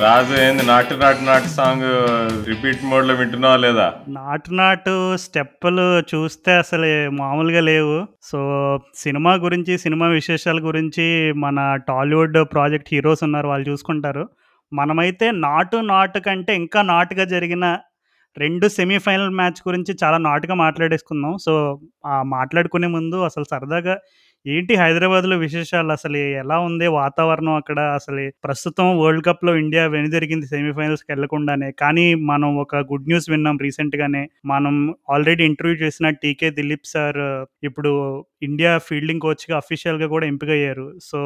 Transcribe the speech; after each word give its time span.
రాజు 0.00 0.34
ఏంది 0.34 0.62
నాటు 0.66 0.94
నాటు 0.94 1.24
నాటు 1.24 1.48
సాంగ్ 1.48 1.84
రిపీట్ 2.46 2.84
మోడ్లో 2.84 3.14
వింటున్నావా 3.14 3.56
లేదా? 3.56 3.94
నాటు 4.08 4.50
నాటు 4.54 5.16
స్టెప్పులు 5.16 6.00
చూస్తే 6.00 6.52
అసలు 6.52 7.10
మామూలుగా 7.10 7.60
లేవు. 7.60 8.06
సో 8.22 8.38
సినిమా 8.94 9.34
గురించి 9.34 9.78
సినిమా 9.78 10.06
విశేషాల 10.08 10.58
గురించి 10.58 11.32
మన 11.32 11.76
టాలీవుడ్ 11.88 12.38
ప్రాజెక్ట్ 12.52 12.88
హీరోస్ 12.92 13.22
ఉన్నారు 13.22 13.48
వాళ్ళు 13.48 13.70
చూసుకుంటారు. 13.70 14.28
మనమైతే 14.72 15.30
నాటు 15.30 15.76
నాటు 15.76 16.18
కంటే 16.18 16.56
ఇంకా 16.56 16.82
నాటుగా 16.82 17.24
జరిగిన 17.24 17.78
రెండు 18.38 18.68
సెమీఫైనల్ 18.68 19.30
మ్యాచ్ 19.30 19.60
గురించి 19.68 19.96
చాలా 20.04 20.18
నాటుగా 20.18 20.54
మాట్లాడేసుకుందాం 20.54 21.36
సో 21.44 21.80
మాట్లాడుకునే 22.22 22.86
ముందు 22.86 23.16
అసలు 23.16 23.44
సరదాగా 23.50 23.98
ఏంటి 24.46 24.74
హైదరాబాద్లో 24.76 25.36
విశేషాలు? 25.38 25.90
అసలు 25.92 26.18
ఎలా 26.40 26.56
ఉంది 26.64 26.86
వాతావరణం 26.94 27.54
అక్కడ? 27.54 27.78
అసలు 27.98 28.22
ప్రస్తుతం 28.44 28.86
వరల్డ్ 28.98 29.24
కప్లో 29.26 29.52
ఇండియా 29.56 29.84
వెనుదిరిగింది 29.86 30.46
సెమీఫైనల్స్కి 30.46 31.08
వెళ్ళకుండానే 31.12 31.68
కానీ 31.82 32.04
మనం 32.24 32.50
ఒక 32.56 32.82
గుడ్ 32.90 33.08
న్యూస్ 33.08 33.28
విన్నాం 33.30 33.58
రీసెంట్గానే. 33.62 34.22
మనం 34.46 34.74
ఆల్రెడీ 35.10 35.44
ఇంటర్వ్యూ 35.44 35.76
చేసిన 35.84 36.10
టీకే 36.22 36.50
దిలీప్ 36.58 36.86
సార్ 36.86 37.20
ఇప్పుడు 37.62 37.92
ఇండియా 38.42 38.72
ఫీల్డింగ్ 38.88 39.20
కోచ్గా 39.20 39.54
అఫీషియల్గా 39.56 40.08
కూడా 40.08 40.26
ఎంపిక 40.26 40.50
అయ్యారు 40.50 40.86
సో 41.02 41.18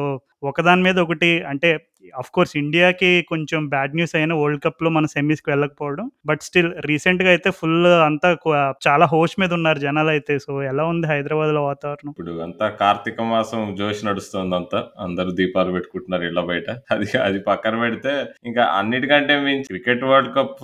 ఒకదాని 0.43 0.83
మీద 0.83 0.97
ఒకటి 0.99 1.29
అంటే 1.45 1.69
అఫ్ 2.17 2.31
కోర్స్ 2.31 2.57
ఇండియాకి 2.57 3.25
కొంచెం 3.27 3.67
బ్యాడ్ 3.69 3.95
న్యూస్ 3.95 4.15
అయినా 4.15 4.35
వరల్డ్ 4.35 4.63
కప్లో 4.63 4.89
మన 4.89 5.05
సెమీస్కి 5.05 5.49
వెళ్ళకపోవడం 5.49 6.11
బట్ 6.25 6.39
స్టిల్ 6.41 6.71
రీసెంట్గా 6.79 7.29
అయితే 7.29 7.51
ఫుల్ 7.51 7.87
అంతా 7.87 8.33
కు- 8.33 8.73
చాలా 8.87 9.05
హోష్ 9.05 9.39
మీద 9.39 9.53
ఉన్నారు 9.53 9.79
జనాలు 9.79 10.07
అయితే 10.07 10.39
సో 10.39 10.63
ఎలా 10.63 10.83
ఉంది 10.83 11.07
హైదరాబాద్లో 11.07 11.63
వాతావరణం? 11.63 12.11
ఇప్పుడు 12.11 12.39
అంతా 12.39 12.69
కార్తీక 12.69 13.21
మాసం 13.21 13.75
జోష్ 13.79 14.05
నడుస్తుంది 14.05 14.55
అంతా. 14.55 14.83
అందరూ 14.99 15.31
దీపాలు 15.31 15.71
పెట్టుకుంటున్నారు 15.71 16.23
ఇళ్ళ 16.23 16.39
బయట. 16.39 16.69
అది 16.69 17.17
అది 17.17 17.39
పక్కన 17.39 17.79
పెడితే 17.79 18.25
ఇంకా 18.45 18.63
అన్నిటికంటే 18.63 19.39
మించి 19.39 19.63
క్రికెట్ 19.63 20.03
వరల్డ్ 20.03 20.35
కప్ 20.35 20.59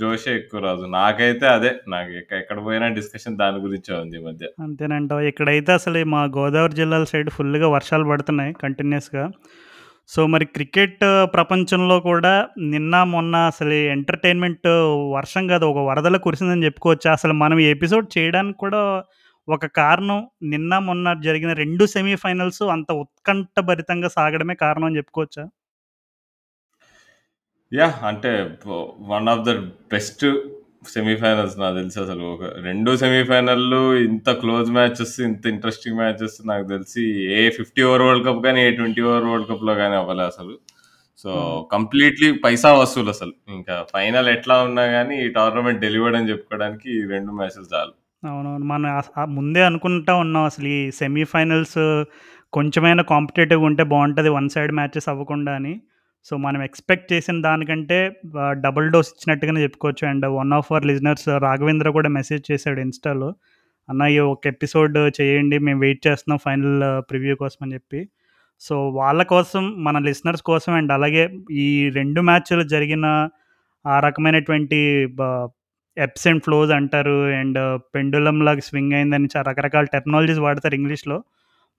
జోషే 0.00 0.34
ఎక్కువ 0.34 0.60
రాజు. 0.60 0.86
నాకైతే 0.86 1.46
అదే. 1.46 1.72
నాకు 1.88 2.10
ఎక్క- 2.10 2.38
ఎక్కడ 2.38 2.64
పోయినా 2.64 2.88
డిస్కషన్ 2.88 3.36
దాని 3.36 3.56
గురించే 3.56 3.96
ఉంది 3.96 4.16
ఈ 4.16 4.24
మధ్య. 4.24 4.46
అంతేనంటావు. 4.62 5.20
ఇక్కడైతే 5.20 5.72
అసలు 5.72 6.04
మా 6.04 6.24
గోదావరి 6.24 6.72
జిల్లాల 6.72 7.04
సైడ్ 7.04 7.30
ఫుల్గా 7.30 7.68
వర్షాలు 7.68 8.04
పడుతున్నాయి 8.04 8.52
కంటిన్యూస్గా 8.52 9.30
సో 10.12 10.26
మరి 10.26 10.44
క్రికెట్ 10.46 11.00
ప్రపంచంలో 11.34 11.96
కూడా 12.00 12.32
నిన్న 12.58 13.02
మొన్న 13.04 13.36
అసలు 13.50 13.74
ఎంటర్టైన్మెంట్ 13.94 14.68
వర్షం 15.16 15.46
కాదు 15.46 15.64
ఒక 15.64 15.78
వరదల 15.90 16.16
కురిసిందని 16.16 16.64
చెప్పుకోవచ్చు. 16.64 17.08
అసలు 17.10 17.32
మనం 17.32 17.58
ఈ 17.58 17.66
ఎపిసోడ్ 17.66 18.18
చేయడానికి 18.18 18.58
కూడా 18.58 18.80
ఒక 19.48 19.66
కారణం 19.66 20.18
నిన్న 20.42 20.72
మొన్న 20.78 21.12
జరిగిన 21.20 21.52
రెండు 21.52 21.84
సెమీఫైనల్స్ 21.86 22.62
అంత 22.62 22.90
ఉత్కంఠభరితంగా 22.92 24.08
సాగడమే 24.08 24.54
కారణం 24.54 24.84
అని 24.84 24.96
చెప్పుకోవచ్చా? 24.96 25.44
యా 27.72 27.88
అంటే 28.02 28.32
one 29.12 29.28
of 29.28 29.44
the 29.48 29.50
best 29.92 30.24
semifinals 30.88 31.58
నాకు 31.58 31.76
తెలిసి 31.76 32.00
అసలు 32.00 32.22
ఒక 32.22 32.44
రెండు 32.62 32.96
సెమీఫైనల్లు 32.96 33.96
ఇంత 33.96 34.30
క్లోజ్ 34.30 34.70
మ్యాచెస్ 34.70 35.20
ఇంత 35.20 35.46
ఇంట్రెస్టింగ్ 35.46 35.96
మ్యాచెస్ 35.96 36.46
నాకు 36.46 36.68
తెలిసి 36.68 37.02
ఏ 37.32 37.50
ఫిఫ్టీ 37.50 37.82
ఓవర్ 37.82 38.02
వరల్డ్ 38.02 38.26
కప్ 38.26 38.44
కానీ 38.44 38.60
ఏ 38.60 38.70
ట్వంటీ 38.70 39.02
ఓవర్ 39.02 39.24
వరల్డ్ 39.24 39.48
కప్లో 39.48 39.74
కానీ 39.74 39.94
అవ్వలే 39.94 40.22
అసలు. 40.22 40.58
సో 41.18 41.30
కంప్లీట్లీ 41.72 42.32
పైసా 42.32 42.72
వసూలు 42.72 43.08
అసలు. 43.08 43.32
ఇంకా 43.48 43.86
ఫైనల్ 43.92 44.28
ఎట్లా 44.28 44.62
ఉన్నా 44.62 44.86
కానీ 44.86 45.24
ఈ 45.24 45.28
టోర్నమెంట్ 45.28 45.80
డెలివర్డ్ 45.80 46.16
అని 46.16 46.30
చెప్పుకోవడానికి 46.30 46.98
ఈ 46.98 47.06
రెండు 47.06 47.32
మ్యాచెస్ 47.32 47.74
చాలు. 47.74 47.92
అవునవును. 48.28 48.64
మనం 48.64 49.02
ముందే 49.34 49.62
అనుకుంటా 49.62 50.14
ఉన్నాం 50.14 50.44
అసలు 50.44 50.66
ఈ 50.66 50.90
సెమీఫైనల్స్ 50.90 52.04
కొంచెమైనా 52.52 53.02
కాంపిటేటివ్ 53.02 53.62
ఉంటే 53.62 53.82
బాగుంటుంది 53.82 54.28
వన్ 54.28 54.48
సైడ్ 54.48 54.72
మ్యాచెస్ 54.72 55.08
అవ్వకుండా 55.08 55.54
అని. 55.54 55.80
సో 56.24 56.36
మనం 56.36 56.62
ఎక్స్పెక్ట్ 56.62 57.12
చేసిన 57.12 57.42
దానికంటే 57.42 58.20
డబుల్ 58.50 58.90
డోస్ 58.90 59.08
ఇచ్చినట్టుగానే 59.08 59.62
చెప్పుకోవచ్చు. 59.62 60.08
And 60.08 60.26
one 60.26 60.52
of 60.52 60.72
our 60.72 60.86
listeners 60.86 61.28
Raghavendra 61.28 61.90
కూడా 61.90 62.08
మెసేజ్ 62.08 62.52
చేశాడు 62.52 62.80
ఇన్స్టాలో. 62.80 63.34
అన్న 63.88 64.02
ఈ 64.02 64.18
ఒక 64.18 64.46
ఎపిసోడ్ 64.46 64.98
చేయండి 65.20 65.58
మేము 65.58 65.80
వెయిట్ 65.80 66.06
చేస్తున్నాం 66.06 66.38
ఫైనల్ 66.44 67.02
ప్రివ్యూ 67.10 67.36
కోసం 67.36 67.58
అని 67.62 67.74
చెప్పి. 67.74 68.08
సో 68.60 68.88
వాళ్ళ 68.90 69.22
కోసం 69.22 69.84
మన 69.84 69.98
లిసనర్స్ 69.98 70.42
కోసం 70.42 70.72
అండ్ 70.72 70.92
అలాగే 70.92 71.38
ఈ 71.50 71.90
రెండు 71.94 72.20
మ్యాచ్లు 72.20 72.62
జరిగిన 72.62 73.28
ఆ 73.86 74.00
రకమైనటువంటి 74.00 74.76
ఎప్స్ 75.98 76.26
అండ్ 76.26 76.42
ఫ్లోస్ 76.42 76.70
అంటారు. 76.70 77.16
అండ్ 77.40 77.80
పెండులం 77.94 78.44
లాగా 78.44 78.60
స్వింగ్ 78.60 78.92
అయిందని 78.92 79.28
చాలా 79.36 79.50
రకరకాల 79.50 79.84
టెక్నాలజీస్ 79.84 80.38
వాడతారు 80.38 80.74
ఇంగ్లీష్లో. 80.74 81.22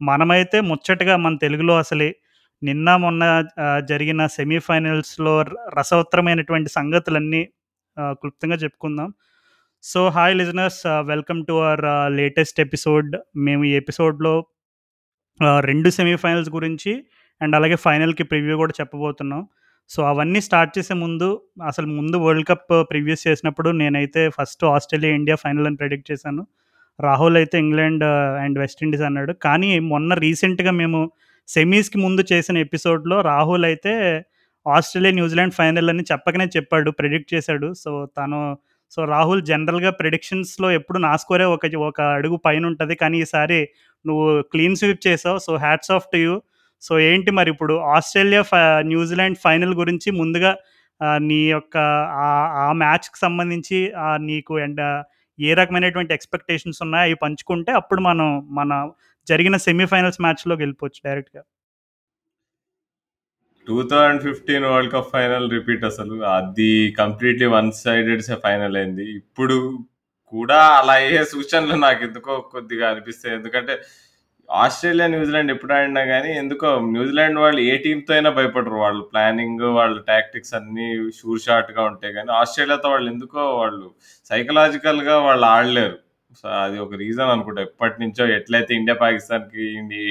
మనమైతే 0.01 0.61
ముచ్చటగా 0.61 1.15
మన 1.17 1.35
తెలుగులో 1.37 1.77
అసలే 1.77 2.15
నిన్న 2.63 2.95
మొన్న 2.95 3.23
జరిగిన 3.89 4.21
సెమీఫైనల్స్లో 4.27 5.41
రసవత్తరమైనటువంటి 5.77 6.69
సంగతులన్నీ 6.69 7.41
క్లుప్తంగా 7.99 8.55
చెప్పుకుందాం. 8.55 9.09
So 9.83 10.01
hi 10.09 10.35
listeners 10.35 10.81
welcome 10.87 11.39
to 11.45 11.53
our 11.53 12.13
latest 12.15 12.59
episode. 12.59 13.15
మేము 13.35 13.63
ఈ 13.63 13.71
ఎపిసోడ్లో 13.73 14.33
రెండు 15.59 15.89
సెమీఫైనల్స్ 15.89 16.49
గురించి 16.49 16.91
అండ్ 17.41 17.55
అలాగే 17.55 17.75
ఫైనల్కి 17.75 18.23
ప్రివ్యూ 18.23 18.55
కూడా 18.57 18.73
చెప్పబోతున్నాం. 18.81 19.41
సో 19.89 20.03
అవన్నీ 20.03 20.41
స్టార్ట్ 20.41 20.73
చేసే 20.77 20.93
ముందు 20.93 21.29
అసలు 21.67 21.87
ముందు 21.87 22.17
వరల్డ్ 22.17 22.47
కప్ 22.47 22.69
ప్రివ్యూస్ 22.91 23.23
చేసినప్పుడు 23.27 23.69
నేనైతే 23.69 24.21
ఫస్ట్ 24.29 24.63
ఆస్ట్రేలియా 24.65 25.13
ఇండియా 25.15 25.37
ఫైనల్ 25.43 25.67
అని 25.67 25.75
ప్రెడిక్ట్ 25.75 26.11
చేశాను. 26.11 26.43
రాహుల్ 26.99 27.37
అయితే 27.37 27.57
ఇంగ్లాండ్ 27.59 28.03
అండ్ 28.43 28.57
వెస్టిండీస్ 28.59 29.01
అన్నాడు. 29.01 29.33
కానీ 29.33 29.71
మొన్న 29.79 30.13
రీసెంట్గా 30.13 30.71
మేము 30.71 31.01
సెమీస్కి 31.47 31.97
ముందు 31.97 32.23
చేసిన 32.33 32.57
ఎపిసోడ్లో 32.57 33.21
రాహుల్ 33.21 33.65
అయితే 33.65 34.23
ఆస్ట్రేలియా 34.67 35.13
న్యూజిలాండ్ 35.13 35.53
ఫైనల్ 35.53 35.89
అని 35.89 36.03
చెప్పకనే 36.11 36.45
చెప్పాడు 36.45 36.91
ప్రెడిక్ట్ 36.91 37.33
చేశాడు. 37.33 37.73
సో 37.73 38.05
తను 38.17 38.57
సో 38.91 39.05
రాహుల్ 39.05 39.41
జనరల్గా 39.41 39.89
ప్రెడిక్షన్స్లో 39.89 40.71
ఎప్పుడు 40.71 40.99
నా 40.99 41.15
స్కోరే 41.17 41.45
ఒక 41.45 41.75
ఒక 41.77 42.01
అడుగు 42.01 42.35
పైన 42.35 42.65
ఉంటుంది. 42.65 42.95
కానీ 42.95 43.19
ఈసారి 43.19 43.69
నువ్వు 44.07 44.41
క్లీన్ 44.41 44.75
స్వీప్ 44.75 45.07
చేసావు. 45.07 45.37
So 45.37 45.55
hats 45.57 45.91
off 45.91 46.05
to 46.11 46.17
you. 46.17 46.41
So 46.81 46.99
ఏంటి 46.99 47.31
మరి 47.31 47.51
ఇప్పుడు 47.51 47.73
ఆస్ట్రేలియా 47.73 48.43
న్యూజిలాండ్ 48.79 49.37
ఫైనల్ 49.37 49.73
గురించి 49.73 50.11
ముందుగా 50.11 50.57
నీ 51.17 51.49
యొక్క 51.49 51.77
ఆ- 52.13 52.69
ఆ 52.69 52.71
మ్యాచ్కి 52.71 53.19
సంబంధించి 53.19 53.91
నీకు 54.17 54.57
అండ్ 54.57 55.03
ఏ 55.41 55.53
రకమైనటువంటి 55.53 56.13
ఎక్స్పెక్టేషన్స్ 56.13 56.81
ఉన్నాయో 56.81 57.03
అవి 57.03 57.13
పంచుకుంటే 57.13 57.71
అప్పుడు 57.71 58.01
మనం 58.01 58.47
మన 58.51 58.89
జరిగిన 59.27 59.57
సెమీఫైనల్స్ 59.57 60.21
మ్యాచ్లోకి 60.21 60.61
వెళ్ళిపోవచ్చు 60.61 61.01
డైరెక్ట్గా. 61.05 61.43
Two 63.67 63.87
thousand 63.87 64.21
fifteen 64.21 64.65
world 64.65 64.93
cup 64.93 65.11
final 65.11 65.51
repeat 65.51 65.83
అసలు. 65.83 66.23
అది 66.23 66.91
కంప్లీట్లీ 66.97 67.45
వన్ 67.45 67.71
సైడెడ్ 67.71 68.23
ఫైనల్ 68.43 68.77
అయింది. 68.77 69.05
ఇప్పుడు 69.17 69.79
కూడా 70.25 70.59
అలా 70.79 70.93
అయ్యే 70.93 71.25
సూచనలు 71.25 71.75
నాకు 71.75 72.03
ఎందుకో 72.03 72.39
కొద్దిగా 72.41 72.89
అనిపిస్తాయి. 72.89 73.35
ఎందుకంటే 73.35 73.81
ఆస్ట్రేలియా 74.49 75.07
న్యూజిలాండ్ 75.07 75.51
ఎప్పుడు 75.51 75.73
ఆడినా 75.73 76.05
కానీ 76.05 76.31
ఎందుకో 76.33 76.79
న్యూజిలాండ్ 76.79 77.39
వాళ్ళు 77.39 77.61
ఏ 77.61 77.77
టీంతో 77.77 78.13
అయినా 78.13 78.29
భయపడరు. 78.29 78.75
వాళ్ళు 78.75 79.03
ప్లానింగ్ 79.03 79.61
వాళ్ళ 79.61 80.01
టాక్టిక్స్ 80.01 80.53
అన్ని 80.53 81.11
షూర్ 81.11 81.41
షార్ట్గా 81.41 81.83
ఉంటాయి 81.83 82.13
కానీ 82.13 82.31
ఆస్ట్రేలియాతో 82.31 82.89
వాళ్ళు 82.89 83.11
ఎందుకో 83.11 83.57
వాళ్ళు 83.57 83.91
సైకలాజికల్గా 84.25 85.17
వాళ్ళు 85.19 85.45
ఆడలేరు. 85.45 85.97
అది 86.45 86.79
ఒక 86.79 86.93
రీజన్ 86.93 87.29
అనుకుంటా. 87.29 87.61
ఎప్పటి 87.61 88.01
నుంచో 88.01 88.35
ఎట్లయితే 88.35 88.75
ఇండియా 88.75 88.95
పాకిస్తాన్కి 89.01 89.63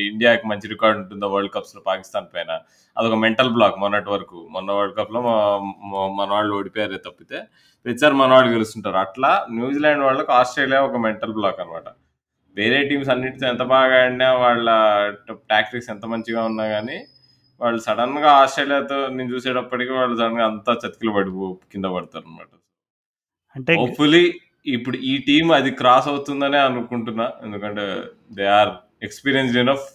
ఇండియాకి 0.09 0.47
మంచి 0.47 0.69
రికార్డ్ 0.69 0.99
ఉంటుందో 1.01 1.27
వరల్డ్ 1.27 1.53
కప్స్లో 1.53 1.83
పాకిస్తాన్ 1.87 2.27
పైన 2.35 2.61
అదొక 2.99 3.15
మెంటల్ 3.15 3.51
బ్లాక్ 3.51 3.79
మొన్నటి 3.79 4.11
వరకు. 4.11 4.49
మొన్న 4.51 4.73
వరల్డ్ 4.73 4.97
కప్లో 4.97 5.21
మా- 5.23 5.63
మా- 5.91 6.15
మన 6.15 6.35
వాళ్ళు 6.35 6.57
ఓడిపోయారే 6.57 6.99
తప్పితే 6.99 7.39
ప్రతిసారి 7.85 8.15
మన 8.15 8.33
వాళ్ళు 8.33 8.53
గెలుస్తుంటారు. 8.53 8.97
అట్లా 8.97 9.47
న్యూజిలాండ్ 9.51 10.05
వాళ్ళకి 10.05 10.33
ఆస్ట్రేలియా 10.33 10.83
ఒక 10.83 10.97
మెంటల్ 10.97 11.33
బ్లాక్ 11.33 11.61
అన్నమాట. 11.61 11.89
వేరే 12.57 12.89
టీమ్స్ 12.89 13.11
అన్నిటితో 13.11 13.47
ఎంత 13.47 13.63
బాగా 13.63 14.05
ఆడినా 14.05 14.35
వాళ్ళ 14.35 14.69
టాక్టిక్స్ 15.51 15.91
ఎంత 15.91 16.07
మంచిగా 16.07 16.45
ఉన్నా 16.45 16.69
కానీ 16.69 17.05
వాళ్ళు 17.61 17.81
సడన్గా 17.81 18.31
ఆస్ట్రేలియాతో 18.33 19.07
నేను 19.07 19.35
చూసేటప్పటికి 19.35 19.93
వాళ్ళు 19.93 20.17
సడన్గా 20.17 20.47
అంతా 20.47 20.73
చతికిలు 20.73 21.13
పడి 21.13 21.31
కింద 21.73 21.85
పడతారు 21.85 22.25
అనమాట 22.27 22.47
అంటే 23.57 23.75
హోప్ఫుల్లీ 23.75 24.41
ఇప్పుడు 24.67 24.97
ఈ 25.11 25.13
టీం 25.27 25.47
అది 25.59 25.71
క్రాస్ 25.81 26.09
అవుతుందనే 26.09 26.59
అనుకుంటున్నా. 26.69 27.27
ఎందుకంటే 27.45 27.85
దే 28.39 28.47
ఆర్ 28.59 28.73
ఎక్స్పీరియన్స్డ్ 29.07 29.61
ఎనఫ్. 29.63 29.87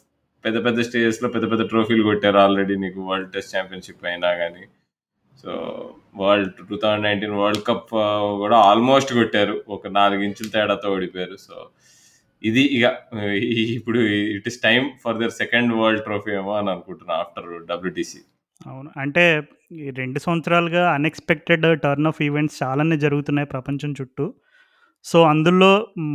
పెద్ద 0.46 0.58
పెద్ద 0.66 0.80
స్టేజెస్లో 0.88 1.28
పెద్ద 1.36 1.46
పెద్ద 1.52 1.64
ట్రోఫీలు 1.72 2.04
కొట్టారు 2.08 2.38
ఆల్రెడీ 2.38 2.76
నీకు 2.84 3.00
వరల్డ్ 3.10 3.32
టెస్ట్ 3.36 3.54
ఛాంపియన్షిప్ 3.56 4.06
అయినా 4.12 4.32
కానీ 4.42 4.64
so 5.42 5.52
world 6.22 6.52
two 6.70 6.76
thousand 6.84 7.06
nineteen 7.08 7.36
world 7.40 7.64
cup 7.70 7.90
కూడా 8.42 8.58
ఆల్మోస్ట్ 8.70 9.12
కొట్టారు. 9.20 9.56
ఒక 9.76 9.88
నాలుగు 9.98 10.22
ఇంచుల 10.28 10.50
తేడాతో 10.56 10.88
ఓడిపోయారు. 10.96 11.38
సో 11.48 11.56
ఇది 12.44 12.64
ఇక 12.78 12.86
ఇప్పుడు 13.78 14.00
it 14.38 14.48
is 14.52 14.60
time 14.68 14.86
for 15.04 15.20
the 15.22 15.36
second 15.42 15.74
world 15.82 16.04
trophy 16.08 16.32
ఏమో 16.40 16.54
అని 16.60 16.70
అనుకుంటున్నా 16.74 17.14
ఆఫ్టర్ 17.24 17.50
డబ్ల్యూటీసీ 17.72 18.22
అవును. 18.68 18.90
అంటే 19.04 19.24
ఈ 19.84 19.90
రెండు 20.02 20.20
సంవత్సరాలుగా 20.26 20.84
అన్ఎక్స్పెక్టెడ్ 20.98 21.66
టర్న్ 21.86 22.10
ఆఫ్ 22.12 22.22
ఈవెంట్స్ 22.28 22.58
చాలానే 22.64 22.98
జరుగుతున్నాయి 23.06 23.48
ప్రపంచం 23.54 23.94
చుట్టూ. 24.02 24.26
సో 25.06 25.18
అందులో 25.30 25.70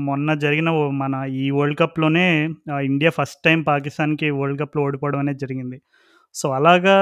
మొన్న 0.07 0.31
జరిగిన 0.43 0.69
ఓ- 0.79 0.93
మన 1.01 1.15
ఈ 1.37 1.51
వరల్డ్ 1.53 1.79
కప్లోనే 1.81 2.25
ఆ, 2.71 2.87
ఇండియా 2.89 3.11
ఫస్ట్ 3.19 3.41
టైం 3.45 3.59
పాకిస్తాన్కి 3.67 4.29
వరల్డ్ 4.39 4.61
కప్లో 4.63 4.81
ఓడిపోవడం 4.87 5.21
అనేది 5.23 5.41
జరిగింది 5.45 5.79
సో 6.35 6.49
అలాగా 6.59 6.97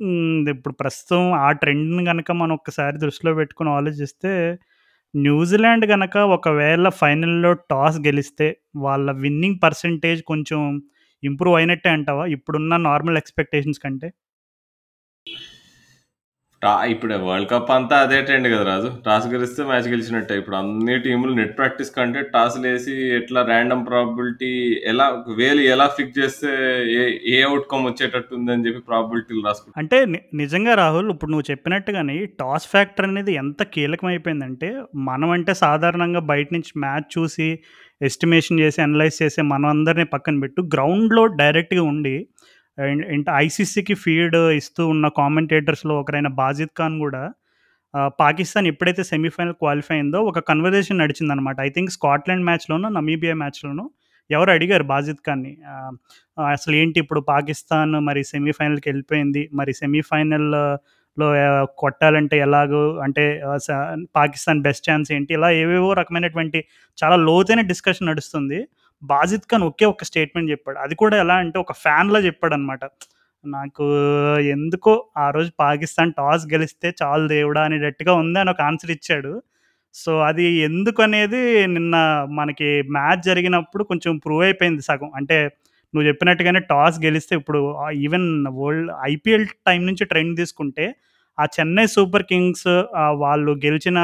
హ్మ్. 0.00 0.22
ఇప్పుడు 0.54 0.74
ప్రస్తుతం 0.80 1.20
ఆ 1.40 1.52
ట్రెండ్‌ని 1.60 2.02
గనక 2.08 2.30
మనం 2.34 2.54
ఒక్కసారి 2.54 2.96
దృష్టిలో 3.02 3.32
పెట్టుకొని 3.36 3.70
ఆలోచిస్తే, 3.74 4.32
న్యూజిలాండ్ 5.14 5.86
గనక 5.90 6.16
ఒకవేళ 6.36 6.86
ఫైనల్‌లో 6.98 7.50
టాస్ 7.70 7.98
గెలిస్తే, 8.06 8.48
వాళ్ళ 8.78 9.06
విన్నింగ్ 9.22 9.60
పర్సెంటేజ్ 9.62 10.22
కొంచెం 10.26 10.60
ఇంప్రూవ్ 11.22 11.56
అయినట్టే 11.56 11.90
అంటావా? 11.90 12.24
ఇప్పుడున్న 12.36 12.76
నార్మల్ 12.86 13.18
ఎక్స్‌పెక్టేషన్స్ 13.18 13.80
కంటే? 13.84 14.08
టా 16.64 16.72
ఇప్పుడు 16.92 17.14
వరల్డ్ 17.24 17.48
కప్ 17.50 17.70
అంతా 17.70 17.96
అదే 18.04 18.18
ట్రెండ్ 18.22 18.48
కదా 18.52 18.64
రాజు. 18.68 18.90
టాస్ 19.04 19.26
గెలిస్తే 19.28 19.62
మ్యాచ్ 19.64 19.88
గెలిచినట్టే. 19.88 20.34
ఇప్పుడు 20.40 20.56
అన్ని 20.56 20.94
టీములు 20.98 21.32
నెట్ 21.38 21.56
ప్రాక్టీస్ 21.58 21.90
కంటే 21.96 22.20
టాస్‌లేసి 22.34 22.94
ఎట్లా 23.18 23.40
ర్యాండమ్ 23.50 23.82
ప్రాబిలిటీ 23.86 24.52
ఎలా 24.92 25.06
వేలు 25.38 25.62
ఎలా 25.74 25.86
ఫిక్స్ 25.96 26.18
చేస్తే 26.18 26.52
ఏ 26.94 27.02
ఏ 27.34 27.42
అవుట్కమ్ 27.42 27.84
వచ్చేటట్టు 27.84 28.34
ఉందని 28.34 28.66
చెప్పి 28.66 28.80
ప్రాబిలిటీలు 28.90 29.42
రాసుకుంటారు. 29.48 29.78
అంటే 29.82 29.98
నిజంగా 30.34 30.74
రాహుల్ 30.74 31.10
ఇప్పుడు 31.10 31.30
నువ్వు 31.30 31.48
చెప్పినట్టుగానే 31.50 32.16
టాస్ 32.40 32.68
ఫ్యాక్టర్ 32.68 33.08
అనేది 33.08 33.34
ఎంత 33.34 33.62
కీలకమైపోయిందంటే, 33.74 34.70
మనం 35.10 35.30
అంటే 35.30 35.54
సాధారణంగా 35.64 36.22
బయట 36.32 36.48
నుంచి 36.52 36.72
మ్యాచ్ 36.78 37.08
చూసి 37.18 37.48
ఎస్టిమేషన్ 38.00 38.60
చేసి, 38.60 38.78
అనలైజ్ 38.82 39.16
చేసే 39.22 39.42
మనమందరిని 39.52 40.04
పక్కన 40.04 40.40
పెట్టు, 40.40 40.62
గ్రౌండ్‌లో 40.74 41.24
డైరెక్ట్‌గా 41.40 41.82
ఉండి 41.92 42.16
అండ్ 42.78 43.28
ఐసీసీకి 43.38 43.94
ఫీడ్ 44.04 44.36
ఇస్తూ 44.56 44.82
ఉన్న 44.88 45.06
కామెంటేటర్స్‌లో 45.16 45.94
ఒకరైన 46.00 46.28
బాజిద్ 46.40 46.74
ఖాన్ 46.78 46.96
కూడా 46.98 47.22
పాకిస్తాన్ 48.20 48.66
ఎప్పుడైతే 48.66 49.02
సెమీఫైనల్ 49.04 49.54
క్వాలిఫై 49.54 49.94
అయిందో 49.96 50.20
ఒక 50.22 50.40
కన్వర్జేషన్ 50.48 50.98
నడిచిందనమాట. 50.98 51.56
ఐ 51.60 51.68
థింక్ 51.68 51.90
స్కాట్లాండ్ 51.90 52.44
మ్యాచ్లోనూ 52.44 52.88
నమీబియా 52.90 53.34
మ్యాచ్లోనూ 53.34 53.84
ఎవరు 54.30 54.50
అడిగారు 54.50 54.84
బాజిద్ 54.84 55.20
ఖాన్‌ని. 55.26 55.52
అసలు 56.52 56.74
ఏంటి 56.76 56.98
ఇప్పుడు 57.00 57.20
పాకిస్తాన్ 57.28 57.94
మరి 58.00 58.22
సెమీఫైనల్‌కి 58.24 58.88
వెళ్ళిపోయింది 58.90 59.42
మరి 59.54 59.72
సెమీఫైనల్‌లో 59.74 60.64
కొట్టాలంటే 61.78 62.36
ఎలాగో 62.38 62.82
అంటే 63.04 63.24
స 63.58 63.68
పాకిస్తాన్ 64.16 64.62
బెస్ట్ 64.62 64.86
ఛాన్స్ 64.90 65.10
ఏంటి? 65.12 65.32
ఇలా 65.34 65.50
ఏవేవో 65.62 65.90
రకమైనటువంటి 65.94 66.60
చాలా 66.98 67.18
లోతైన 67.28 67.62
డిస్కషన్ 67.72 68.08
నడుస్తుంది. 68.08 68.60
బాజిద్ 69.04 69.46
ఖాన్ 69.50 69.64
ఒకే 69.64 69.84
ఒక 69.86 70.04
స్టేట్మెంట్ 70.04 70.50
చెప్పాడు. 70.50 70.78
అది 70.78 70.94
కూడా 70.94 71.16
ఎలా 71.16 71.34
అంటే 71.34 71.58
ఒక 71.58 71.72
ఫ్యాన్‌లా 71.76 72.20
చెప్పాడనమాట. 72.20 72.82
నాకు 73.44 73.86
ఎందుకో 74.50 74.92
ఆ 75.18 75.30
రోజు 75.30 75.50
పాకిస్తాన్ 75.60 76.12
టాస్ 76.12 76.44
గెలిస్తే 76.52 76.94
చాలు 77.02 77.28
దేవుడా 77.28 77.62
అనేటట్టుగా 77.62 78.14
ఉంది 78.14 78.38
అని 78.38 78.50
ఒక 78.50 78.60
ఆన్సర్ 78.62 78.90
ఇచ్చాడు. 78.90 79.32
సో, 79.94 80.20
అది 80.20 80.44
ఎందుకనేది 80.60 81.40
నిన్న 81.68 81.96
మనకి 82.30 82.68
మ్యాచ్ 82.90 83.22
జరిగినప్పుడు 83.22 83.84
కొంచెం 83.84 84.18
ప్రూవ్ 84.18 84.42
అయిపోయింది 84.42 84.82
సగం. 84.82 85.10
అంటే 85.16 85.38
నువ్వు 85.94 86.08
చెప్పినట్టుగానే 86.08 86.60
టాస్ 86.70 87.00
గెలిస్తే 87.04 87.36
ఇప్పుడు 87.36 87.60
ఈవెన్ 87.98 88.28
వరల్డ్ 88.54 88.90
ఐపీఎల్ 89.04 89.46
టైం 89.66 89.86
నుంచి 89.86 90.04
ట్రెండ్ 90.04 90.36
తీసుకుంటే, 90.36 90.86
ఆ 91.38 91.44
చెన్నై 91.56 91.86
సూపర్ 91.88 92.24
కింగ్స్ 92.24 92.68
వాళ్ళు 93.16 93.52
గెలిచిన 93.66 93.98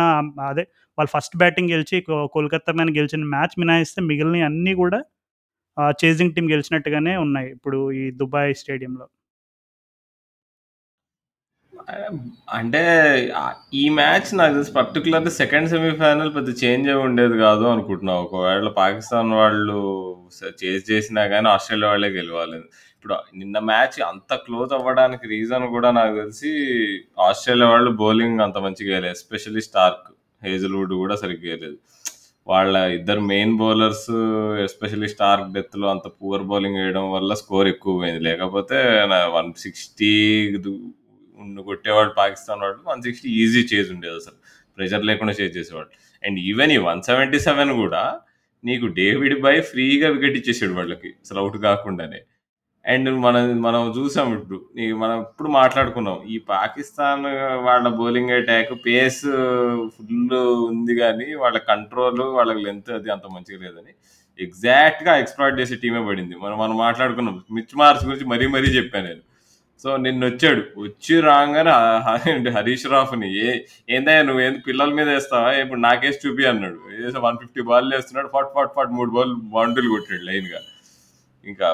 అదే 0.48 0.64
వాళ్ళు 1.00 1.12
ఫస్ట్ 1.16 1.36
బ్యాటింగ్ 1.42 1.72
గెలిచి 1.74 1.98
కోల్‌కత్తా 2.34 2.74
మీద 2.80 2.96
గెలిచిన 2.98 3.30
మ్యాచ్ 3.36 3.56
మినహాయిస్తే 3.62 4.02
మిగిలిన 4.10 4.44
అన్నీ 4.50 4.74
కూడా 4.82 5.00
చేజింగ్ 6.02 6.34
టీం 6.36 6.46
గెలిచినట్టుగానే 6.54 7.14
ఉన్నాయి. 7.26 7.48
ఇప్పుడు 7.56 7.80
ఈ 8.00 8.04
దుబాయ్ 8.22 8.54
స్టేడియంలో. 8.62 9.06
అంటే 12.56 12.80
ఈ 13.74 13.84
మ్యాచ్ 13.98 14.28
నాకు 14.38 14.52
తెలిసి 14.56 14.72
పర్టిక్యులర్‌గా 14.78 15.32
సెకండ్ 15.38 15.70
సెమీఫైనల్ 15.72 16.30
పెద్ద 16.36 16.50
చేంజ్ 16.62 16.86
అయి 16.92 17.00
ఉండేది 17.06 17.36
కాదు 17.44 17.64
అనుకుంటున్నా. 17.72 18.14
ఒకవేళ 18.24 18.70
పాకిస్తాన్ 18.80 19.30
వాళ్ళు 19.40 19.78
చేజ్ 20.62 20.82
చేసినా 20.90 21.22
కానీ 21.32 21.48
ఆస్ట్రేలియా 21.54 21.90
వాళ్ళే 21.92 22.10
గెలవాలి. 22.18 22.58
ఇప్పుడు 22.94 23.14
నిన్న 23.40 23.58
మ్యాచ్ 23.70 23.98
అంత 24.10 24.32
క్లోజ్ 24.46 24.72
అవ్వడానికి 24.78 25.24
రీజన్ 25.34 25.66
కూడా 25.76 25.90
నాకు 25.98 26.14
తెలిసి 26.20 26.50
ఆస్ట్రేలియా 27.28 27.68
వాళ్ళు 27.72 27.92
బౌలింగ్ 28.02 28.42
అంత 28.46 28.58
మంచిగా 28.66 28.92
ఎయలేదు. 28.94 29.14
ఎస్పెషల్లీ 29.18 29.62
స్టార్క్, 29.68 30.04
హేజల్‌వుడ్ 30.42 30.94
కూడా 31.02 31.16
సరిగ్గా 31.22 31.56
లేదు 31.64 31.78
వాళ్ళ 32.46 32.76
ఇద్దరు 32.96 33.22
మెయిన్ 33.32 33.54
బౌలర్స్ 33.60 34.08
ఎస్పెషల్లీ 34.66 35.08
స్టార్క్ 35.14 35.48
డెత్‌లో 35.56 35.86
అంత 35.90 36.06
పూర్ 36.18 36.44
బౌలింగ్ 36.50 36.78
వేయడం 36.80 37.06
వల్ల 37.12 37.32
స్కోర్ 37.42 37.68
ఎక్కువ 37.72 37.92
పోయింది. 38.00 38.22
లేకపోతే 38.28 38.78
నా 39.12 39.18
160 39.34 40.12
దు 40.66 40.72
ఉండి 41.38 41.62
కొట్టేవాడు 41.68 42.12
పాకిస్తాన్ 42.18 42.62
వాళ్ళు 42.64 42.80
160 42.88 43.28
ఈజీ 43.42 43.62
చేజ్ 43.72 43.90
ఉండేదసలు. 43.96 44.38
ప్రెషర్ 44.78 45.04
లేకుండా 45.10 45.34
చేజ్ 45.40 45.54
చేసేవాడు 45.58 45.90
అండ్ 46.22 46.38
ఈవెన్ 46.48 46.72
ఈ 46.72 46.80
177 46.84 47.46
కూడా 47.82 48.02
నీకు 48.64 48.86
డేవిడ్ 48.98 49.36
బై 49.44 49.56
ఫ్రీగా 49.70 50.08
వికెట్ 50.14 50.36
ఇచ్చేసాడు 50.40 50.74
వాళ్ళకి. 50.80 51.10
అసలు 51.24 51.38
అవుట్ 51.42 51.58
కాకుండానే. 51.66 52.20
అండ్ 52.90 53.08
మనం 53.20 53.44
మనం 53.60 53.82
చూసాం 53.96 54.28
ఇప్పుడు. 54.36 54.56
ఈ 54.78 54.86
మనం 55.02 55.16
ఇప్పుడు 55.24 55.48
మాట్లాడుకున్నాం. 55.56 56.18
ఈ 56.28 56.36
పాకిస్తాన్ 56.48 57.24
వాళ్ళ 57.66 57.86
బౌలింగ్ 57.98 58.32
అటాక్ 58.36 58.72
పేస్ 58.86 59.22
ఫుల్ 59.96 60.34
ఉంది 60.70 60.94
కానీ 61.00 61.28
వాళ్ళ 61.42 61.58
కంట్రోల్, 61.70 62.22
వాళ్ళ 62.38 62.52
లెంత్ 62.64 62.90
అది 62.98 63.10
అంత 63.10 63.26
మంచిగా 63.34 63.58
లేదని. 63.64 63.92
ఎగ్జాక్ట్‌గా 64.38 65.12
ఎక్స్‌ప్లాయిట్ 65.22 65.58
చేసే 65.60 65.76
టీమే 65.82 66.02
పడింది. 66.06 66.34
మనం 66.44 66.56
మనం 66.58 66.76
మాట్లాడుకున్నాం. 66.78 67.36
మిచ్ 67.58 67.74
మార్క్స్ 67.80 68.06
గురించి 68.08 68.26
మరీ 68.32 68.46
మరీ 68.54 68.68
చెప్పాను 68.76 69.06
నేను. 69.08 69.22
సో, 69.84 69.90
నిన్నొచ్చాడు. 70.04 70.62
వచ్చి 70.82 71.14
రాగానే 71.26 71.74
హరీష్ 72.56 72.86
రాఫ్‌ని 72.94 73.28
ఏ 73.44 73.48
ఏందయ్యా 73.88 74.24
నువ్వేంది 74.28 74.60
పిల్లల 74.66 74.90
మీద 74.98 75.08
వేస్తావా 75.14 75.50
ఇప్పుడు 75.62 75.80
నాకేసి 75.86 76.20
చూపి 76.24 76.44
అన్నాడు. 76.52 76.78
ఏదో 76.98 77.20
150 77.20 77.64
బాల్లు 77.70 77.94
ఏస్తున్నాడు. 77.98 78.30
ఫట్ 78.36 78.52
ఫట్ 78.56 78.74
ఫట్ 78.78 78.92
మూడు 78.98 79.12
బాల్ 79.18 79.34
బౌండరీలు 79.54 79.92
కొట్టాడు 79.96 80.26
లైన్‌గా. 80.30 80.60
ఇంకా 81.44 81.68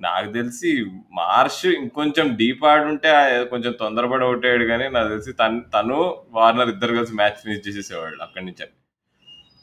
నాకు 0.00 0.28
తెలిసి 0.32 0.70
మార్ష్ 1.12 1.64
ఇంకొంచెం 1.80 2.26
డీప్ 2.36 2.62
ఆడుంటే 2.64 3.10
కొంచెం 3.52 3.72
తొందరపడి 3.80 4.24
ఔట్ 4.24 4.46
కానీ 4.72 4.86
నాకు 4.88 5.08
తెలిసి 5.08 5.32
తన్ 5.32 5.58
తను, 5.74 5.98
వార్నర్ 6.30 6.72
ఇద్దరు 6.74 6.98
కలిసి 6.98 7.14
మ్యాచ్ 7.20 7.40
ఫినిష్ 7.42 7.64
చేసేసేవాళ్ళు 7.68 8.20
అక్కడి 8.26 8.46
నుంచి 8.46 8.66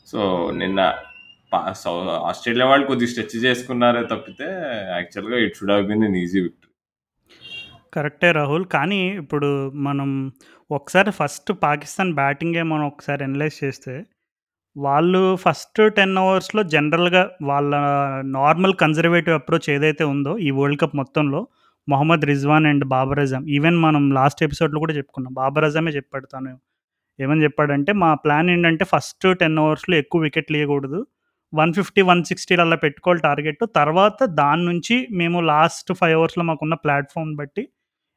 సో, 0.07 0.19
నిన్న 0.61 0.81
పా 1.51 1.59
ఆస్ట్రేలియా 2.29 2.65
వాళ్ళు 2.69 2.85
కొద్దిగా 2.85 3.09
స్ట్రెచ్ 3.11 3.35
చేసుకున్నారే 3.45 4.01
తప్పితే 4.03 4.47
యాక్చువల్‌గా 4.97 5.37
it 5.45 5.57
should 5.59 5.71
have 5.71 5.85
been 5.91 6.05
an 6.07 6.17
easy 6.23 6.39
victory. 6.45 6.71
కరెక్టే 7.93 8.31
రాహుల్. 8.31 8.65
కానీ 8.75 9.01
ఇప్పుడు 9.21 9.49
మనం 9.87 10.09
ఒకసారి 10.71 11.11
ఫస్ట్ 11.11 11.51
పాకిస్తాన్ 11.65 12.11
బ్యాటింగే 12.13 12.63
మనం 12.71 12.85
ఒకసారి 12.85 13.21
అనలైజ్ 13.23 13.57
చేస్తే, 13.63 13.93
వాళ్ళు 14.77 15.21
ఫస్ట్ 15.35 15.79
10 15.91 16.17
అవర్స్లో 16.21 16.63
జనరల్‌గా 16.65 17.21
వాళ్ళ 17.43 17.71
నార్మల్ 18.35 18.75
కన్జర్వేటివ్ 18.75 19.35
అప్రోచ్ 19.35 19.69
ఏదైతే 19.69 20.03
ఉందో 20.05 20.33
ఈ 20.39 20.49
వరల్డ్ 20.51 20.81
కప్ 20.81 20.95
మొత్తంలో 20.95 21.39
మొహమ్మద్ 21.87 22.25
రిజ్వాన్ 22.25 22.65
అండ్ 22.65 22.85
బాబర్ 22.87 23.19
అజమ్ 23.19 23.45
ఈవెన్ 23.49 23.77
మనం 23.77 24.03
లాస్ట్ 24.11 24.41
ఎపిసోడ్‌లో 24.43 24.79
కూడా 24.79 24.93
చెప్పుకున్నాం. 24.93 25.33
బాబర్ 25.33 25.65
అజమే 25.65 25.91
చెప్పాడు 25.91 26.25
తను. 26.25 26.53
ఏమని 27.19 27.43
చెప్పాడంటే, 27.43 27.91
"మా 27.97 28.13
ప్లాన్ 28.15 28.49
ఏంటంటే 28.49 28.85
ఫస్ట్ 28.85 29.27
10 29.35 29.59
అవర్స్లో 29.59 29.95
ఎక్కువ 29.97 30.21
వికెట్లు 30.21 30.57
ఇయకూడదు. 30.57 30.99
150, 31.53 31.79
160 32.03 32.61
అలా 32.61 32.77
పెట్టుకోవాలి 32.77 33.21
టార్గెట్. 33.21 33.63
తర్వాత 33.75 34.19
దాని 34.35 34.65
నుంచి 34.65 34.97
మేము 35.13 35.39
లాస్ట్ 35.47 35.91
5 35.93 36.15
అవర్స్లో 36.15 36.43
మాకున్న 36.43 36.75
ప్లాట్ఫామ్ 36.85 37.33
బట్టి 37.35 37.63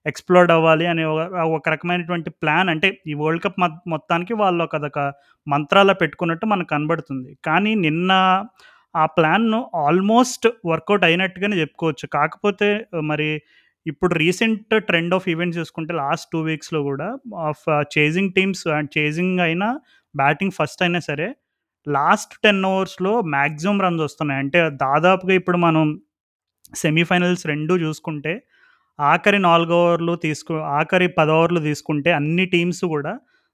ఎక్స్ప్లోర్డ్ 0.07 0.53
అవ్వాలి" 0.53 0.87
అనే 0.87 1.05
ఒక 1.13 1.23
ఒక 1.57 1.69
రకమైనటువంటి 1.69 2.31
ప్లాన్ 2.43 2.69
అంటే 2.69 2.89
ఈ 3.07 3.15
వరల్డ్ 3.15 3.43
కప్ 3.43 3.59
మొత్తానికి 3.87 4.35
వాళ్ళు 4.35 4.63
ఒక 4.65 4.77
అదొక 4.77 5.01
పెట్టుకున్నట్టు 6.01 6.47
మనకు 6.47 6.69
కనబడుతుంది. 6.69 7.31
కానీ 7.45 7.75
నిన్న 7.81 8.13
ఆ 8.95 9.05
ప్లాన్‌ను 9.17 9.59
ఆల్మోస్ట్ 9.87 10.47
వర్కౌట్ 10.67 11.05
అయినట్టుగానే 11.05 11.57
చెప్పుకోవచ్చు. 11.57 12.07
కాకపోతే 12.13 12.69
మరి 13.05 13.29
ఇప్పుడు 13.87 14.13
రీసెంట్ 14.15 14.75
ట్రెండ్ 14.89 15.15
ఆఫ్ 15.15 15.29
ఈవెంట్స్ 15.29 15.59
చూసుకుంటే 15.59 15.93
లాస్ట్ 15.95 16.29
టూ 16.33 16.41
వీక్స్‌లో 16.41 16.83
కూడా 16.83 17.09
of 17.49 17.63
chasing 17.97 18.33
teams 18.33 18.65
and 18.69 18.91
chasing 18.99 19.41
అయినా, 19.41 19.69
బ్యాటింగ్ 20.15 20.55
ఫస్ట్ 20.59 20.83
అయినా 20.83 21.01
సరే, 21.01 21.29
లాస్ట్ 21.87 22.35
10 22.45 22.67
ఓవర్స్‌లో 22.67 23.13
మ్యాక్సిమం 23.31 23.79
రన్స్ 23.81 24.03
వస్తున్నాయి. 24.03 24.41
అంటే 24.41 24.61
దాదాపుగా 24.83 25.35
ఇప్పుడు 25.35 25.59
మనం 25.59 25.85
సెమీఫైనల్స్ 26.77 27.45
రెండు 27.47 27.75
చూసుకుంటే, 27.77 28.35
ఆఖరి 29.09 29.39
నాలుగు 29.45 29.73
ఓవర్లు 29.79 30.15
తీసుకు 30.25 30.55
ఆఖరి 30.77 31.09
పది 31.19 31.33
ఓవర్లు 31.37 31.61
తీసుకుంటే 31.67 32.11
అన్ని 32.13 32.45
టీమ్స్ 32.55 32.83
కూడా 32.95 33.13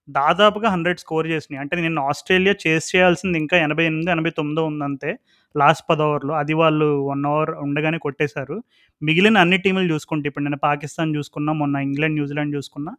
దాదాపుగా 0.09 0.69
100 0.75 1.01
స్కోర్ 1.03 1.27
చేసినాయి. 1.33 1.61
అంటే 1.63 1.75
నేను 1.81 2.01
ఆస్ట్రేలియా 2.11 2.55
చేస్ 2.65 2.87
చేయాల్సింది 2.93 3.37
ఇంకా 3.39 3.57
88, 3.61 3.87
89 4.13 4.65
ఉందంతే. 4.71 5.11
లాస్ట్ 5.55 5.85
పది 5.91 6.03
ఓవర్లు 6.07 6.33
అది 6.41 6.55
వాళ్ళు 6.55 6.89
వన్ 7.11 7.25
ఓవర్ 7.33 7.53
ఉండగానే 7.65 7.99
కొట్టేశారు. 7.99 8.57
మిగిలిన 9.03 9.37
అన్ని 9.45 9.59
టీములు 9.65 9.89
చూసుకుంటే 9.95 10.27
ఇప్పుడు 10.31 10.45
నేను 10.45 10.61
పాకిస్తాన్ 10.67 11.15
చూసుకున్నా, 11.19 11.53
మొన్న 11.55 11.77
ఇంగ్లాండ్, 11.87 12.19
న్యూజిలాండ్ 12.21 12.57
చూసుకున్నా 12.59 12.93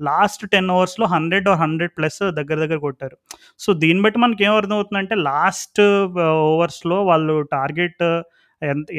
లాస్ట్ 0.00 0.44
10 0.46 0.70
ఓవర్స్‌లో 0.74 1.06
100 1.10 1.48
ఆర్ 1.50 1.58
100 1.62 1.92
ప్లస్ 1.96 2.20
దగ్గర 2.38 2.56
దగ్గర 2.64 2.78
కొట్టారు. 2.84 3.16
సో, 3.60 3.70
దీన్ని 3.82 4.02
బట్టి 4.04 4.18
మనకి 4.24 4.42
ఏం 4.46 4.54
అర్థమవుతుందంటే 4.60 5.14
లాస్ట్ 5.26 5.80
ఓవర్స్‌లో 6.46 6.98
వాళ్ళు 7.10 7.34
టార్గెట్ 7.52 8.04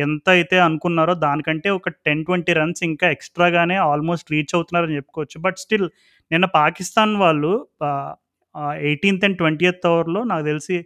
ఎంత 0.03 0.27
అయితే 0.29 0.57
అనుకున్నారో 0.59 1.13
దానికంటే 1.23 1.69
ఒక 1.69 1.89
10, 2.01 2.23
20 2.27 2.53
రన్స్ 2.59 2.81
ఇంకా 2.83 3.07
ఎక్స్‌ట్రాగానే 3.09 3.77
ఆల్మోస్ట్ 3.87 4.31
రీచ్ 4.31 4.53
అవుతున్నారని 4.55 4.97
చెప్పుకోవచ్చు. 4.99 5.37
బట్ 5.39 5.57
స్టిల్ 5.57 5.87
నిన్న 6.31 6.45
పాకిస్తాన్ 6.55 7.13
వాళ్ళు 7.17 7.51
ఎయిటీన్త్ 8.83 9.25
అండ్ 9.27 9.37
20థ్ 9.39 9.87
ఓవర్‌లో 9.91 10.21
నాకు 10.23 10.45
తెలిసి 10.45 10.77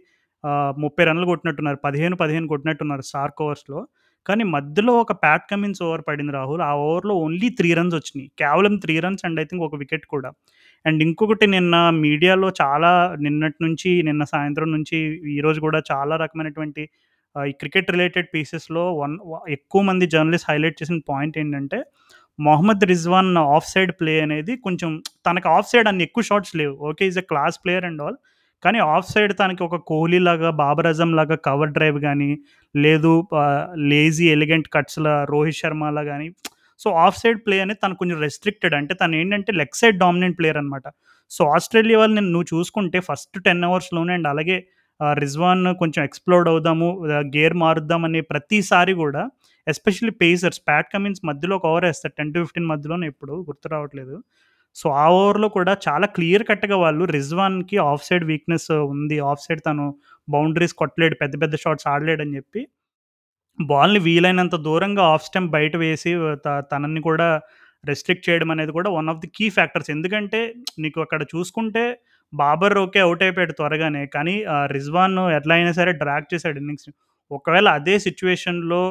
ముప్పై 0.78 1.04
రన్‌లు 1.08 1.26
కొట్టినట్టున్నారు. 1.26 1.78
15, 1.84 2.16
15 2.20 2.48
కొట్టినట్టున్నారు 2.48 3.04
స్టార్క్ 3.08 3.40
ఓవర్స్‌లో. 3.46 3.80
కానీ 4.26 4.44
మధ్యలో 4.54 4.92
ఒక 5.02 5.12
ప్యాట్ 5.22 5.44
కమిన్స్ 5.50 5.80
ఓవర్ 5.86 6.02
పడింది 6.08 6.32
రాహుల్. 6.32 6.62
ఆ 6.62 6.72
ఓవర్‌లో 6.84 7.14
ఓన్లీ 7.24 7.48
త్రీ 7.58 7.70
రన్స్ 7.78 7.96
వచ్చినాయి 7.98 8.28
కేవలం 8.42 8.74
three 8.84 8.94
runs 9.04 9.24
and 9.26 9.40
I 9.40 9.44
think 9.44 9.64
ఒక 9.68 9.76
వికెట్ 9.82 10.06
కూడా. 10.14 10.30
అండ్ 10.84 11.00
ఇంకొకటి 11.06 11.46
నిన్న 11.54 11.76
మీడియాలో 12.04 12.48
చాలా 12.62 12.90
నిన్నటి 13.26 13.58
నుంచి 13.66 13.90
నిన్న 14.08 14.24
సాయంత్రం 14.34 14.68
నుంచి 14.76 14.98
ఈరోజు 15.36 15.60
కూడా 15.66 15.80
చాలా 15.92 16.16
రకమైనటువంటి 16.24 16.84
ఈ 17.36 17.52
క్రికెట్ 17.60 17.88
రిలేటెడ్ 17.90 18.28
పీసెస్‌లో 18.34 18.84
వన్ 19.00 19.14
వ 19.30 19.40
ఎక్కువ 19.56 19.80
మంది 19.82 20.06
జర్నలిస్ట్ 20.14 20.48
హైలైట్ 20.50 20.78
చేసిన 20.80 20.98
పాయింట్ 21.10 21.36
ఏంటంటే, 21.38 21.78
Mohammad 22.38 22.84
Rizwan 22.92 23.30
off 23.48 23.68
side 23.72 23.92
play 24.00 24.14
అనేది 24.24 24.54
కొంచెం 24.66 24.90
తనకి 25.26 25.48
ఆఫ్ 25.54 25.68
సైడ్ 25.72 25.88
అన్ని 25.90 26.04
ఎక్కువ 26.08 26.24
షాట్స్ 26.30 26.54
లేవు. 26.60 26.74
Okay. 26.88 27.02
Is 27.10 27.18
a 27.18 27.26
class 27.30 27.58
player 27.62 27.86
and 27.90 28.02
all. 28.06 28.18
కానీ 28.62 28.78
ఆఫ్ 28.92 29.08
సైడ్ 29.12 29.32
తనకి 29.40 29.62
ఒక 29.66 29.76
కోహ్లీ 29.90 30.20
లాగా 30.28 30.50
బాబర్ 30.60 30.88
అజమ్ 30.90 31.14
లాగా 31.18 31.36
కవర్ 31.48 31.72
డ్రైవ్ 31.76 31.98
కానీ 32.06 32.30
లేదు 32.74 33.12
లేజీ 33.92 34.26
ఎలిగెంట్ 34.36 34.68
కట్స్‌లా 34.76 35.14
రోహిత్ 35.32 35.60
శర్మలా 35.62 36.04
కానీ 36.10 36.28
సో, 36.80 36.90
ఆఫ్ 37.04 37.18
సైడ్ 37.20 37.38
ప్లే 37.44 37.56
అనేది 37.62 37.80
తను 37.84 37.94
కొంచెం 38.00 38.18
రెస్ట్రిక్టెడ్. 38.24 38.74
అంటే 38.78 38.94
తను 39.00 39.14
ఏంటంటే 39.20 39.50
లెగ్ 39.60 39.76
సైడ్ 39.80 39.96
డామినెంట్ 40.02 40.36
ప్లేయర్ 40.38 40.58
అనమాట. 40.62 40.86
సో, 41.30 41.42
ఆస్ట్రేలియా 41.54 41.98
వాళ్ళని 42.00 42.22
నువ్వు 42.28 42.48
చూసుకుంటే 42.52 42.98
ఫస్ట్ 43.08 43.36
టెన్ 43.46 43.62
అవర్స్లోనే 43.68 44.12
అండ్ 44.18 44.28
అలాగే 44.32 44.56
రిజ్వాన్ 45.20 45.64
కొంచెం 45.80 46.00
ఎక్స్‌ప్లోర్డ్ 46.04 46.48
అవుదాము, 46.48 46.88
గేర్ 47.34 47.56
మారుద్దాం 47.62 48.02
అనే 48.08 48.20
ప్రతిసారి 48.30 48.92
కూడా 49.02 49.22
ఎస్పెషల్లీ 49.66 50.14
పేసర్స్ 50.20 50.60
ప్యాట్ 50.66 50.90
కమిన్స్ 50.92 51.20
మధ్యలో 51.24 51.54
ఒక 51.58 51.66
ఓవర్ 51.70 51.86
వేస్తారు 51.86 52.14
టెన్ 52.18 52.32
టు 52.34 52.40
ఫిఫ్టీన్ 52.44 52.68
మధ్యలోనే 52.72 53.06
ఇప్పుడు 53.12 53.34
గుర్తు 53.48 53.68
రావట్లేదు. 53.74 54.16
సో, 54.76 54.86
ఆ 54.96 55.06
ఓవర్‌లో 55.18 55.48
కూడా 55.54 55.72
చాలా 55.86 56.06
క్లియర్ 56.16 56.44
కట్‌గా 56.50 56.76
వాళ్ళు 56.82 57.04
రిజ్వాన్‌కి 57.14 57.76
ఆఫ్ 57.86 58.04
సైడ్ 58.08 58.24
వీక్‌నెస్ 58.30 58.68
ఉంది. 58.92 59.18
ఆఫ్ 59.30 59.42
సైడ్ 59.44 59.62
తను 59.68 59.86
బౌండరీస్ 60.28 60.74
కొట్టలేడు. 60.80 61.16
పెద్ద 61.22 61.34
పెద్ద 61.42 61.56
షాట్స్ 61.64 61.88
ఆడలేడని 61.92 62.36
చెప్పి 62.38 62.62
బాల్‌ని 63.58 64.00
వీలైనంత 64.06 64.56
దూరంగా 64.66 65.04
ఆఫ్ 65.12 65.24
స్టెంప్ 65.26 65.52
బయట 65.52 65.74
వేసి 65.78 66.10
త 66.44 66.58
తనని 66.72 67.00
కూడా 67.02 67.28
రెస్ట్రిక్ట్ 67.84 68.26
చేయడం 68.28 68.50
అనేది 68.54 68.72
కూడా 68.72 68.90
one 68.92 69.08
of 69.08 69.20
the 69.20 69.28
key 69.36 69.46
factors. 69.56 69.90
ఎందుకంటే 69.94 70.40
నీకు 70.78 70.98
అక్కడ 71.04 71.22
చూసుకుంటే 71.34 71.84
బాబర్ 72.32 72.74
ఓకే. 72.80 73.00
అవుట్ 73.04 73.22
అయిపోయాడు 73.22 73.54
త్వరగానే. 73.58 74.02
కానీ 74.14 74.34
ఆహ్, 74.54 74.68
రిజ్వాన్ 74.72 75.16
ఎట్లా 75.36 75.54
అయినా 75.58 75.72
సరే 75.78 75.92
డ్రాగ్ 76.02 76.26
చేసాడు 76.32 76.58
ఇన్నింగ్స్ 76.62 76.88
ఒకవేళ 77.30 77.68
అదే 77.78 77.94
సిచ్యువేషన్లో 78.06 78.82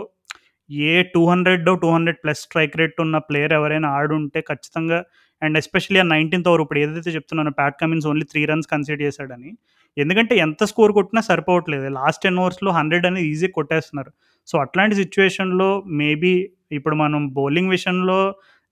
ఏ 0.70 0.94
200 1.08 1.50
200 1.76 1.84
ప్లస్ 2.22 2.42
స్ట్రైక్ 2.46 2.78
రేట్ 2.80 2.98
ఉన్న 3.04 3.18
ప్లేయర్ 3.28 3.54
ఎవరైనా 3.58 3.90
ఆడుంటే 3.98 4.40
ఖచ్చితంగా 4.48 5.00
అండ్ 5.42 5.58
ఎస్పెషల్లీ 5.62 6.00
ఆ 6.02 6.08
19థ్ 6.08 6.48
ఓవర్ 6.52 6.64
ఇప్పుడు 6.64 6.80
ఏదైతే 6.84 7.12
చెప్తున్నానో 7.16 7.52
Pat 7.60 7.78
Cummins 7.82 8.08
only 8.12 8.26
three 8.32 8.42
runs 8.46 8.70
consider 8.72 9.04
చేశాడని. 9.06 9.52
ఎందుకంటే 9.98 10.34
ఎంత 10.46 10.64
స్కోర్ 10.72 10.92
కొట్టినా 10.98 11.22
సరిపోవట్లేదు. 11.30 11.88
లాస్ట్ 11.98 12.24
10 12.26 12.40
ఓవర్స్‌లో 12.44 12.72
100 12.74 13.06
అనేది 13.10 13.28
ఈజీ 13.30 13.48
కొట్టేస్తున్నారు. 13.58 14.12
సో, 14.48 14.64
అట్లాంటి 14.64 14.96
సిచ్యువేషన్లో 15.02 15.70
మేబీ 16.02 16.34
ఇప్పుడు 16.72 16.96
మనం 16.98 17.22
బౌలింగ్ 17.38 17.72
విషయంలో 17.72 18.20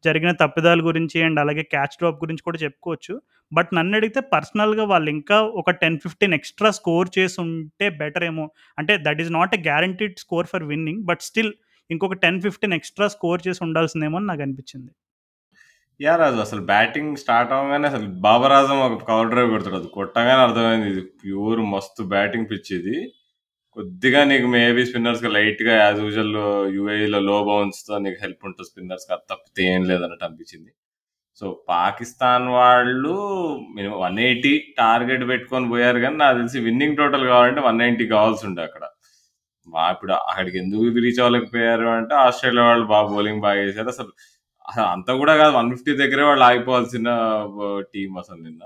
జరిగిన 0.03 0.31
తప్పిదాల 0.39 0.81
గురించి 0.85 1.17
అండ్ 1.23 1.39
అలాగే 1.39 1.63
క్యాచ్ 1.71 1.97
డ్రాప్ 1.99 2.21
గురించి 2.23 2.43
కూడా 2.43 2.59
చెప్పుకోవచ్చు. 2.63 3.13
బట్ 3.51 3.69
నన్ను 3.73 3.95
అడిగితే 3.97 4.21
పర్సనల్‌గా 4.33 4.85
వాళ్ళు 4.85 5.09
ఇంకా 5.11 5.37
ఒక 5.61 5.69
10, 5.77 5.97
15 6.05 6.37
ఎక్స్‌ట్రా 6.39 6.71
స్కోర్ 6.79 7.09
చేసి 7.17 7.37
ఉంటే 7.45 7.87
బెటర్ 8.01 8.25
ఏమో. 8.25 8.45
అంటే 8.77 8.95
that 9.07 9.21
is 9.23 9.31
not 9.33 9.55
a 9.55 9.61
guaranteed 9.69 10.17
score 10.25 10.49
for 10.53 10.65
winning. 10.71 11.03
But 11.05 11.23
still 11.29 11.53
ఇంకొక 11.89 12.17
10, 12.21 12.41
15 12.47 12.77
ఎక్స్‌ట్రా 12.79 13.07
స్కోర్ 13.15 13.41
చేసి 13.47 13.61
ఉండాల్సిందేమో 13.67 14.17
అని 14.21 14.29
నాకనిపించింది. 14.31 14.91
యా 15.99 16.13
రాజు 16.15 16.39
అసలు 16.39 16.61
బ్యాటింగ్ 16.65 17.17
స్టార్ట్ 17.17 17.51
అవ్వగానే 17.53 17.87
అసలు 17.89 18.07
బాబరాజం 18.23 18.79
ఒక 18.87 19.03
కవర్ 19.09 19.29
డ్రైవ్ 19.29 19.51
పెడతాడు 19.51 19.77
అది 19.77 19.89
కొట్టగానే 19.93 20.41
అర్థమైంది 20.45 20.87
ఇది 20.93 21.03
ప్యూర్ 21.21 21.61
మస్తు 21.73 22.03
బ్యాటింగ్ 22.13 22.49
పిచ్ 22.51 22.71
ఇది. 22.73 22.95
కొద్దిగా 23.77 24.19
నీకు 24.29 24.47
మేబీ 24.53 24.81
స్పిన్నర్స్‌కి 24.87 25.29
లైట్‌గా 25.35 25.73
యాజ్ 25.77 25.99
యూజువల్ 26.03 26.35
యూఏఈలో 26.75 27.19
లో 27.27 27.37
బౌన్స్తో 27.47 27.93
నీకు 28.03 28.17
హెల్ప్ 28.23 28.43
ఉంటుంది 28.47 28.67
స్పిన్నర్స్‌కి 28.69 29.11
అది 29.15 29.25
తప్పితే 29.31 29.63
ఏం 29.71 29.83
లేదన్నట్టు 29.89 30.25
అనిపించింది. 30.27 30.71
సో, 31.41 31.45
పాకిస్తాన్ 31.69 32.47
వాళ్ళు 32.57 33.13
మినిమం 33.77 33.97
వన్ 34.03 34.19
ఎయిటీ 34.25 34.51
టార్గెట్ 34.79 35.23
పెట్టుకొని 35.31 35.67
పోయారు 35.73 35.99
కానీ 36.05 36.17
నాకు 36.23 36.37
తెలిసి 36.41 36.59
విన్నింగ్ 36.67 36.97
టోటల్ 37.01 37.25
కావాలంటే 37.31 37.63
వన్ 37.67 37.81
నైంటీ 37.83 38.05
కావాల్సి 38.13 38.43
ఉండే 38.49 38.63
అక్కడ. 38.69 38.83
మా 39.67 39.83
ఇప్పుడు 39.95 40.13
అక్కడికి 40.29 40.57
ఎందుకు 40.63 40.83
రీచ్ 41.05 41.21
అవ్వలేకపోయారు 41.23 41.87
అంటే 41.97 42.15
ఆస్ట్రేలియా 42.25 42.65
వాళ్ళు 42.69 42.87
బాగా 42.93 43.07
బౌలింగ్ 43.13 43.43
బాగా 43.47 43.61
చేశారు. 43.65 43.89
అసలు 43.95 44.11
అసలు 44.65 44.87
అంత 44.95 45.09
కూడా 45.21 45.33
కాదు 45.41 45.53
150 45.57 45.73
దగ్గరే 46.01 46.25
వాళ్ళు 46.29 46.45
ఆగిపోవాల్సిన 46.49 47.09
టీం 47.93 48.11
అసలు 48.21 48.39
నిన్న. 48.47 48.63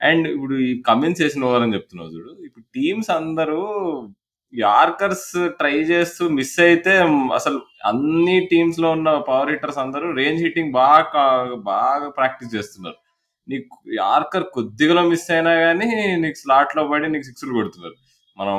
అండ్ 0.00 0.26
ఇప్పుడు 0.34 0.56
ఈ 0.66 0.72
కమిన్స్ 0.88 1.20
చేసిన 1.22 1.48
ఓవర్ 1.48 1.64
అని 1.64 1.76
చెప్తున్నావు 1.76 2.12
చూడు. 2.16 2.32
ఇప్పుడు 2.48 2.64
టీమ్స్ 2.76 3.10
అందరూ 3.18 3.60
యార్కర్స్ 4.52 5.28
ట్రై 5.58 5.74
చేస్తూ 5.90 6.24
మిస్ 6.36 6.54
అయితే 6.60 6.92
అసలు 7.38 7.58
అన్ని 7.84 8.36
టీమ్స్లో 8.50 8.88
ఉన్న 8.90 9.08
పవర్ 9.28 9.50
హిట్టర్స్ 9.50 9.80
అందరూ 9.84 10.06
రేంజ్ 10.12 10.42
హిట్టింగ్ 10.44 10.72
బాగా 10.74 11.24
బాగా 11.68 12.08
ప్రాక్టీస్ 12.18 12.54
చేస్తున్నారు. 12.56 12.98
నీకు 13.48 13.68
యార్కర్ 13.98 14.46
కొద్దిగలో 14.56 15.02
మిస్ 15.10 15.28
అయినా 15.30 15.52
కానీ 15.64 15.88
నీకు 16.24 16.38
స్లాట్లో 16.42 16.82
పడి 16.90 17.08
నీకు 17.08 17.26
సిక్స్‌లు 17.28 17.54
కొడుతున్నారు. 17.58 17.96
మనం 18.38 18.58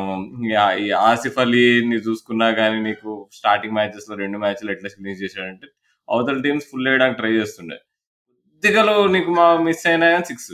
ఈ 0.84 0.88
ఆసిఫ్ 1.10 1.38
అలీని 1.44 2.00
చూసుకున్నా 2.08 2.48
కానీ 2.54 2.80
నీకు 2.88 3.10
స్టార్టింగ్ 3.38 3.78
మ్యాచెస్‌లో 3.78 4.16
2 4.18 4.40
మ్యాచ్‌లు 4.44 4.72
ఎట్లా 4.76 4.90
ఫినిష్ 4.96 5.22
చేశాడంటే 5.24 5.68
అవతల 6.08 6.40
టీమ్స్ 6.46 6.68
ఫుల్ 6.72 6.88
వేయడానికి 6.90 7.20
ట్రై 7.22 7.34
చేస్తుండే. 7.40 7.78
కొద్దిగా 8.64 8.84
నీకు 9.16 9.32
మా 9.40 9.48
మిస్ 9.68 9.86
అయినా 9.92 10.08
కానీ 10.14 10.28
సిక్స్ 10.32 10.52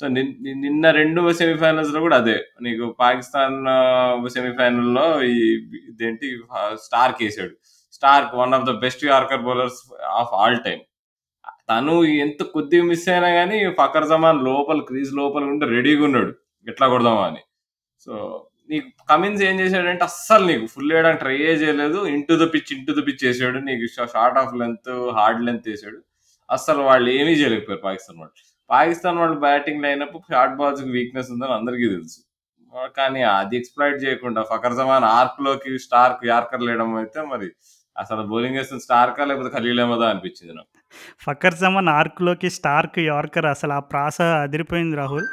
సో, 0.00 0.04
నిన్ 0.14 0.30
నిన్న 0.64 0.86
2 0.92 1.20
సెమీఫైనల్స్‌లో 1.40 2.00
కూడా 2.06 2.16
అదే. 2.22 2.36
నీకు 2.62 2.84
పాకిస్తాన్ 3.00 3.58
సెమీఫైనల్‌లో 4.36 5.04
ఈ 5.28 5.34
ఇదేంటి 5.90 6.28
స్టార్క్ 6.86 7.20
వేసాడు 7.24 7.54
Starc 7.98 8.32
one 8.40 8.54
of 8.58 8.66
the 8.68 8.74
best 8.84 9.04
yorker 9.10 9.44
bowlers 9.46 9.80
of 10.20 10.32
all 10.40 10.58
time. 10.66 10.82
తను 11.70 11.94
ఎంత 12.24 12.42
కొద్దిగా 12.56 12.84
మిస్ 12.90 13.06
అయినా 13.14 13.30
కానీ 13.38 13.58
ఫకర్ 13.80 14.08
జమాన్ 14.10 14.40
లోపల 14.50 14.80
క్రీజ్ 14.90 15.12
లోపల 15.20 15.44
ఉంటే 15.52 15.66
రెడీగా 15.76 16.04
ఉన్నాడు 16.08 16.32
ఎట్లా 16.66 16.86
కొడదామా 16.94 17.24
అని. 17.30 17.42
సో, 18.06 18.12
నీకు 18.70 18.88
కమిన్స్ 19.10 19.42
ఏం 19.48 19.56
చేశాడంటే 19.62 20.04
అస్సలు 20.10 20.44
నీకు 20.50 20.66
ఫుల్ 20.74 20.92
వేయడానికి 20.94 21.22
ట్రై 21.24 21.36
చేయలేదు. 21.62 22.00
Into 22.16 22.34
the 22.42 22.46
pitch, 22.54 22.72
into 22.76 22.92
the 22.98 23.02
pitch 23.08 23.24
వేసాడు 23.28 23.60
నీకు 23.68 23.86
short 24.14 24.40
of 24.42 24.54
length, 24.62 24.90
hard 25.18 25.42
length 25.48 25.68
వేసాడు 25.72 26.00
అస్సలు 26.48 26.82
వాళ్ళు 26.90 27.10
ఏమీ 27.20 27.34
చేయలేకపోయారు 27.40 27.84
పాకిస్తాన్ 27.86 28.20
వాళ్ళు. 28.22 28.36
పాకిస్తాన్ 28.70 29.18
వాళ్ళు 29.18 29.36
batting 29.40 29.82
lineup 29.84 30.16
short 30.30 30.56
balls 30.56 30.82
weakness 30.96 31.30
ఉందని 31.34 31.54
అందరికీ 31.58 31.86
తెలుసు. 31.88 32.18
కానీ 32.96 33.20
అది 33.32 33.54
ఎక్స్‌ప్లాయిట్ 33.56 33.98
చేయకుండా 34.04 34.40
ఫకర్ 34.42 34.76
జమాన్ 34.76 35.06
ఆర్క్‌లోకి 35.12 35.72
స్టార్క్ 35.78 36.22
యార్కర్ 36.26 36.64
లేయడం 36.68 36.90
అయితే 36.96 37.20
మరి 37.32 37.48
అసలు 37.96 38.22
బౌలింగ్ 38.30 38.56
వేస్తున్న 38.56 38.84
స్టార్కా 38.86 39.24
లేకపోతే 39.24 39.50
ఖలీలేమదా 39.56 40.06
అనిపించింది 40.08 40.54
నాకు. 40.54 40.70
ఫకర్ 41.26 41.58
జమాన్ 41.60 41.90
ఆర్క్‌లోకి 41.92 42.48
స్టార్క్ 42.50 42.98
యార్కర్ 43.06 43.46
అసలు 43.46 43.72
ఆ 43.72 43.82
ప్రాస 43.92 44.18
అదిరిపోయింది 44.44 44.96
రాహుల్. 44.96 45.28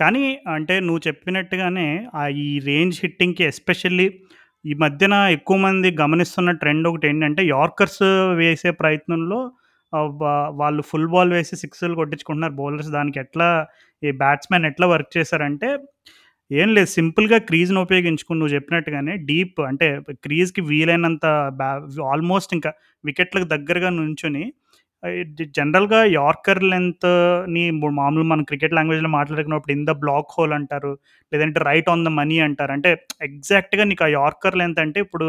కానీ 0.00 0.24
అంటే 0.48 0.74
నువ్వు 0.80 1.02
చెప్పినట్టుగానే 1.08 1.86
ఆ 2.14 2.24
ఈ 2.44 2.48
రేంజ్ 2.66 2.98
హిట్టింగ్‌కి 3.02 3.44
ఎస్పెషల్లీ 3.44 4.06
ఈ 4.64 4.74
మధ్యన 4.74 5.14
ఎక్కువ 5.36 5.56
మంది 5.58 5.88
గమనిస్తున్న 6.00 6.50
ట్రెండ్ 6.62 6.88
ఒకటి 6.88 7.06
ఏంటంటే 7.08 7.42
యార్కర్స్ 7.48 8.02
వేసే 8.34 8.70
ప్రయత్నంలో 8.80 9.40
వాళ్ళు 10.60 10.82
ఫుల్ 10.90 11.08
బాల్ 11.08 11.32
వేసి 11.32 11.56
సిక్స్‌లు 11.62 11.94
కొట్టించుకుంటున్నారు 11.94 12.54
బౌలర్స్. 12.54 12.90
దానికి 12.90 13.18
ఎట్లా 13.20 13.48
ఈ 14.02 14.10
బ్యాట్స్‌మెన్ 14.22 14.66
ఎట్లా 14.66 14.86
వర్క్ 14.86 15.12
చేశారంటే 15.18 15.70
ఏం 16.50 16.68
లేదు 16.76 16.88
సింపుల్‌గా 16.92 17.38
క్రీజ్‌ని 17.48 17.80
ఉపయోగించుకుని 17.80 18.38
నువ్వు 18.40 18.54
చెప్పినట్టుగానే 18.54 19.14
డీప్ 19.30 19.58
అంటే 19.66 19.86
క్రీజ్‌కి 20.26 20.62
వీలైనంత 20.70 21.26
బ్యా 21.58 21.72
ఆల్మోస్ట్ 22.12 22.52
ఇంకా 22.54 22.70
వికెట్‌లకు 23.04 23.48
దగ్గరగా 23.54 23.90
నుంచుని 23.98 24.44
జనరల్‌గా 25.58 26.00
యార్కర్ 26.14 26.62
లెంత్‌ని 26.70 27.64
మామూలు 27.98 28.24
మనం 28.24 28.44
క్రికెట్ 28.44 28.76
లాంగ్వేజ్‌లో 28.78 29.10
మాట్లాడుకున్నప్పుడు 29.10 29.74
ఇన్ 29.76 29.86
ద 29.86 29.94
బ్లాక్ 30.00 30.32
హోల్ 30.36 30.54
అంటారు. 30.58 30.92
లేదంటే 31.32 31.60
రైట్ 31.68 31.90
ఆన్ 31.92 32.04
ద 32.04 32.12
మనీ 32.18 32.38
అంటారు. 32.46 32.72
అంటే 32.72 32.90
ఎగ్జాక్ట్‌గా 33.28 33.84
నీకు 33.84 34.04
ఆ 34.04 34.10
యార్కర్ 34.16 34.58
లెంత్ 34.62 34.80
అంటే 34.86 35.00
ఇప్పుడు 35.06 35.28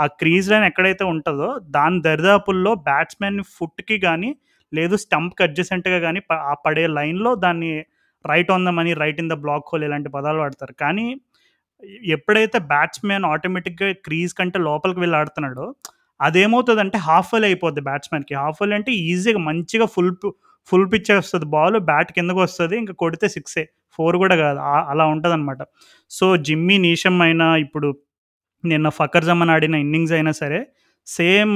ఆ 0.00 0.06
క్రీజ్ 0.20 0.48
లైన్ 0.52 0.66
ఎక్కడైతే 0.68 1.04
ఉంటుందో 1.12 1.48
దాని 1.76 1.98
దరిదాపుల్లో 2.06 2.72
బ్యాట్స్‌మెన్ 2.86 3.38
ఫుట్‌కి 3.56 3.96
కానీ 4.06 4.30
లేదు 4.72 4.96
స్టంప్‌కి 5.04 5.42
అడ్జసెంట్‌గా 5.46 5.98
కానీ 6.00 6.20
ఆ 6.44 6.54
పడే 6.66 6.84
లైన్‌లో 6.98 7.32
దాన్ని 7.44 7.70
right 8.24 8.50
on 8.52 8.66
the 8.66 8.72
money, 8.78 8.92
right 9.02 9.20
in 9.22 9.30
the 9.30 9.38
block 9.44 9.68
hole 9.70 9.84
ఇలాంటి 9.86 10.08
పదాలు 10.16 10.38
వాడతారు. 10.42 10.74
కానీ 10.82 11.06
ఎప్పుడైతే 12.14 12.58
బ్యాట్స్‌మెన్ 12.72 13.24
ఆటోమేటిక్‌గా 13.30 13.88
క్రీజ్ 14.06 14.32
కంటే 14.38 14.58
లోపలికి 14.66 15.00
వెళ్ళి 15.00 15.16
ఆడుతున్నాడో 15.20 15.66
అదేమవుతుందంటే 16.20 16.98
హాఫ్ 17.06 17.30
వాలీ 17.34 17.46
అయిపోద్ది 17.50 17.82
బ్యాట్స్‌మెన్‌కి. 17.86 18.34
హాఫ్ 18.42 18.58
వాలీ 18.62 18.74
అంటే 18.78 18.92
ఈజీగా 19.06 19.40
మంచిగా 19.46 19.86
ఫుల్ 19.94 20.12
ఫుల్ 20.68 20.86
పిచ్ 20.92 21.10
వస్తుంది 21.14 21.46
బాల్. 21.54 21.78
బ్యాట్ 21.90 22.10
కిందకి 22.16 22.40
వస్తుంది 22.42 22.74
ఇంకా 22.82 22.94
కొడితే 23.02 23.28
సిక్సే. 23.36 23.64
ఫోర్ 23.98 24.16
కూడా 24.22 24.36
కాదు. 24.42 24.60
అలా 24.92 25.04
ఉంటుంది 25.12 25.34
అనమాట 25.36 25.62
సో, 26.10 26.26
జిమ్మీ 26.46 26.76
నీషం 26.84 27.16
అయినా 27.26 27.46
ఇప్పుడు 27.64 27.88
నిన్న 28.64 28.88
ఫకర్ 28.98 29.24
జమాన్ 29.24 29.50
ఆడిన 29.50 29.76
ఇన్నింగ్స్ 29.76 30.12
అయినా 30.12 30.32
సరే 30.32 30.60
సేమ్ 31.06 31.54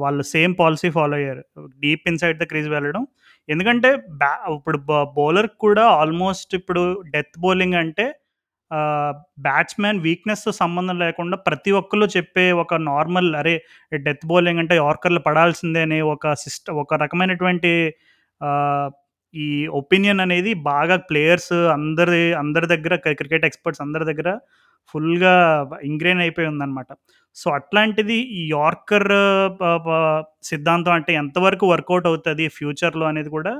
వాళ్ళు 0.00 0.22
సేమ్ 0.30 0.52
పాలసీ 0.58 0.90
ఫాలో 0.90 1.14
అయ్యారు. 1.16 1.42
డీప్ 1.80 2.04
ఇన్‌సైడ్ 2.06 2.38
ద 2.38 2.44
క్రీజ్ 2.44 2.68
వెళ్ళడం. 2.68 3.02
ఎందుకంటే 3.48 3.90
బ్యా 4.20 4.32
ఇప్పుడు 4.54 4.78
బ 4.88 4.92
కూడా 5.60 5.84
ఆల్మోస్ట్ 6.00 6.52
ఇప్పుడు 6.54 6.82
డెత్ 7.08 7.36
బౌలింగ్ 7.38 7.74
అంటే 7.74 8.06
బ్యాట్స్‌మెన్ 9.44 9.98
వీక్‌నెస్‌తో 10.00 10.52
సంబంధం 10.52 10.96
లేకుండా 10.98 11.36
ప్రతి 11.46 11.70
ఒక్కరు 11.72 12.06
చెప్పే 12.16 12.44
ఒక 12.62 12.74
నార్మల్ 12.84 13.28
అరే! 13.36 13.54
డెత్ 14.06 14.24
బౌలింగ్ 14.26 14.58
అంటే 14.58 14.74
యార్కర్‌లు 14.76 15.20
పడాల్సిందే 15.20 15.82
అనే 15.82 15.98
ఒక 16.12 16.32
సిస్ట 16.44 16.70
ఒక 16.82 16.94
రకమైనటువంటి 17.04 17.72
ఈ 19.34 19.48
ఒపీనియన్ 19.72 20.20
అనేది 20.20 20.52
బాగా 20.66 20.96
ప్లేయర్స్ 21.10 21.52
అందరి 21.76 22.22
అందరి 22.34 22.66
దగ్గర 22.66 22.94
క్రికెట్ 23.14 23.44
ఎక్స్‌పర్ట్స్ 23.44 23.82
అందరి 23.82 24.04
దగ్గర 24.04 24.30
ఫుల్‌గా 24.94 25.34
ఇంగ్రెయిన్ 25.84 26.22
అయిపోయి 26.24 26.48
ఉందన్నమాట 26.52 26.90
సో, 27.36 27.46
అట్లాంటిది 27.58 28.16
ఈ 28.38 28.42
యార్కర్ 28.52 29.08
సిద్ధాంతం 30.50 30.94
అంటే 30.98 31.12
ఎంతవరకు 31.22 31.66
వర్కౌట్ 31.72 32.06
అవుతుంది 32.10 32.46
ఫ్యూచర్‌లో 32.56 33.06
అనేది 33.12 33.30
కూడా 33.36 33.52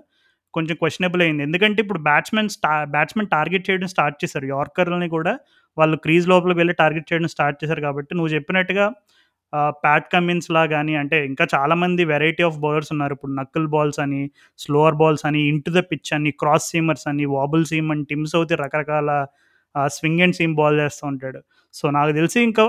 కొంచెం 0.55 0.77
క్వశ్చనబుల్ 0.81 1.23
అయింది. 1.25 1.43
ఎందుకంటే 1.47 1.79
ఇప్పుడు 1.85 2.01
బ్యాట్స్‌మెన్ 2.07 2.51
స్టా 2.57 2.73
బ్యాట్స్‌మెన్ 2.95 3.29
టార్గెట్ 3.29 3.67
చేయడం 3.69 3.89
స్టార్ట్ 3.95 4.19
చేశారు. 4.23 4.47
యార్కర్‌లని 4.53 5.09
కూడా 5.15 5.33
వాళ్ళు 5.77 5.97
క్రీజ్ 6.05 6.27
లోపలికి 6.33 6.59
వెళ్ళి 6.61 6.75
టార్గెట్ 6.81 7.09
చేయడం 7.11 7.31
స్టార్ట్ 7.35 7.61
చేశారు 7.63 7.83
కాబట్టి 7.87 8.13
నువ్వు 8.17 8.33
చెప్పినట్టుగా 8.35 8.87
ప్యాట్ 9.83 10.07
కమిన్స్‌లా 10.13 10.63
కానీ 10.69 10.95
అంటే 11.01 11.17
ఇంకా 11.31 11.45
చాలామంది 11.55 12.03
వెరైటీ 12.13 12.43
ఆఫ్ 12.47 12.59
బౌలర్స్ 12.59 12.91
ఉన్నారు. 12.95 13.15
ఇప్పుడు 13.17 13.33
నక్కుల్ 13.41 13.69
బాల్స్ 13.69 14.01
అని, 14.05 14.21
స్లోవర్ 14.59 14.97
బాల్స్ 14.97 15.25
అని, 15.29 15.41
ఇంటు 15.51 15.71
ద 15.77 15.83
పిచ్ 15.91 16.13
అని, 16.17 16.31
క్రాస్ 16.41 16.69
సీమర్స్ 16.73 17.07
అని, 17.11 17.25
వాబుల్ 17.37 17.65
సీమ్ 17.67 17.91
అని, 17.95 18.05
టిమ్స్ 18.11 18.35
సౌథీ 18.37 18.57
రకరకాల 18.63 19.11
స్వింగ్ 19.93 20.23
అండ్ 20.25 20.37
సీమ్ 20.37 20.55
బాల్ 20.55 20.79
చేస్తూ 20.81 21.05
ఉంటాడు. 21.09 21.41
సో, 21.75 21.85
నాకు 21.91 22.13
తెలిసి 22.13 22.39
ఇంకా 22.43 22.65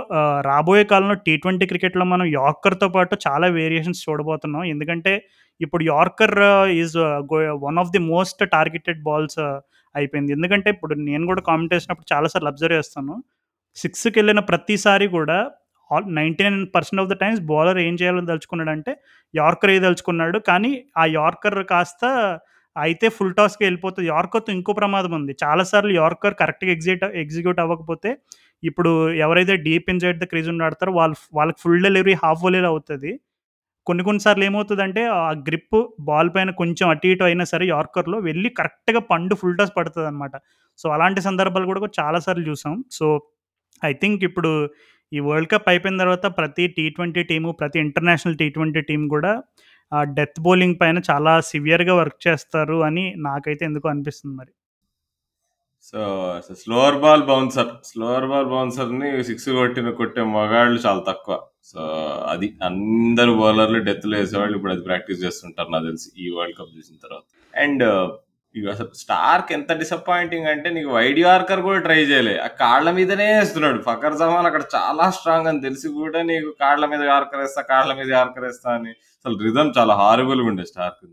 రాబోయే 0.48 0.84
కాలంలో 0.92 1.16
టీ 1.26 1.34
ట్వంటీ 1.38 1.66
క్రికెట్‌లో 1.66 2.06
మనం 2.06 2.26
యార్కర్‌తో 2.36 2.88
పాటు 2.90 3.16
చాలా 3.28 3.48
వేరియేషన్స్ 3.58 4.04
చూడబోతున్నాం. 4.06 4.64
ఎందుకంటే 4.74 5.14
ఇప్పుడు 5.62 5.84
yorker 5.90 6.36
is 6.80 6.96
go 7.32 7.38
one 7.66 7.80
of 7.80 7.92
the 7.92 8.02
most 8.08 8.42
targeted 8.54 9.02
balls 9.04 9.42
అయిపోయింది. 9.96 10.32
ఎందుకంటే 10.34 10.70
ఇప్పుడు 10.70 10.94
నేను 11.04 11.26
కూడా 11.28 11.42
కామెంట్ 11.42 11.74
చేసినప్పుడు 11.76 12.08
చాలాసార్లు 12.14 12.50
అబ్జర్వ్ 12.50 12.78
చేస్తాను. 12.78 13.16
సిక్స్కి 13.78 14.16
వెళ్ళిన 14.20 14.42
ప్రతిసారి 14.50 15.08
కూడా 15.14 15.38
all 15.92 16.08
99% 16.12 17.02
of 17.02 17.10
the 17.10 17.16
times 17.22 17.42
bowler 17.50 17.80
ఏం 17.80 17.96
చేయాలని 18.02 18.30
దలుచుకున్నాడంటే 18.30 18.92
యార్కర్ 19.34 19.72
ఏ 19.72 19.80
తలుచుకున్నాడు 19.80 20.38
కానీ 20.50 20.72
ఆ 20.98 21.06
యార్కర్ 21.16 21.60
కాస్త 21.72 22.04
అయితే 22.76 23.10
ఫుల్ 23.10 23.34
టాస్‌కి 23.34 23.64
వెళ్ళిపోతుంది 23.66 24.08
యార్కర్‌తో 24.08 24.52
ఇంకో 24.54 24.74
ప్రమాదం 24.74 25.14
ఉంది. 25.14 25.34
చాలా 25.44 25.64
సార్లు 25.64 25.94
యార్కర్ 25.94 26.34
కరెక్ట్‌గా 26.34 26.72
ఎగ్జిట్ 26.72 27.04
ఎగ్జిక్యూట్ 27.16 27.60
అవ్వకపోతే 27.60 28.12
ఇప్పుడు 28.64 28.92
ఎవరైతే 29.18 29.56
డీప్ 29.58 29.90
ఇన్సైడ్ 29.90 30.20
ద 30.20 30.24
క్రీజ్ 30.24 30.50
ఉండి 30.50 30.64
ఆడతారో 30.64 30.92
వాళ్ళు 30.94 31.16
వాళ్ళకి 31.34 31.60
ఫుల్ 31.62 31.84
డెలివరీ 31.84 32.14
హాఫ్ 32.24 32.44
వలీలో 32.46 32.68
అవుతుంది 32.68 33.12
కొన్ని 33.88 34.04
కొన్ని 34.04 34.22
సార్లు 34.22 34.46
ఆ 35.18 35.32
గ్రిప్ 35.48 35.78
బాల్ 36.02 36.30
పైన 36.30 36.52
కొంచెం 36.52 36.90
అటు 36.90 37.08
ఇటు 37.08 37.24
అయినా 37.24 37.44
సరే 37.44 37.68
యార్కర్‌లో 37.68 38.20
వెళ్ళి 38.20 38.50
కరెక్ట్‌గా 38.50 39.00
పండు 39.12 39.36
ఫుల్ 39.36 39.58
టాస్ 39.58 39.74
పడుతుంది 39.78 40.08
అనమాట 40.08 40.36
సో, 40.80 40.90
అలాంటి 40.90 41.22
సందర్భాలు 41.22 41.68
కూడా 41.68 41.90
చాలా 42.00 42.20
సార్లు 42.20 42.46
చూసాం. 42.50 42.84
సో, 42.92 43.08
ఐ 43.82 43.94
థింక్ 43.94 44.24
ఇప్పుడు 44.24 44.52
ఈ 45.12 45.20
వరల్డ్ 45.20 45.50
కప్ 45.52 45.70
అయిపోయిన 45.70 45.98
తర్వాత 45.98 46.26
ప్రతి 46.38 46.68
టీ 46.78 46.90
ట్వంటీ 46.90 47.24
టీము, 47.24 47.52
ప్రతి 47.52 47.80
ఇంటర్నేషనల్ 47.80 48.38
టీ 48.38 48.50
ట్వంటీ 48.50 48.82
టీం 48.82 49.08
కూడా 49.08 49.34
ఆ 49.94 50.02
డెత్ 50.18 50.40
బౌలింగ్ 50.42 50.78
పైన 50.82 50.98
చాలా 51.10 51.34
సివియర్‌గా 51.50 51.96
వర్క్ 51.96 52.20
చేస్తారు 52.28 52.80
అని 52.86 53.06
నాకైతే 53.26 53.64
ఎందుకు 53.66 53.88
అనిపిస్తుంది 53.90 54.36
మరి. 54.36 54.54
So, 55.88 56.02
slower 56.60 56.98
ball 56.98 57.24
bouncer, 57.24 57.72
slower 57.84 58.28
ball 58.28 58.48
బౌన్సర్‌ని 58.48 59.10
six 59.24 59.48
కొట్టిన 59.58 59.90
కొట్టే 59.92 60.24
మగాళ్ళు 60.32 60.80
చాలా 60.86 61.02
తక్కువ. 61.10 61.36
సో, 61.64 61.82
అది 62.32 62.48
అందరూ 62.62 63.32
బౌలర్‌లు 63.42 63.80
డెత్‌లో 63.90 64.16
వేసేవాళ్ళు 64.18 64.56
ఇప్పుడు 64.58 64.74
అది 64.74 64.84
ప్రాక్టీస్ 64.84 65.24
చేస్తుంటారు 65.26 65.70
నాకు 65.70 65.86
తెలిసి 65.86 66.10
ఈ 66.18 66.28
వరల్డ్ 66.38 66.58
కప్ 66.60 66.74
చూసిన 66.78 66.96
తర్వాత. 67.04 67.26
అండ్ 67.54 67.84
ఇక 68.56 68.66
అసలు 68.70 68.90
స్టార్క్ 68.96 69.52
ఎంత 69.52 69.72
డిసప్పాయింటింగ్ 69.80 70.48
అంటే 70.48 70.70
నీకు 70.70 70.90
వైడ్ 70.90 71.20
యార్కర్ 71.20 71.62
కూడా 71.62 71.80
ట్రై 71.80 72.00
చేయలే. 72.04 72.36
ఆ 72.40 72.48
కాళ్ళ 72.60 72.88
మీదనే 72.98 73.28
వేస్తున్నాడు. 73.32 73.80
ఫకర్ 73.88 74.18
జమాన్ 74.18 74.48
అక్కడ 74.50 74.64
చాలా 74.76 75.06
స్ట్రాంగ్ 75.10 75.50
అని 75.52 75.62
తెలిసి 75.62 75.88
కూడా 75.98 76.20
నీకు 76.24 76.50
కాళ్ళ 76.62 76.86
మీద 76.92 77.04
యార్కర్ 77.10 77.42
వేస్తా 77.44 77.64
కాళ్ళ 77.72 77.92
మీద 78.00 78.10
యార్కర్ 78.12 78.46
వేస్తా 78.48 78.70
అని. 78.76 78.94
అసలు 79.26 79.38
రిధమ్ 79.46 79.72
చాలా 79.78 79.94
హారిబుల్‌గా 80.02 80.50
ఉండే 80.52 80.66
స్టార్క్ 80.72 81.04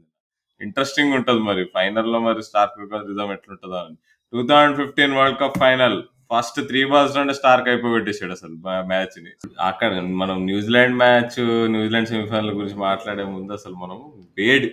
ఇంట్రెస్టింగ్ 0.61 1.15
ఉంటది 1.19 1.41
మరి. 1.41 1.65
ఫైనల్‌లో 1.75 2.21
మరి 2.21 2.43
స్టార్క్ 2.43 2.79
రిధమ్ 3.11 3.33
ఎట్లుంటుందో 3.33 3.79
అని. 3.83 3.97
2015 4.33 5.15
world 5.19 5.39
cup 5.41 5.59
final 5.59 5.99
first 6.31 6.59
three 6.69 6.81
balls 6.85 7.17
నుండి 7.17 7.35
స్టార్క్ 7.35 7.69
అయిపోగొట్టేసాడు 7.69 8.33
అసలు 8.33 8.55
మ్యాచ్ని 8.91 9.31
అక్కడ 9.61 9.89
మనం 10.21 10.37
న్యూజిలాండ్ 10.47 10.97
మ్యాచ్, 10.97 11.39
న్యూజిలాండ్ 11.73 12.09
సెమీఫైనల్ 12.09 12.53
గురించి 12.53 12.77
మాట్లాడే 12.85 13.25
ముందు 13.33 13.53
అసలు 13.53 13.75
మనం 13.77 13.99
వేడి 14.39 14.69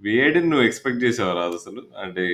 వేడ్‌ని 0.00 0.48
నువ్వు 0.50 0.64
ఎక్స్‌పెక్ట్ 0.66 1.02
చేసావా 1.04 1.32
రాజు 1.34 1.56
అసలు? 1.60 1.82
అంటే 2.04 2.24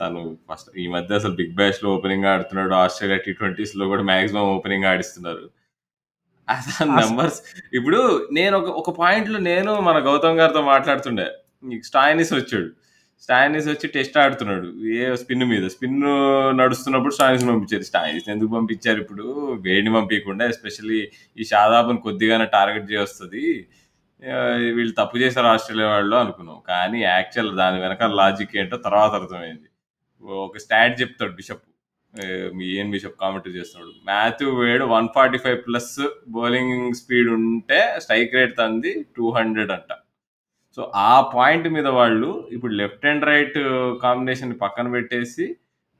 తను 0.00 0.20
ఫస్ట్ 0.48 0.68
ఈ 0.78 0.86
మధ్య 0.88 1.16
అసలు 1.16 1.34
బిగ్ 1.34 1.54
బ్యాష్‌లో 1.56 1.88
ఓపెనింగ్ 1.96 2.26
ఆడుతున్నాడు. 2.32 2.74
ఆస్ట్రేలియా 2.82 3.20
టీ 3.24 3.32
ట్వెంటీస్‌లో 3.40 3.86
కూడా 3.92 4.04
మాక్సిమం 4.10 4.48
ఓపెనింగ్ 4.56 4.88
ఆడిస్తున్నారు. 4.92 5.44
నంబర్స్ 7.00 7.38
ఇప్పుడు 7.74 8.00
నేను 8.32 8.54
ఒక 8.60 8.68
ఒక 8.82 8.90
పాయింట్‌లో 9.00 9.38
నేను 9.48 9.72
మన 9.82 9.98
గౌతమ్ 10.06 10.38
గారితో 10.40 10.62
మాట్లాడుతుండే. 10.68 11.26
స్టాయినిస్ 11.84 12.32
వచ్చాడు. 12.34 12.68
స్టాయినిస్ 13.22 13.68
వచ్చి 13.68 13.86
టెస్ట్ 13.94 14.16
ఆడుతున్నాడు. 14.18 14.68
ఏ 14.96 15.06
స్పిన్ 15.22 15.44
మీద. 15.52 15.64
స్పిన్ 15.68 15.98
నడుస్తున్నప్పుడు 16.60 17.14
స్టాయినిస్‌ని 17.14 17.50
పంపించారు. 17.52 17.84
స్టాయినిస్‌ని 17.84 18.32
ఎందుకు 18.34 18.50
పంపించారు 18.56 19.00
ఇప్పుడు? 19.04 19.26
వేడ్‌ని 19.66 19.92
పంపియకుండా 19.96 20.46
ఎస్పెషల్లీ 20.54 21.00
ఈ 21.38 21.44
షాదాబ్‌ని 21.44 22.00
కొద్దిగానే 22.06 22.46
టార్గెట్ 22.56 22.90
చేయొస్తది. 22.92 23.44
వీళ్ళు 24.76 24.94
తప్పు 24.98 25.16
చేశారు 25.18 25.46
ఆస్ట్రేలియా 25.46 25.88
వాళ్ళు 25.88 26.16
అనుకున్నాం. 26.16 26.58
కానీ 26.68 26.98
యాక్చువల్ 27.04 27.50
దాని 27.56 27.78
వెనకాల 27.80 28.12
లాజిక్ 28.14 28.56
ఏంటో 28.56 28.78
తర్వాత 28.78 29.12
అర్థమైంది. 29.14 29.68
ఒక 30.40 30.58
స్టాట్ 30.58 30.94
చెప్తాడు 31.00 31.32
బిషప్. 31.32 31.64
మీ 32.54 32.66
ఏం 32.74 32.86
బిషప్ 32.90 33.18
కామెంటరీ 33.20 33.52
చేస్తున్నాడు. 33.52 33.92
Matthew 34.04 34.50
Wade 34.60 34.84
145 34.88 35.34
plus 35.66 35.92
bowling 36.28 36.94
speed 36.94 37.28
ఉంటే 37.38 37.80
స్ట్రైక్ 37.98 38.34
రేట్ 38.34 38.54
తనది 38.58 38.92
200 39.16 39.72
అంట. 39.76 39.90
సో, 40.78 40.82
ఆ 41.06 41.12
పాయింట్ 41.34 41.68
మీద 41.68 41.88
వాళ్ళు 41.98 42.30
ఇప్పుడు 42.52 42.72
లెఫ్ట్ 42.74 43.06
అండ్ 43.06 43.26
రైట్ 43.26 43.58
కాంబినేషన్ 44.02 44.54
పక్కన 44.62 44.88
పెట్టేసి 44.92 45.46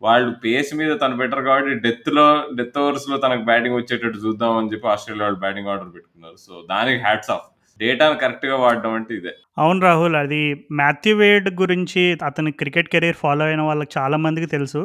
వాళ్ళు 0.02 0.30
పేస్ 0.44 0.72
మీద 0.74 0.92
తను 1.00 1.16
బెటర్ 1.16 1.44
కాబట్టి 1.44 1.74
డెత్‌లో 1.86 2.26
డెత్ 2.54 2.78
ఓవర్స్‌లో 2.78 3.18
తనకు 3.18 3.44
బ్యాటింగ్ 3.44 3.76
వచ్చేటట్టు 3.76 4.18
చూద్దామని 4.18 4.72
చెప్పి 4.74 4.88
ఆస్ట్రేలియా 4.88 5.26
వాళ్ళు 5.26 5.40
బ్యాటింగ్ 5.40 5.68
ఆర్డర్ 5.68 5.94
పెట్టుకున్నారు. 5.96 6.38
సో, 6.38 6.54
దానికి 6.70 7.00
హ్యాట్స్ 7.02 7.32
ఆఫ్. 7.36 7.48
డేటాను 7.80 8.14
కరెక్ట్‌గా 8.14 8.56
వాడడం 8.56 8.92
అంటే 8.92 9.14
ఇదే. 9.14 9.32
అవును 9.58 9.80
రాహుల్. 9.80 10.16
అది 10.16 10.40
మాథ్యూ 10.72 11.16
వేడ్ 11.16 11.48
గురించి 11.60 12.02
అతని 12.22 12.50
క్రికెట్ 12.52 12.88
కెరియర్ 12.88 13.16
ఫాలో 13.16 13.44
అయిన 13.44 13.62
వాళ్ళకి 13.62 13.92
చాలా 13.98 14.16
మందికి 14.16 14.46
తెలుసు. 14.46 14.82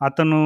అతను 0.00 0.38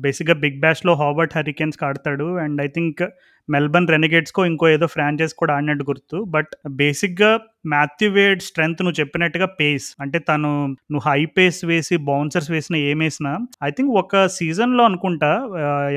బేసిక్‌గా 0.00 0.34
బిగ్ 0.34 0.60
బ్యాష్‌లో 0.60 0.94
హాబర్ట్ 0.94 1.36
హరికెన్స్కి 1.36 1.84
ఆడతాడు. 1.84 2.38
అండ్ 2.38 2.60
ఐ 2.62 2.68
థింక్ 2.68 3.02
మెల్బర్న్ 3.48 3.88
రెనిగేట్స్కో 3.88 4.40
ఇంకో 4.44 4.66
ఏదో 4.68 4.86
ఫ్రాంచైజ్ 4.86 5.34
కూడా 5.34 5.52
ఆడినట్టు 5.54 5.84
గుర్తు. 5.84 6.18
బట్ 6.28 6.50
బేసిక్‌గా 6.80 7.30
మాథ్యూ 7.66 8.08
వేడ్ 8.10 8.40
స్ట్రెంగ్త్ 8.42 8.82
నువ్వు 8.82 8.98
చెప్పినట్టుగా 9.00 9.46
పేస్. 9.60 9.86
అంటే 10.00 10.18
తను 10.28 10.50
నువ్వు 10.92 11.04
హై 11.08 11.20
పేస్ 11.36 11.60
వేసి 11.64 11.96
బౌన్సర్స్ 12.08 12.50
వేసిన 12.50 12.76
ఏమేసినా 12.90 13.32
ఐ 13.64 13.70
థింక్ 13.70 13.92
ఒక 14.02 14.24
సీజన్‌లో 14.36 14.84
అనుకుంటా 14.84 15.30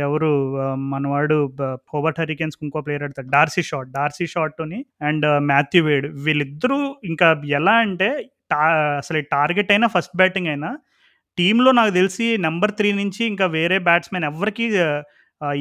ఎవరు 0.05 0.31
మనవాడు 0.91 1.37
హోబర్ట్ 1.93 2.21
హరికేన్స్‌కి 2.21 2.63
ఇంకో 2.65 2.81
ప్లేయర్ 2.81 3.05
ఆడతాడు. 3.07 3.29
Darcy 3.29 3.63
Short. 3.63 3.91
డార్సీ 3.91 4.27
షాట్‌తోని 4.27 4.79
అండ్ 5.03 5.27
మాథ్యూ 5.49 5.83
వేడ్ 5.85 6.07
వీళ్ళిద్దరూ 6.25 6.79
ఇంకా 7.11 7.29
ఎలా 7.59 7.75
అంటే 7.85 8.09
టా 8.51 8.63
అసలు 8.97 9.19
టార్గెట్ 9.33 9.71
అయినా 9.73 9.87
ఫస్ట్ 9.87 10.15
బ్యాటింగ్ 10.17 10.47
అయినా 10.47 10.69
టీంలో 11.37 11.69
నాకు 11.71 11.91
తెలిసి 11.93 12.25
నెంబర్ 12.45 12.71
త్రీ 12.71 12.89
నుంచి 12.93 13.21
ఇంకా 13.25 13.45
వేరే 13.53 13.77
బ్యాట్స్‌మెన్ 13.85 14.25
ఎవరికి 14.29 14.65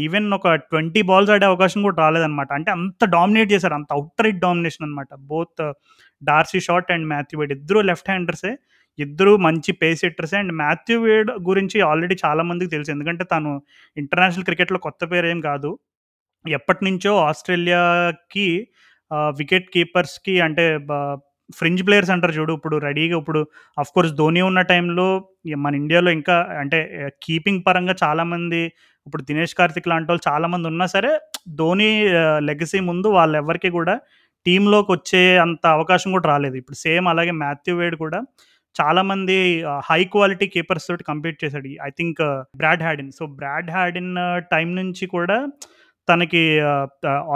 ఈవెన్ 0.01 0.27
ఒక 0.37 0.49
20 0.67 1.03
బాల్స్ 1.09 1.31
ఆడే 1.35 1.47
అవకాశం 1.47 1.81
కూడా 1.87 1.97
రాలేదనమాట. 2.03 2.51
అంటే 2.53 2.71
అంత 2.77 3.05
డామినేట్ 3.15 3.51
చేశారు. 3.55 3.75
అంత 3.79 3.91
ఔట్ 3.99 4.23
రైట్ 4.25 4.41
డామినేషన్ 4.45 4.87
అనమాట. 4.89 5.11
Both 5.31 5.63
Darcy 6.23 6.61
Short 6.67 6.91
and 6.93 7.07
Matthew 7.13 7.39
Wade 7.41 7.55
ఇద్దరు 7.59 7.83
లెఫ్ట్ 7.91 8.11
హ్యాండర్సే. 8.11 8.53
ఇద్దరు 8.99 9.33
మంచి 9.45 9.71
పేస్ 9.83 10.03
హిట్టర్సే. 10.07 10.37
అండ్ 10.43 10.55
మాథ్యూ 10.61 10.99
వేడ్ 11.05 11.31
గురించి 11.49 11.79
ఆల్రెడీ 11.91 12.17
చాలా 12.25 12.43
మందికి 12.51 12.73
తెలుసు. 12.75 12.91
ఎందుకంటే 12.97 13.25
తను 13.35 13.53
ఇంటర్నేషనల్ 13.97 14.47
క్రికెట్‌లో 14.49 14.81
కొత్త 14.89 15.03
పేరు 15.13 15.29
ఏం 15.29 15.41
కాదు. 15.49 15.71
ఎప్పటినుంచో 16.45 17.13
ఆస్ట్రేలియాకి 17.29 18.49
వికెట్ 19.39 19.69
కీపర్స్‌కి 19.75 20.35
అంటే 20.43 20.65
ఫ్రింజ్ 21.51 21.83
ప్లేయర్స్ 21.87 22.13
అంటారు 22.15 22.35
చూడు. 22.37 22.53
ఇప్పుడు 22.59 22.77
రెడీగా 22.85 23.17
ఇప్పుడు 23.19 23.41
ఆఫ్‌కోర్స్ 23.77 24.13
ధోని 24.15 24.43
ఉన్న 24.49 24.61
టైంలో 24.71 25.07
మన 25.59 25.73
ఇండియాలో 25.81 26.11
ఇంకా 26.19 26.37
అంటే 26.61 26.79
కీపింగ్ 27.25 27.63
పరంగా 27.67 27.95
చాలామంది 28.05 28.63
ఇప్పుడు 29.07 29.23
దినేష్ 29.23 29.55
కార్తిక్ 29.55 29.89
లాంటి 29.89 30.09
వాళ్ళు 30.11 30.25
చాలామంది 30.29 30.67
ఉన్నా 30.69 30.87
సరే 30.87 31.13
ధోని 31.55 31.91
లెగసీ 32.49 32.81
ముందు 32.91 33.09
ఎవరికి 33.43 33.71
కూడా 33.71 33.95
టీంలోకి 34.47 34.91
వచ్చే 34.93 35.23
అంత 35.39 35.65
అవకాశం 35.77 36.11
కూడా 36.13 36.27
రాలేదు. 36.29 36.57
ఇప్పుడు 36.57 36.77
సేమ్ 36.79 37.07
అలాగే 37.09 37.33
మాథ్యూ 37.43 37.75
వేడ్ 37.77 37.97
కూడా 37.97 38.19
చాలామంది 38.77 39.37
హై 39.89 40.01
క్వాలిటీ 40.13 40.47
కీపర్స్ 40.47 40.87
తోటి 40.89 41.05
కంపీట్ 41.05 41.39
చేశాడు. 41.45 41.71
I 41.87 41.91
think 41.99 42.21
Brad 42.57 42.83
Haddin 42.83 43.11
so, 43.13 43.25
Brad 43.41 43.71
Haddin 43.71 44.13
time 44.53 44.69
నుంచి 44.81 45.05
కూడా 45.17 45.39
తనకి 46.09 46.43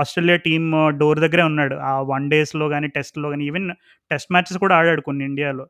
ఆస్ట్రేలియా 0.01 0.37
టీమ్ 0.47 0.69
డోర్ 1.01 1.21
దగ్గరే 1.21 1.43
ఉన్నాడు. 1.43 1.77
ఆ 1.85 1.93
వన్ 2.13 2.27
డేస్‌లో 2.31 2.67
కానీ 2.69 2.89
టెస్ట్‌లో 2.97 3.29
కానీ 3.31 3.45
ఈవెన్ 3.47 3.69
టెస్ట్ 4.11 4.33
మ్యాచెస్ 4.33 4.59
కూడా 4.65 4.75
ఆడాడు 4.79 5.03
కొన్ని 5.03 5.25
ఇండియాలో. 5.25 5.65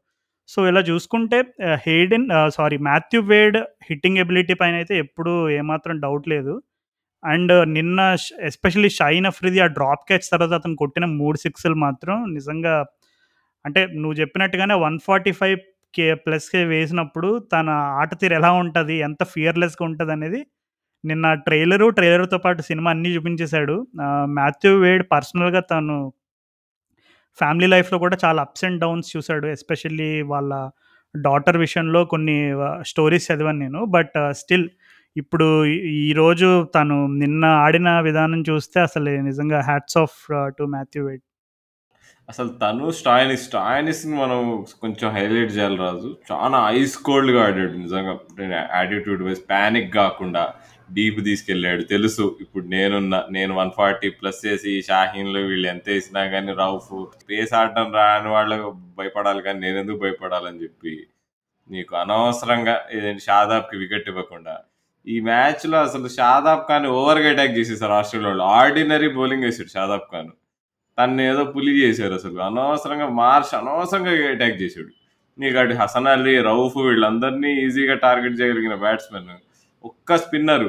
సో, 0.49 0.59
ఇలా 0.71 0.81
చూసుకుంటే 0.89 1.39
Hayden 1.85 2.27
sorry 2.57 2.77
Matthew 2.87 3.21
Wade 3.31 3.57
hitting 3.89 4.19
ability 4.25 4.55
పైన 4.63 4.75
అయితే 4.81 4.95
ఎప్పుడూ 5.05 5.33
ఏమాత్రం 5.59 5.95
డౌట్ 6.05 6.27
లేదు. 6.35 6.55
అండ్ 7.23 7.53
నిన్న 7.77 8.01
ఎస్పెషల్లీ 8.49 8.91
షైన్ 8.97 9.27
అఫ్రిది 9.31 9.61
ఆ 9.61 9.69
డ్రాప్ 9.77 10.03
క్యాచ్ 10.09 10.27
తర్వాత 10.33 10.55
అతను 10.61 10.77
కొట్టిన 10.83 11.07
మూడు 11.21 11.39
సిక్స్‌లు 11.45 11.77
మాత్రం 11.87 12.17
నిజంగా 12.37 12.75
అంటే 13.65 13.83
నువ్వు 13.97 14.17
చెప్పినట్టుగానే 14.21 14.75
145 14.85 15.63
కే 15.95 16.07
ప్లస్‌కే 16.25 16.63
వేసినప్పుడు 16.73 17.31
తన 17.53 17.69
ఆట 18.01 18.13
తీరు 18.21 18.35
ఎలా 18.39 18.51
ఉంటుంది 18.63 18.95
ఎంత 19.09 19.23
ఫియర్‌లెస్‌గా 19.33 19.85
ఉంటుంది 19.89 20.13
అనేది 20.17 20.41
నిన్న 21.05 21.27
ట్రైలరు, 21.47 21.87
ట్రైలర్‌తో 21.99 22.39
పాటు 22.45 22.63
సినిమా 22.71 22.91
అన్నీ 22.95 23.11
చూపించేశాడు 23.17 23.77
మాథ్యూ 24.39 24.73
వేడ్ 24.85 25.05
పర్సనల్‌గా 25.13 25.63
తను 25.73 25.97
ఫ్యామిలీ 27.39 27.67
లైఫ్‌లో 27.67 27.99
కూడా 27.99 28.17
చాలా 28.25 28.43
అప్స్ 28.43 28.65
అండ్ 28.65 28.81
డౌన్స్ 28.81 29.17
చూసాడు. 29.17 29.47
ఎస్పెషల్లీ 29.49 30.23
వాళ్ళ 30.23 30.53
డాటర్ 31.15 31.59
విషయంలో 31.59 32.05
కొన్ని 32.05 32.37
స్టోరీస్ 32.83 33.33
చదివాను 33.33 33.59
నేను. 33.59 33.85
బట్ 33.89 34.17
స్టిల్ 34.33 34.67
ఇప్పుడు 35.17 35.49
ఈరోజు 36.05 36.49
తను 36.75 36.97
నిన్న 37.17 37.45
ఆడిన 37.65 38.01
విధానం 38.01 38.45
చూస్తే 38.51 38.81
అసలు 38.81 39.11
నిజంగా 39.23 39.61
hats 39.61 39.99
off 39.99 40.17
to 40.59 40.65
Matthew 40.67 41.07
Wade 41.07 41.23
అసలు 42.29 42.49
తను 42.63 42.91
స్టాయినిస్, 42.91 43.45
స్టాయినిస్ 43.45 44.07
మనం 44.15 44.41
కొంచెం 44.83 45.09
హైలైట్ 45.11 45.53
చేయాలి 45.57 45.77
రాజు. 45.77 46.11
చాలా 46.31 46.59
ఐస్ 46.71 46.97
కోల్డ్‌గా 46.99 47.45
ఆడాడు 47.45 47.77
నిజంగా. 47.79 48.15
యాటిట్యూడ్ 48.77 49.23
వైస్ 49.23 49.43
పానిక్ 49.51 49.95
కాకుండా 49.95 50.43
డీప్ 50.95 51.19
తీసుకెళ్ళాడు. 51.29 51.83
తెలుసు 51.93 52.25
ఇప్పుడు 52.43 52.65
నేనున్న 52.73 53.17
నేను 53.31 53.53
140 53.57 54.11
ప్లస్ 54.19 54.41
చేసి 54.47 54.73
షాహీన్‌లు 54.89 55.41
వీళ్ళు 55.51 55.69
ఎంత 55.73 55.87
వేసినా 55.91 56.23
కానీ 56.35 56.53
రౌఫ్ 56.61 56.91
పేస్ 57.29 57.53
ఆడటం 57.61 57.89
రాని 57.99 58.31
వాళ్ళకు 58.35 58.69
భయపడాలి 58.99 59.43
కానీ 59.47 59.61
నేను 59.67 59.79
ఎందుకు 59.83 60.01
భయపడాలని 60.05 60.63
చెప్పి 60.65 60.95
నీకు 61.71 61.93
అనవసరంగా 62.03 62.77
ఏదైనా 62.97 63.23
షాదాబ్‌కి 63.27 63.77
వికెట్ 63.83 64.09
ఇవ్వకుండా 64.13 64.55
ఈ 65.07 65.17
మ్యాచ్‌లో 65.27 65.79
అసలు 65.87 66.09
షాదాబ్ 66.17 66.65
ఖాన్ 66.69 66.87
ఓవర్‌గా 66.97 67.31
అటాక్ 67.35 67.57
చేసేసారు 67.59 67.95
ఆస్ట్రేలియా 67.99 68.31
వాళ్ళు. 68.31 68.45
ఆర్డినరీ 68.59 69.09
బౌలింగ్ 69.17 69.47
వేసాడు 69.47 69.73
షాదాబ్ 69.77 70.07
ఖాన్. 70.13 70.31
తను 70.99 71.23
ఏదో 71.31 71.45
పులి 71.55 71.73
చేశారు 71.83 72.15
అసలు. 72.21 72.39
అనవసరంగా 72.49 73.09
మార్ష్ 73.21 73.55
అనవసరంగా 73.61 74.13
అటాక్ 74.33 74.59
చేశాడు. 74.63 74.91
నీకు 75.39 75.57
అటు 75.61 75.75
హసన్ 75.81 76.09
అలీ, 76.13 76.35
రౌఫ్ 76.49 76.77
వీళ్ళందరినీ 76.87 77.51
ఈజీగా 77.65 77.97
టార్గెట్ 78.05 78.39
చేయగలిగిన 78.41 78.77
బ్యాట్స్‌మెన్. 78.85 79.31
ఒక్క 79.85 80.17
స్పిన్నరు. 80.23 80.69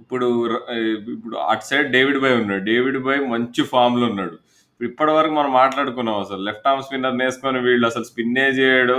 ఇప్పుడు 0.00 0.26
ఇప్పుడు 1.14 1.36
అటు 1.50 1.66
సైడ్ 1.68 1.88
డేవిడ్ 1.94 2.18
బై 2.24 2.32
ఉన్నాడు. 2.40 2.62
డేవిడ్ 2.68 2.98
బై 3.06 3.16
మంచి 3.32 3.62
ఫామ్‌లో 3.72 4.06
ఉన్నాడు. 4.10 4.36
ఇప్పటి 4.80 5.12
వరకు 5.16 5.34
మనం 5.34 5.50
మాట్లాడుకున్నాం 5.58 6.16
అసలు. 6.24 6.40
లెఫ్ట్ 6.48 6.66
ఆర్మ్ 6.70 6.82
స్పిన్నర్‌నేసుకొని 6.86 7.58
వీళ్ళు 7.66 7.86
అసలు 7.90 8.06
స్పిన్నే 8.10 8.46
చేయడు 8.58 8.96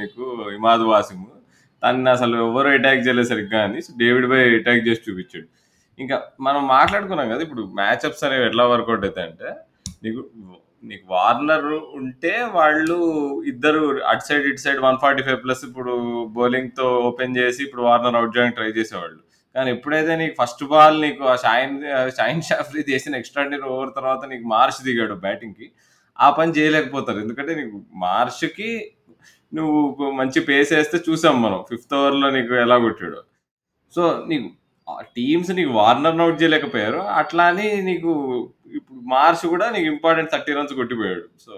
నీకు 0.00 0.24
ఇమాద్ 0.56 0.84
వాసిమ్. 0.92 1.24
తను 1.82 2.10
అసలు 2.14 2.36
ఎవరు 2.44 2.68
అటాక్ 2.74 3.02
చేయలేదు 3.06 3.28
సరిగ్గా 3.32 3.60
అని 3.66 3.80
డేవిడ్ 4.02 4.28
బై 4.32 4.40
అటాక్ 4.58 4.86
చేసి 4.88 5.02
చూపించాడు. 5.06 5.48
ఇంకా 5.98 6.16
మనం 6.46 6.62
మాట్లాడుకున్నాం 6.72 7.28
కదా! 7.32 7.42
ఇప్పుడు 7.46 7.62
మ్యాచప్స్ 7.78 8.24
అనేవి 8.26 8.44
ఎట్లా 8.48 8.64
వర్కౌట్ 8.72 9.04
అయితాయంటే 9.06 9.48
నీకు 10.04 10.22
నీకు 10.84 11.04
వార్నర్ 11.12 11.68
ఉంటే 12.00 12.32
వాళ్ళు 12.56 12.96
ఇద్దరు 13.52 13.80
అటు 14.10 14.24
సైడ్, 14.28 14.44
ఇటు 14.50 14.62
సైడ్ 14.64 14.80
145 14.82 15.14
ప్లస్ 15.44 15.62
ఇప్పుడు 15.68 15.92
బౌలింగ్‌తో 16.36 16.88
ఓపెన్ 17.08 17.36
చేసి 17.40 17.60
ఇప్పుడు 17.66 17.84
వార్నర్ 17.88 18.18
అవుట్ 18.20 18.34
చేయడానికి 18.36 18.58
ట్రై 18.60 18.70
చేసేవాళ్ళు. 18.78 19.18
కానీ 19.56 19.70
ఎప్పుడైతే 19.76 20.12
నీకు 20.16 20.34
ఫస్ట్ 20.40 20.64
బాల్ 20.66 20.96
నీకు 21.02 21.24
ఆ 21.26 21.36
షాయిన్ 21.44 21.76
షాహిన్ 22.18 22.42
షాఫ్రీ 22.48 22.82
చేసిన 22.90 23.20
ఎక్స్ట్రా 23.20 23.44
ఓవర్ 23.70 23.92
తర్వాత 23.98 24.22
నీకు 24.32 24.46
మార్ష్ 24.54 24.80
దిగాడు 24.88 25.16
బ్యాటింగ్‌కి. 25.24 25.68
ఆ 26.18 26.28
పని 26.38 26.52
చేయలేకపోతారు. 26.58 27.18
ఎందుకంటే 27.24 27.54
నీకు 27.60 27.76
మార్ష్‌కి 28.04 28.70
నువ్వు 29.52 29.80
మంచి 30.20 30.40
పేస్ 30.48 30.72
వేస్తే 30.72 30.98
చూసాం 31.08 31.36
మనం. 31.42 31.60
ఫిఫ్త్ 31.70 31.94
ఓవర్‌లో 31.98 32.28
నీకు 32.30 32.54
ఎలా 32.64 32.76
కొట్టాడో. 32.84 33.20
సో, 33.94 34.02
నీకు 34.30 34.48
టీమ్స్ 35.16 35.50
నీకు 35.58 35.72
వార్నర్ 35.78 36.22
అవుట్ 36.24 36.40
చేయలేకపోయారు. 36.42 37.00
అట్లా 37.20 37.44
అని 37.52 37.68
నీకు 37.88 38.12
ఇప్పుడు 38.78 39.00
మార్చ్ 39.12 39.44
కూడా 39.54 39.66
నీకు 39.74 39.88
ఇంపార్టెంట్ 39.94 40.32
30 40.34 40.56
రన్స్ 40.58 40.74
కొట్టిపోయాడు. 40.80 41.24
సో, 41.46 41.54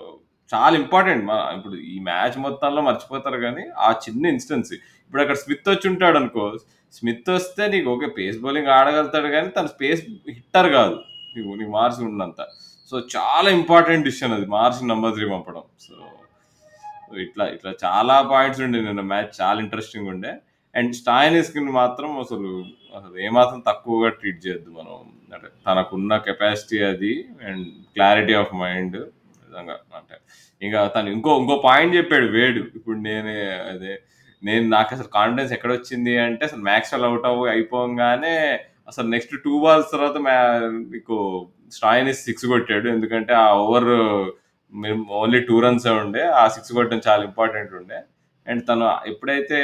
చాలా 0.50 0.74
ఇంపార్టెంట్. 0.82 1.24
ఇప్పుడు 1.56 1.76
ఈ 1.88 1.96
మ్యాచ్ 2.08 2.36
మొత్తంలో 2.46 2.82
మర్చిపోతారు 2.88 3.38
కానీ 3.46 3.64
ఆ 3.80 3.90
చిన్న 4.04 4.24
ఇన్స్టెన్స్ 4.34 4.72
ఇప్పుడు 5.04 5.22
అక్కడ 5.24 5.38
స్మిత్ 5.42 5.70
వచ్చి 5.70 5.86
ఉంటాడు 5.92 6.18
అనుకో 6.22 6.44
స్మిత్ 6.92 7.30
వస్తే 7.30 7.68
నీకు 7.68 7.90
ఓకే 7.90 8.06
పేస్ 8.06 8.38
బౌలింగ్ 8.38 8.66
ఆడగలుగుతాడు 8.66 9.28
కానీ 9.28 9.48
తన 9.48 9.66
స్పేస్ 9.66 10.02
హిట్టర్ 10.30 10.72
కాదు. 10.72 10.96
నీకు 11.36 11.54
నీకు 11.54 11.70
మార్చి 11.70 12.04
ఉన్నంత. 12.04 12.40
సో, 12.92 12.98
చాలా 13.16 13.50
ఇంపార్టెంట్ 13.50 14.04
డిసిషన్ 14.04 14.32
అది 14.32 14.46
మార్చి 14.46 14.88
నెంబర్ 14.88 15.14
త్రీ 15.14 15.28
పంపడం. 15.28 15.62
సో, 15.80 15.94
ఇట్లా 17.16 17.46
ఇట్లా 17.46 17.74
చాలా 17.84 18.22
పాయింట్స్ 18.22 18.60
ఉండే 18.60 18.80
నిన్న 18.80 19.00
మ్యాచ్ 19.00 19.40
చాలా 19.40 19.60
ఇంట్రెస్టింగ్ 19.60 20.08
ఉండే. 20.08 20.32
అండ్ 20.74 20.94
స్టాయినిస్‌కి 20.94 21.60
మాత్రం 21.60 22.18
అసలు 22.18 22.50
అసలు 22.96 23.18
ఏమాత్రం 23.18 23.62
తక్కువగా 23.66 24.08
ట్రీట్ 24.08 24.46
చేయొద్దు 24.46 24.70
మనం. 24.70 24.96
అంటే 25.34 25.48
తనకున్న 25.66 26.16
కెపాసిటీ 26.18 26.82
అది 26.82 27.28
అండ్ 27.42 27.66
క్లారిటీ 27.94 28.34
ఆఫ్ 28.34 28.54
మైండ్ 28.54 28.96
నిజంగా 29.44 29.78
అంటే 29.96 30.16
ఇంకా 30.62 30.86
తను 30.86 31.08
ఇంకో 31.08 31.38
ఇంకో 31.38 31.62
పాయింట్ 31.64 31.96
చెప్పాడు 31.96 32.26
వేడు 32.26 32.60
ఇప్పుడు 32.74 32.98
నేనే 32.98 33.36
అదే 33.72 33.94
నేను 34.42 34.66
నాకు 34.68 34.90
అసలు 34.96 35.10
కాన్ఫిడెన్స్ 35.14 35.52
ఎక్కడొచ్చింది 35.56 36.14
అంటే 36.24 36.42
అసలు 36.48 36.62
మ్యాక్స్‌వెల్ 36.68 37.06
అవుట్ 37.08 37.26
అవ్వ 37.30 37.46
అయిపోగానే 37.54 38.34
అసలు 38.88 39.06
నెక్స్ట్ 39.14 39.34
టూ 39.44 39.54
బాల్స్ 39.64 39.90
తర్వాత 39.94 40.18
మ్యా 40.26 40.38
మీకు 40.92 41.16
స్టాయిని 41.72 42.12
సిక్స్ 42.20 42.46
కొట్టాడు. 42.52 42.86
ఎందుకంటే 42.88 43.32
ఆ 43.40 43.48
ఓవర్ 43.62 43.88
మేము 44.72 45.02
ఓన్లీ 45.18 45.40
టూ 45.48 45.56
రన్స్ 45.64 45.86
ఉండే. 45.98 46.22
ఆ 46.40 46.44
సిక్స్ 46.54 46.72
కొట్టడం 46.78 47.00
చాలా 47.08 47.22
ఇంపార్టెంట్ 47.30 47.72
ఉండే. 47.80 47.98
అండ్ 48.46 48.62
తను 48.68 48.84
ఎప్పుడైతే 49.12 49.58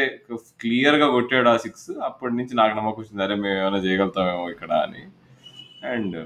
క్లియర్‌గా 0.63 1.09
కొట్టాడు 1.15 1.49
ఆ 1.51 1.67
సిక్స్ 1.67 1.91
అప్పటి 2.09 2.35
నుంచి 2.39 2.55
నాకు 2.61 2.75
నమ్మకం 2.79 3.01
వచ్చింది. 3.03 3.23
అరే! 3.27 3.37
మేము 3.37 3.59
ఏమైనా 3.61 3.81
చేయగలుగుతామేమో 3.87 4.47
ఇక్కడ 4.55 4.73
అని. 4.87 5.03
అండ్ 5.91 6.17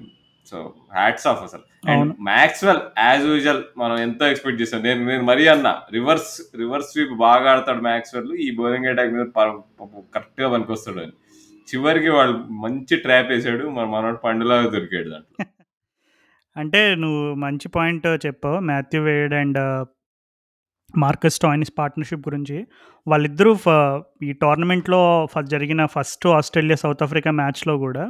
సో, 0.49 0.57
హ్యాట్స్ 0.93 1.27
ఆఫ్ 1.27 1.43
అసలు. 1.43 1.65
అండ్. 1.91 2.13
మాక్స్‌వెల్ 2.21 2.81
యాస్ 2.99 3.25
యూజువల్ 3.25 3.63
మనం 3.77 3.97
ఎంతో 3.99 4.27
ఎక్స్‌పెక్ట్ 4.29 4.61
చేసాం. 4.63 4.81
నేను 4.83 5.01
నేను 5.07 5.23
మరీ 5.23 5.47
అన్నా 5.47 5.73
రివర్స్ 5.93 6.31
రివర్స్ 6.57 6.91
స్వీప్ 6.93 7.15
బాగా 7.19 7.51
ఆడతాడు 7.53 7.83
మాక్స్‌వెల్. 7.83 8.31
ఈ 8.39 8.57
బౌలింగ్ 8.57 8.87
అటాక్ 8.87 9.13
మీద 9.13 9.27
ప 9.37 9.41
కరెక్ట్‌గా 10.15 10.49
పనికొస్తాడని. 10.49 11.15
చివరికి 11.69 12.09
వాళ్ళు 12.09 12.35
మంచి 12.61 12.97
ట్రాప్ 12.97 13.33
ఏసాడు. 13.33 13.69
మరి 13.69 13.89
మనోడు 13.89 14.17
పండులాగా 14.19 14.69
దొరికాడు 14.71 15.11
దాంట్లో. 15.11 15.37
అంటే 16.57 16.95
నువ్వు 16.95 17.35
మంచి 17.37 17.69
పాయింట్ 17.69 18.07
చెప్పావు. 18.27 18.61
Matthew 18.63 19.03
Wade 19.03 19.35
and 19.35 19.59
Marcus 20.95 21.35
Stoinis 21.35 21.73
partnership 21.79 22.29
గురించి. 22.29 22.57
వాళ్ళిద్దరూ 23.07 23.53
ఈ 24.23 24.33
టోర్నమెంట్‌లో 24.43 25.01
జరిగిన 25.49 25.87
ఫస్ట్ 25.87 26.27
ఆస్ట్రేలియా, 26.33 26.77
సౌత్ 26.77 27.03
ఆఫ్రికా 27.03 27.31
మ్యాచ్‌లో 27.33 27.75
గూడా 27.77 28.05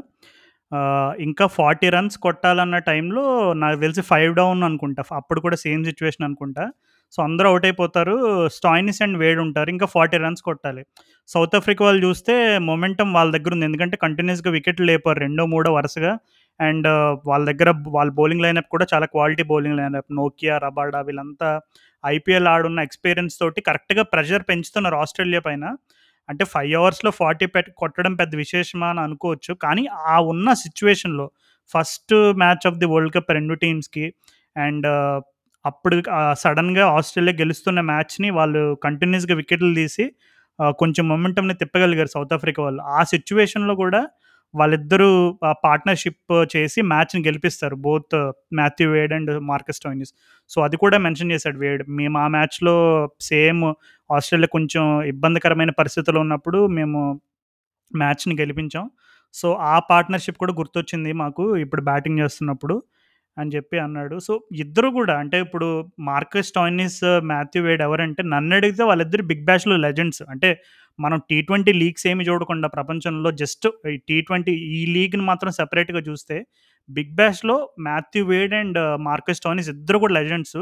ఆహ్, 0.73 1.13
ఇంకా 1.25 1.45
40 1.55 1.89
రన్స్ 1.95 2.17
కొట్టాలన్న 2.19 2.79
టైంలో 2.89 3.23
నాకు 3.57 3.79
తెలిసి 3.81 4.03
5 4.11 4.33
డౌన్ 4.39 4.63
అనుకుంటా. 4.65 5.03
అప్పుడు 5.19 5.41
కూడా 5.41 5.57
సేమ్ 5.63 5.83
సిట్యుయేషన్ 5.85 6.27
అనుకుంటా. 6.29 6.65
సో, 7.13 7.19
అందరూ 7.23 7.49
ఔట్ 7.53 7.67
అయిపోతారు. 7.67 8.15
స్టాయినిస్ 8.57 9.01
అండ్ 9.05 9.17
వేడ్ 9.19 9.39
ఉంటారు. 9.45 9.69
ఇంకా 9.71 9.87
40 9.93 10.19
రన్స్ 10.25 10.43
కొట్టాలి. 10.43 10.83
సౌత్ 11.29 11.57
ఆఫ్రికా 11.59 11.83
వాళ్ళు 11.85 12.03
చూస్తే 12.07 12.35
మొమెంటమ్ 12.67 13.13
వాళ్ళ 13.17 13.31
దగ్గర 13.37 13.53
ఉంది. 13.57 13.67
ఎందుకంటే 13.69 13.97
కంటిన్యూయస్‌గా 14.03 14.51
వికెట్లు 14.57 14.87
లేపారు. 14.87 15.19
రెండో, 15.21 15.47
మూడో 15.47 15.73
వరుసగా. 15.75 16.13
అండ్ 16.61 16.89
వాళ్ళ 17.29 17.43
దగ్గర 17.51 17.69
వాళ్ళ 17.97 18.11
బౌలింగ్ 18.15 18.45
లైనప్ 18.45 18.69
కూడా 18.71 18.87
చాలా 18.93 19.07
క్వాలిటీ 19.09 19.45
బౌలింగ్ 19.51 19.79
లైనప్. 19.81 20.09
నోకియా, 20.17 20.55
రబాడా 20.65 21.01
వీళ్ళంతా 21.09 21.51
ఐపీఎల్ 22.05 22.49
ఆడున్న 22.49 22.81
ఎక్స్‌పీరియన్స్ 22.81 23.37
తోటి 23.41 23.61
కరెక్ట్‌గా 23.69 24.03
ప్రెషర్ 24.13 24.45
పెంచుతున్నారు 24.49 24.97
ఆస్ట్రేలియా 24.99 25.43
పైన. 25.47 25.65
అంటే 26.29 26.45
ఫైవ్ 26.47 26.73
అవర్స్లో 26.75 27.11
ఫార్టీ 27.13 27.47
పెట్ 27.47 27.69
కొట్టడం 27.77 28.15
పెద్ద 28.15 28.33
విశేషమా 28.37 28.89
అని 28.91 29.01
అనుకోవచ్చు. 29.01 29.53
కానీ 29.65 29.85
ఆ 30.09 30.17
ఉన్న 30.33 30.49
సిచ్యువేషన్లో 30.65 31.27
first 31.75 32.15
match 32.43 32.67
of 32.67 32.79
the 32.79 32.87
world 32.87 33.15
cup 33.15 33.31
రెండు 33.33 33.57
టీమ్స్‌కి 33.65 34.07
అండ్ 34.57 34.87
uh, 34.95 35.19
అప్పుడు 35.65 35.97
సడన్గా 36.43 36.85
ఆస్ట్రేలియా 36.97 37.35
గెలుస్తున్న 37.41 37.81
మ్యాచ్‌ని 37.91 38.29
వాళ్ళు 38.31 38.63
కంటిన్యూస్గా 38.85 39.35
వికెట్లు 39.35 39.71
తీసి 39.75 40.05
కొంచెం 40.79 41.05
మొమెంటమ్‌ని 41.09 41.55
తిప్పగలిగారు 41.55 42.11
సౌత్ 42.15 42.33
ఆఫ్రికా 42.37 42.61
వాళ్ళు. 42.63 42.81
ఆ 42.97 43.01
సిచ్యువేషన్లో 43.05 43.75
కూడా 43.75 44.01
వాళ్ళిద్దరూ 44.55 45.09
పార్ట్నర్‌షిప్ 45.65 46.21
చేసి 46.55 46.81
మ్యాచ్‌ని 46.91 47.21
గెలిపిస్తారు. 47.27 47.77
Both 47.85 48.17
Matthew 48.59 48.89
Wade 48.93 49.13
and 49.15 49.33
Marcus 49.49 49.83
Stoinis 49.85 50.13
so, 50.51 50.59
అది 50.63 50.77
కూడా 50.79 50.99
మెన్షన్ 51.05 51.33
చేశాడు 51.33 51.59
వేడ్. 51.59 51.83
మేము 51.99 52.17
ఆ 52.19 52.27
మ్యాచ్‌లో 52.37 52.77
సేమ్ 53.29 53.63
ఆస్ట్రేలియా 54.11 54.51
కొంచెం 54.57 54.85
ఇబ్బందికరమైన 55.13 55.73
పరిస్థితుల్లో 55.81 56.21
ఉన్నప్పుడు 56.21 56.61
మేము 56.79 57.01
మ్యాచ్‌ని 57.91 58.37
గెలిపించాం. 58.41 58.87
సో, 59.35 59.49
ఆ 59.69 59.77
పార్ట్నర్‌షిప్ 59.91 60.41
కూడా 60.41 60.55
గుర్తొచ్చింది 60.61 61.13
మాకు 61.23 61.45
ఇప్పుడు 61.59 61.83
బ్యాటింగ్ 61.85 62.21
చేస్తున్నప్పుడు 62.23 62.77
అని 63.37 63.53
చెప్పి 63.55 63.77
అన్నాడు. 63.85 64.17
సో, 64.27 64.33
ఇద్దరు 64.63 64.89
కూడా 64.97 65.15
అంటే 65.23 65.39
ఇప్పుడు 65.47 65.69
మార్కస్ 66.09 66.51
టాయినిస్ 66.55 67.01
మాథ్యూ 67.31 67.63
వేడ్ 67.65 67.83
ఎవరంటే 67.83 68.23
నన్ను 68.33 68.55
అడిగితే 68.57 68.85
వాళ్ళిద్దరు 68.91 69.25
బిగ్ 69.31 69.45
బ్యాష్‌లో 69.47 69.77
లెజెండ్స్. 69.87 70.23
అంటే 70.31 70.51
మనం 70.99 71.19
టీ20 71.31 71.73
లీగ్స్ 71.81 72.07
ఏమి 72.07 72.23
చూడకుండా 72.29 72.69
ప్రపంచంలో 72.69 73.31
జస్ట్ 73.41 73.67
ఈ 73.93 73.97
టీ20 74.09 74.49
ఈ 74.77 74.83
లీగ్‌ని 74.97 75.25
మాత్రం 75.25 75.51
సెపరేట్‌గా 75.53 76.01
చూస్తే 76.09 76.37
big 76.89 77.13
బ్యాష్‌లో 77.15 77.57
Matthew 77.87 78.23
Wade 78.27 78.55
and 78.55 78.79
Marcus 79.09 79.43
Stoinis 79.47 79.71
ఇద్దరు 79.75 79.99
కూడా 79.99 80.15
లెజెండ్స్. 80.19 80.59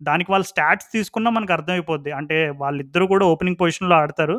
దానికి 0.00 0.30
వాళ్ళ 0.32 0.44
స్టాట్స్ 0.44 0.88
తీసుకున్నా 0.92 1.30
మనకు 1.30 1.52
అర్థమైపోద్ది. 1.52 2.10
అంటే 2.18 2.36
వాళ్ళిద్దరూ 2.62 3.04
కూడా 3.12 3.24
ఓపెనింగ్ 3.32 3.60
పొజిషన్‌లో 3.62 3.96
ఆడతారు. 4.02 4.36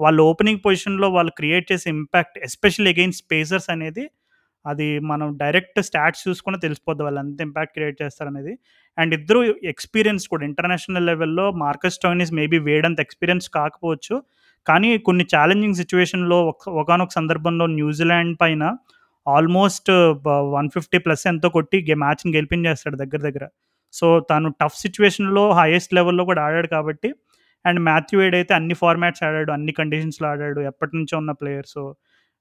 వాళ్ళు 0.00 0.20
ఓపెనింగ్ 0.30 0.60
పొజిషన్‌లో 0.64 1.08
వాళ్ళు 1.16 1.32
క్రియేట్ 1.40 1.66
చేసే 1.72 1.88
ఇంపాక్ట్ 1.96 2.36
ఎస్పెషల్లీ 2.48 2.90
అగెయిన్స్ట్ 2.94 3.24
పేసర్స్ 3.32 3.68
అనేది 3.74 4.04
అది 4.64 4.86
మనం 5.10 5.28
డైరెక్ట్ 5.38 5.78
స్టాట్స్ 5.88 6.22
చూసుకుని 6.26 6.58
తెలిసిపోద్ది 6.64 7.02
వాళ్ళు 7.06 7.20
ఎంత 7.22 7.40
ఇంపాక్ట్ 7.46 7.72
క్రియేట్ 7.76 7.96
చేస్తారనేది. 8.02 8.52
అండ్ 8.98 9.12
ఇద్దరు 9.18 9.40
ఎక్స్‌పీరియన్స్ 9.72 10.24
కూడా 10.32 10.44
ఇంటర్నేషనల్ 10.50 11.06
లెవెల్‌లో 11.10 11.46
మార్కస్ 11.62 11.98
టోనీస్ 12.04 12.32
మేబీ 12.40 12.58
వేడంత 12.68 13.00
ఎక్స్‌పీరియన్స్ 13.06 13.48
కాకపోవచ్చు. 13.58 14.16
కానీ 14.66 14.90
కొన్ని 15.00 15.24
ఛాలెంజింగ్ 15.32 15.78
సిచ్యువేషన్లో 15.80 16.38
ఒక్ 16.50 16.66
ఒకానొక 16.82 17.12
సందర్భంలో 17.12 17.66
న్యూజిలాండ్ 17.76 18.34
పైన 18.40 18.64
ఆల్మోస్ట్ 19.26 19.90
వన్ 20.54 20.68
ఫిఫ్టీ 20.74 20.98
ప్లస్ 20.98 21.24
ఎంతో 21.26 21.48
కొట్టి 21.50 21.78
గే 21.88 21.94
మ్యాచ్‌ని 22.02 22.32
గెలిపించేస్తాడు 22.36 22.96
దగ్గర 23.02 23.20
దగ్గర. 23.26 23.44
సో, 23.94 24.06
తను 24.30 24.48
టఫ్ 24.60 24.76
సిచ్యువేషన్లో 24.84 25.44
హైయెస్ట్ 25.58 25.92
లెవెల్‌లో 25.94 26.24
కూడా 26.30 26.40
ఆడాడు 26.46 26.68
కాబట్టి 26.68 27.08
అండ్ 27.64 27.80
మాథ్యూ 27.88 28.18
వేడ్ 28.20 28.36
అయితే 28.38 28.52
అన్ని 28.58 28.74
ఫార్మాట్స్ 28.80 29.22
ఆడాడు. 29.26 29.50
అన్ని 29.56 29.72
కండిషన్స్‌లో 29.80 30.26
ఆడాడు. 30.32 30.60
ఎప్పటినుంచో 30.70 31.16
ఉన్న 31.22 31.32
ప్లేయర్. 31.40 31.68
సో, 31.74 31.82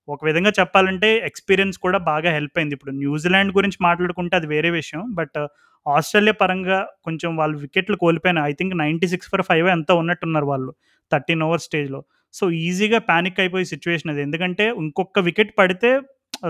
ఒక 0.08 0.22
విధంగా 0.30 0.52
చెప్పాలంటే 0.60 1.10
ఎక్స్‌పీరియన్స్ 1.30 1.78
కూడా 1.86 2.00
బాగా 2.08 2.30
హెల్ప్ 2.38 2.58
అయింది. 2.60 2.76
ఇప్పుడు 2.78 2.94
న్యూజిలాండ్ 3.02 3.52
గురించి 3.58 3.80
మాట్లాడుకుంటే 3.82 4.36
అది 4.40 4.50
వేరే 4.54 4.72
విషయం. 4.80 5.04
బట్ 5.20 5.36
uh, 5.38 5.48
ఆస్ట్రేలియా 5.86 6.36
పరంగా 6.42 6.78
కొంచెం 7.06 7.30
వాళ్ళు 7.38 7.56
వికెట్లు 7.64 7.96
కోల్పోయిన 8.02 8.40
ఐ 8.50 8.54
థింక్ 8.54 8.74
96 8.76 9.30
ఫర్ 9.32 9.44
ఫైవ్ 9.48 9.68
ఎంతో 9.76 9.94
ఉన్నట్టున్నారు 10.02 10.48
వాళ్ళు 10.52 10.72
13 11.12 11.44
ఓవర్స్ 11.48 11.68
స్టేజ్‌లో. 11.70 12.00
సో, 12.34 12.44
ఈజీగా 12.66 13.00
పానిక్ 13.10 13.40
అయిపోయే 13.44 13.66
సిచ్యువేషన్ 13.74 14.12
అది. 14.14 14.22
ఎందుకంటే 14.28 14.66
ఇంకొక 14.84 15.20
వికెట్ 15.28 15.52
పడితే 15.60 15.92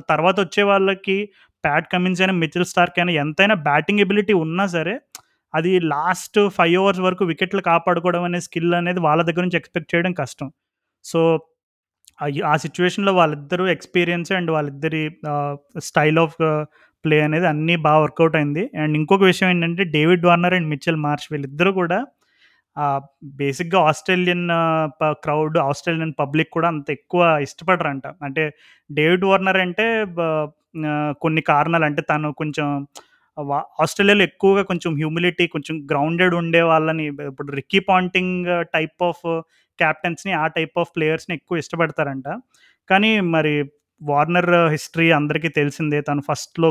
తర్వాత 0.10 0.38
వచ్చే 0.44 0.64
వాళ్ళకి 0.70 1.18
ప్యాట్ 1.64 1.88
కమిన్స్ 1.94 2.22
అయినా, 2.24 2.36
మిచెల్ 2.44 2.68
స్టార్క్ 2.72 2.98
అయినా 3.00 3.14
ఎంతైనా 3.24 3.56
బ్యాటింగ్ 3.68 4.04
ఎబిలిటీ 4.06 4.34
ఉన్నా 4.46 4.66
సరే 4.76 4.96
అది 5.54 5.72
లాస్ట్ 5.94 6.38
ఫైవ్ 6.58 6.76
ఓవర్స్ 6.82 7.02
వరకు 7.06 7.24
వికెట్లు 7.32 7.62
కాపాడుకోవడం 7.68 8.24
అనే 8.28 8.40
స్కిల్ 8.46 8.74
అనేది 8.78 9.00
వాళ్ళ 9.08 9.22
దగ్గర 9.30 9.44
నుంచి 9.46 9.60
ఎక్స్‌పెక్ట్ 9.62 9.92
చేయడం 9.94 10.14
కష్టం. 10.22 10.48
సో, 11.06 11.20
ఆ 12.48 12.56
సిచ్యువేషన్లో 12.64 13.14
వాళ్ళిద్దరూ 13.18 13.66
ఎక్స్‌పీరియన్స్ 13.76 14.32
అండ్ 14.38 14.52
వాళ్ళిద్దరి 14.56 15.04
స్టైల్ 15.86 16.20
ఆఫ్ 16.24 16.38
ప్లే 17.06 17.18
అనేది 17.28 17.48
అన్నీ 17.52 17.76
బాగా 17.86 18.00
వర్కౌట్ 18.04 18.36
అయింది. 18.40 18.64
అండ్ 18.82 18.96
ఇంకొక 19.00 19.24
విషయం 19.32 19.50
ఏంటంటే 19.54 19.84
David 19.96 20.26
Warner 20.28 20.56
and 20.58 20.70
Mitchell 20.70 21.00
Marsh 21.06 21.26
వీళ్ళిద్దరూ 21.32 21.72
కూడా 21.80 22.00
బేసిక్‌గా 23.40 23.80
ఆస్ట్రేలియన్ 23.90 24.46
ప 25.00 25.12
క్రౌడ్, 25.24 25.58
ఆస్ట్రేలియన్ 25.68 26.14
పబ్లిక్ 26.20 26.52
కూడా 26.52 26.68
అంత 26.68 26.88
ఎక్కువ 26.90 27.22
ఇష్టపడరంట. 27.48 28.06
అంటే 28.22 28.44
డేవిడ్ 28.90 29.26
వార్నర్ 29.26 29.60
అంటే 29.66 29.88
కొన్ని 31.22 31.42
కారణాలు 31.52 31.86
అంటే 31.86 32.02
తను 32.12 32.30
కొంచెం 32.34 32.68
ఆస్ట్రేలియాలో 33.82 34.24
ఎక్కువగా 34.24 34.64
కొంచెం 34.64 34.92
హ్యూమిలిటీ 34.98 35.46
కొంచెం 35.48 35.76
గ్రౌండెడ్ 35.92 36.34
ఉండే 36.40 36.62
వాళ్ళని 36.72 37.06
ఇప్పుడు 37.30 37.50
రిక్కీ 37.60 37.80
పాంటింగ్ 37.90 38.40
టైప్ 38.76 39.04
ఆఫ్ 39.10 39.24
కెప్టెన్స్‌ని 39.80 40.34
ఆ 40.36 40.46
టైప్ 40.58 40.76
ఆఫ్ 40.82 40.92
ప్లేయర్స్‌ని 40.96 41.36
ఎక్కువ 41.36 41.62
ఇష్టపడతారంట. 41.64 42.28
కానీ 42.90 43.12
మరి 43.36 43.54
వార్నర్ 44.02 44.52
హిస్టరీ 44.74 45.08
అందరికీ 45.12 45.50
తెలిసిందే. 45.60 46.00
తను 46.02 46.22
ఫస్ట్‌లో 46.30 46.70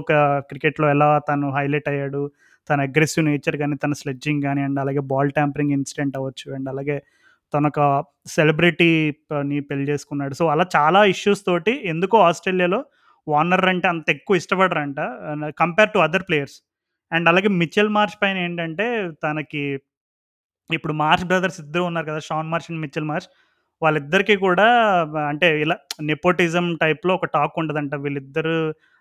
క్రికెట్‌లో 0.50 0.86
ఎలా 0.94 1.10
తను 1.28 1.48
హైలైట్ 1.56 1.88
అయ్యాడు. 1.92 2.22
తన 2.68 2.80
అగ్రెసివ్ 2.88 3.24
నేచర్ 3.26 3.56
కానీ 3.56 3.76
తన 3.76 3.92
స్లెడ్జింగ్ 4.00 4.42
కానీ 4.42 4.62
అండ్ 4.66 4.78
అలాగే 4.82 5.02
బాల్ 5.12 5.30
ట్యాంపరింగ్ 5.38 5.72
ఇన్సిడెంట్ 5.78 6.16
అవ్వచ్చు. 6.18 6.48
అండ్ 6.56 6.68
అలాగే 6.72 6.96
తనొక 7.52 7.80
సెలబ్రిటీని 8.30 9.58
పెళ్ళి 9.70 9.86
చేసుకున్నాడు. 9.92 10.34
సో, 10.40 10.44
అలా 10.48 10.64
చాలా 10.76 11.00
ఇష్యూస్ 11.14 11.42
తోటి 11.46 11.74
ఎందుకో 11.92 12.18
ఆస్ట్రేలియాలో 12.28 12.80
వార్నర్ 13.26 13.64
అంటే 13.66 13.88
అంత 13.88 14.06
ఎక్కువ 14.16 14.40
ఇష్టపడరంట. 14.42 15.00
Compare 15.60 15.90
to 15.94 16.00
other 16.06 16.26
players. 16.28 16.56
And 17.12 17.28
అలాగే 17.30 17.50
మిచెల్ 17.62 17.90
మార్చ్ 17.96 18.16
పైన 18.22 18.38
ఏంటంటే 18.46 18.86
తనకి 19.24 19.62
ఇప్పుడు 20.70 20.94
మార్చ్ 21.02 21.24
బ్రదర్స్ 21.30 21.60
ఇద్దరు 21.64 21.84
ఉన్నారు 21.90 22.06
కదా! 22.10 22.20
Shaun 22.28 22.50
Marsh 22.52 22.68
and 22.70 22.82
Mitchell 22.82 23.08
Marsh 23.10 23.28
వాళ్ళిద్దరికీ 23.82 24.34
కూడా 24.44 24.66
అంటే 25.30 25.48
ఇలా 25.64 25.76
నెపోటిజం 26.08 26.66
టైప్‌లో 26.82 27.12
ఒక 27.18 27.28
టాక్ 27.36 27.56
ఉంటుందంట 27.62 27.94
వీళ్ళిద్దరూ 28.04 28.56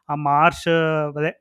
ఆ 0.09 0.15
మార్ష్ 0.25 0.67
అదే 1.11 1.31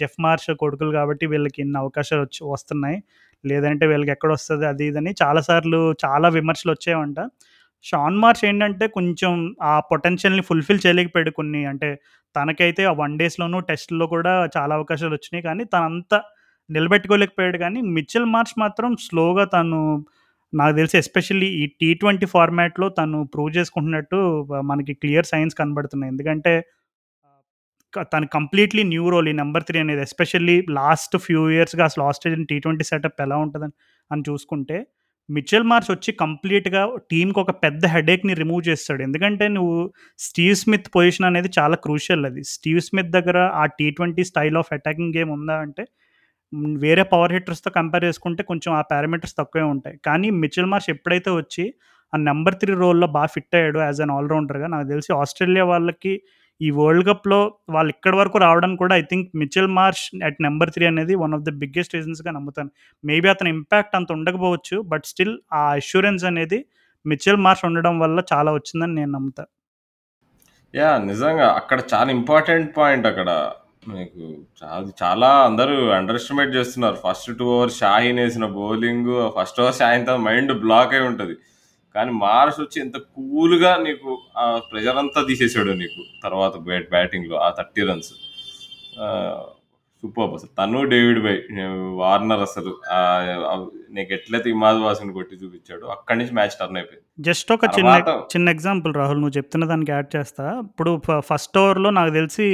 జెఫ్ 0.00 0.18
మార్ష్ 0.20 0.48
కొడుకులు 0.62 0.90
కాబట్టి 0.92 1.24
వీళ్ళకి 1.32 1.58
ఇన్ని 1.64 1.78
అవకాశాలు 1.78 2.22
వచ్చి 2.22 2.40
వస్తున్నాయి. 2.52 2.98
లేదంటే 3.44 3.84
వీళ్ళకి 3.92 4.12
వస్తుంది 4.32 4.64
అది 4.66 4.84
ఇది 4.88 4.98
అని 4.98 5.12
చాలా 5.22 5.40
సార్లు 5.48 5.80
చాలా 6.04 6.28
విమర్శలు 6.38 6.72
వచ్చాయంట. 6.74 7.20
షాన్ 7.84 8.18
మార్ష్ 8.24 8.42
ఏంటంటే 8.48 8.84
కొంచెం 8.96 9.32
ఆ 9.64 9.74
పొటెన్షియల్‌ని 9.90 10.42
ఫుల్‌ఫిల్ 10.48 10.82
చేయలేకపోయాడు 10.84 11.32
కొన్ని 11.38 11.62
అంటే 11.66 11.88
తనకైతే 12.36 12.82
ఆ 12.84 12.94
వన్ 13.00 13.14
డేస్లోనూ 13.18 13.58
టెస్ట్‌లో 13.70 14.06
కూడా 14.14 14.34
చాలా 14.56 14.72
అవకాశాలు 14.78 15.14
వచ్చినాయి. 15.18 15.44
కానీ 15.48 15.64
తనంత 15.74 16.14
నిలబెట్టుకోలేకపోయాడు 16.70 17.58
కానీ 17.58 17.80
మిచెల్ 17.96 18.28
మార్చ్ 18.34 18.54
మాత్రం 18.62 18.90
స్లోగా 19.06 19.44
తను 19.56 19.80
నాకు 20.52 20.74
తెలిసి 20.76 20.96
ఎస్పెషల్లీ 20.98 21.48
ఈ 21.60 21.64
టీ 21.80 21.88
ట్వంటీ 22.00 22.26
ఫార్మాట్‌లో 22.32 22.86
తను 22.98 23.18
ప్రూవ్ 23.34 23.50
చేసుకుంటున్నట్టు 23.56 24.18
మనకి 24.70 24.92
క్లియర్ 25.02 25.28
సైన్స్ 25.30 25.54
కనబడుతున్నాయి. 25.60 26.10
ఎందుకంటే 26.14 26.52
తను 28.12 28.26
కంప్లీట్‌లీ 28.34 28.82
న్యూ 28.90 29.04
రోల్ 29.10 29.28
ఈ 29.28 29.34
నెంబర్ 29.40 29.64
త్రీ 29.64 29.78
అనేది 29.78 30.02
ఎస్పెషల్లీ 30.02 30.56
లాస్ట్ 30.78 31.14
ఫ్యూ 31.24 31.42
ఇయర్స్‌గా 31.50 31.84
అసలు 31.84 32.02
ఆస్ట్రేలియన్ 32.08 32.46
టీ 32.50 32.56
ట్వంటీ 32.58 32.84
సెటప్ 32.90 33.20
ఎలా 33.20 33.36
ఉంటుందని 33.44 33.74
అని 34.10 34.22
చూసుకుంటే 34.28 34.76
మిచెల్ 35.28 35.66
మార్చ్ 35.70 35.88
వచ్చి 35.90 36.10
కంప్లీట్‌గా 36.22 36.80
టీమ్‌కి 37.10 37.38
ఒక 37.40 37.52
పెద్ద 37.64 37.82
హెడేక్‌ని 37.86 38.34
రిమూవ్ 38.40 38.62
చేస్తాడు. 38.68 39.00
ఎందుకంటే 39.02 39.46
నువ్వు 39.56 39.76
స్టీవ్ 40.18 40.56
స్మిత్ 40.62 40.88
పొజిషన్ 40.96 41.26
అనేది 41.28 41.50
చాలా 41.58 41.76
క్రూషియల్ 41.84 42.24
అది. 42.26 42.42
స్టీవ్ 42.54 42.80
స్మిత్ 42.88 43.12
దగ్గర 43.16 43.38
ఆ 43.54 43.64
T 43.78 43.86
twenty 43.98 44.24
style 44.30 44.58
of 44.62 44.72
attacking 44.76 45.14
game 45.16 45.32
ఉందా 45.36 45.56
అంటే 45.64 45.84
వేరే 46.82 47.02
పవర్ 47.12 47.34
హిట్టర్స్‌తో 47.36 47.70
కంపేర్ 47.78 48.04
చేసుకుంటే 48.04 48.42
కొంచెం 48.50 48.72
ఆ 48.74 48.82
పారామీటర్స్ 48.90 49.36
తక్కువే 49.38 49.66
ఉంటాయి. 49.74 49.96
కానీ 50.06 50.28
మిచెల్ 50.42 50.70
మార్చ్ 50.72 50.90
ఎప్పుడైతే 50.90 51.30
వచ్చి 51.38 51.64
ఆ 52.12 52.18
నెంబర్ 52.24 52.56
త్రీ 52.60 52.72
రోల్‌లో 52.80 53.08
బాగా 53.14 53.30
ఫిట్ 53.34 53.54
అయ్యాడు 53.58 53.80
యాస్ 53.82 54.00
అన్ 54.00 54.12
ఆల్ 54.16 54.28
రౌండర్‌గా 54.28 54.68
నాకు 54.68 54.86
తెలిసి 54.88 55.10
ఆస్ట్రేలియా 55.20 55.64
వాళ్ళకి 55.66 56.12
ఈ 56.60 56.68
వరల్డ్ 56.76 57.04
కప్‌లో 57.08 57.38
వాళ్ళు 57.68 57.90
ఇక్కడి 57.94 58.16
వరకు 58.16 58.36
రావడానికి 58.44 58.80
కూడా 58.82 58.94
I 58.96 59.04
think 59.10 59.28
Mitchell 59.42 59.70
Marsh 59.78 60.04
at 60.28 60.38
number 60.46 60.72
three 60.74 60.84
అనేది 60.90 61.14
వన్ 61.22 61.34
ఆఫ్ 61.34 61.44
ద 61.44 61.52
బిగ్గెస్ట్ 61.62 61.94
రీజన్స్‌గా 61.96 62.32
నమ్ముతాను. 62.38 62.70
మేబీ 63.04 63.28
అతని 63.34 63.50
ఇంపాక్ట్ 63.56 63.96
అంత 64.00 64.10
ఉండకపోవచ్చు. 64.12 64.78
బట్ 64.92 65.06
స్టిల్ 65.12 65.34
ఆ 65.54 65.62
అష్యూరెన్స్ 65.78 66.26
అనేది 66.30 66.60
మిచెల్ 67.04 67.40
మార్ష్ 67.46 67.64
ఉండడం 67.70 67.94
వల్ల 68.04 68.18
చాలా 68.32 68.50
వచ్చిందని 68.56 68.94
నేను 69.00 69.12
నమ్ముతాను 69.16 69.48
యా 70.74 70.90
నిజంగా 71.06 71.46
అక్కడ 71.58 71.78
చాలా 71.92 72.10
ఇంపార్టెంట్ 72.12 72.68
పాయింట్ 72.76 73.06
అక్కడ. 73.10 73.30
మీకు 73.88 74.20
చాలా 74.60 74.90
చాలా 75.00 75.28
అందరూ 75.46 75.76
అండర్ 75.96 76.18
ఎస్టిమేట్ 76.20 76.52
చేస్తున్నారు. 76.56 76.96
ఫస్ట్ 77.04 77.30
టూ 77.38 77.46
ఓవర్స్ 77.54 77.78
షాహీన్ 77.80 78.20
వేసిన 78.22 78.46
బౌలింగ్ 78.56 79.08
ఫస్ట్ 79.36 79.58
ఓవర్ 79.62 79.76
షాహీన్‌తో 79.80 80.14
మైండ్ 80.26 80.52
బ్లాక్ 80.62 80.94
అయి 80.96 81.04
ఉంటుంది 81.08 81.34
కానీ 81.94 82.10
మార్ష్ 82.22 82.60
వచ్చి 82.60 82.78
ఎంత 82.80 82.96
కూల్‌గా 83.14 83.72
నీకు 83.82 84.10
ఆ 84.36 84.44
ప్రెషర్ 84.68 85.00
అంతా 85.00 85.20
తీసేసాడు 85.28 85.72
నీకు. 85.80 86.02
తర్వాత 86.22 86.54
బ్యాట్ 86.66 86.88
బ్యాటింగ్‌లో 86.90 87.36
ఆ 87.38 87.50
30 87.58 87.84
రన్స్. 87.88 88.12
ఆహ్, 89.04 89.42
సూపర్బ్ 90.02 90.32
అసలు. 90.36 90.50
తను 90.58 90.78
డేవిడ్ 90.92 91.20
బై 91.24 91.34
వార్నర్ 92.00 92.42
అసలు 92.46 92.72
నీకు 93.90 94.10
ఎట్లయితే 94.14 94.48
ఇమాద్ 94.50 94.80
వాసిని 94.84 95.12
కొట్టి 95.12 95.34
చూపించాడో 95.42 95.86
అక్కడి 95.94 96.18
నుంచి 96.20 96.34
మ్యాచ్ 96.34 96.56
టర్న్ 96.60 96.78
అయిపోయింది. 96.78 97.04
జస్ట్ 97.18 97.50
ఒక 97.52 97.66
చిన్న 97.76 97.94
చిన్న 98.32 98.48
ఎగ్జాంపుల్ 98.56 98.94
రాహుల్ 98.94 99.20
నువ్వు 99.22 99.36
చెప్తున్న 99.38 99.64
దానికి 99.66 99.92
యాడ్ 99.92 100.10
చేస్తా. 100.16 100.46
ఇప్పుడు 100.66 100.92
ఫస్ట్ 101.30 101.58
ఓవర్‌లో 101.58 101.92
నాకు 101.98 102.12
తెలిసి 102.12 102.48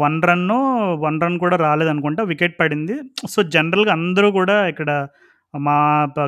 1 0.00 0.18
రన్నో, 0.28 0.58
1 1.02 1.18
రన్ 1.22 1.36
కూడా 1.38 1.56
రాలేదనుకుంటా. 1.64 2.22
వికెట్ 2.30 2.54
పడింది. 2.60 2.96
సో, 3.28 3.40
జనరల్‌గా 3.54 3.92
అందరూ 3.98 4.28
కూడా 4.32 4.56
ఇక్కడ 4.68 4.90
మా 5.54 5.76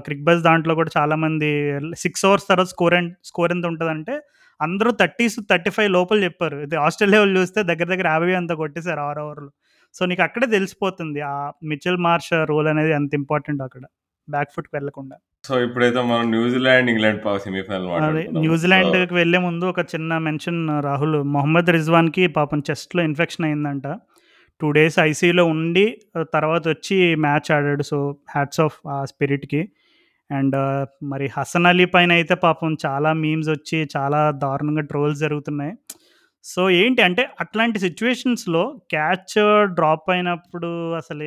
క్రిక్ 0.07 0.25
బజ్ 0.25 0.43
దాంట్లో 0.43 0.75
కూడా 0.75 0.91
చాలామంది 0.97 1.51
6 1.97 2.25
ఓవర్స్ 2.29 2.47
తర్వాత 2.49 2.69
స్కోర్ 2.69 2.95
ఎన్ 2.95 3.11
స్కోర్ 3.25 3.53
ఎంత 3.53 3.67
ఉంటదంటే 3.67 4.15
అందరూ 4.61 4.91
30స్, 4.93 5.37
35 5.43 5.89
లోపల 5.97 6.19
చెప్పారు. 6.25 6.57
ఇది 6.61 6.77
ఆస్ట్రేలియా 6.77 7.21
వాళ్ళు 7.21 7.39
చూస్తే 7.41 7.61
దగ్గర 7.63 7.87
దగ్గర 7.93 8.09
50 8.11 8.37
ఎంతో 8.37 8.55
కొట్టేసారు 8.57 9.01
6 9.03 9.21
ఓవర్‌లో. 9.25 9.51
సో, 9.95 10.03
నీకు 10.07 10.23
అక్కడే 10.23 10.47
తెలిసిపోతుంది. 10.47 11.21
ఆ 11.31 11.35
మిచెల్ 11.65 11.99
మార్ష్ 11.99 12.33
రోల్ 12.49 12.69
అనేది 12.69 12.93
ఎంత 12.93 13.13
ఇంపార్టెంట్ 13.15 13.63
అక్కడ. 13.63 13.85
బ్యాక్ 14.29 14.51
ఫుట్‌కి 14.55 14.75
వెళ్ళకుండా. 14.77 15.17
సో, 15.45 15.55
ఇప్పుడైతే 15.61 16.01
మనం 16.11 16.27
న్యూజిలాండ్, 16.31 16.91
ఇంగ్లాండ్ 16.91 17.21
సెమీఫైనల్ 17.45 17.89
అదే. 18.01 18.23
సో 18.29 18.39
న్యూజిలాండ్‌కి 18.45 19.15
వెళ్ళే 19.15 19.39
ముందు 19.39 19.65
ఒక 19.67 19.81
చిన్న 19.95 20.19
మెన్షన్ 20.27 20.61
రాహుల్. 20.81 21.19
మొహమ్మద్ 21.35 21.71
రిజ్వాన్‌కి 21.71 22.27
పాపం 22.39 22.63
చెస్ట్‌లో 22.71 23.03
ఇన్ఫెక్షన్ 23.03 23.47
అయిందంట. 23.51 23.87
టూ 24.61 24.69
డేస్ 24.71 24.99
ఐసీలో 25.01 25.45
ఉండి 25.47 25.87
తర్వాత 26.35 26.65
వచ్చి 26.69 26.97
మ్యాచ్ 27.17 27.49
ఆడాడు. 27.53 27.85
సో, 27.85 27.99
హ్యాట్స్ 28.31 28.61
ఆఫ్ 28.61 28.77
ఆ 28.89 28.99
స్పిరిట్‌కి. 29.05 29.63
అండ్ 30.31 30.57
మరి 31.05 31.27
హసన్ 31.37 31.67
అలీ 31.67 31.87
పైన 31.87 32.13
అయితే 32.13 32.35
పాపం 32.43 32.71
చాలా 32.87 33.11
మీమ్స్ 33.23 33.51
వచ్చి 33.51 33.79
చాలా 33.97 34.21
దారుణంగా 34.45 34.85
ట్రోల్స్ 34.85 35.21
జరుగుతున్నాయి. 35.21 35.75
సో, 36.45 36.63
ఏంటి 36.79 37.03
అంటే 37.03 37.23
అట్లాంటి 37.41 37.79
సిచ్యువేషన్స్లో 37.79 38.63
క్యాచ్ 38.91 39.35
డ్రాప్ 39.75 40.09
అయినప్పుడు 40.11 40.71
అసలు 40.97 41.27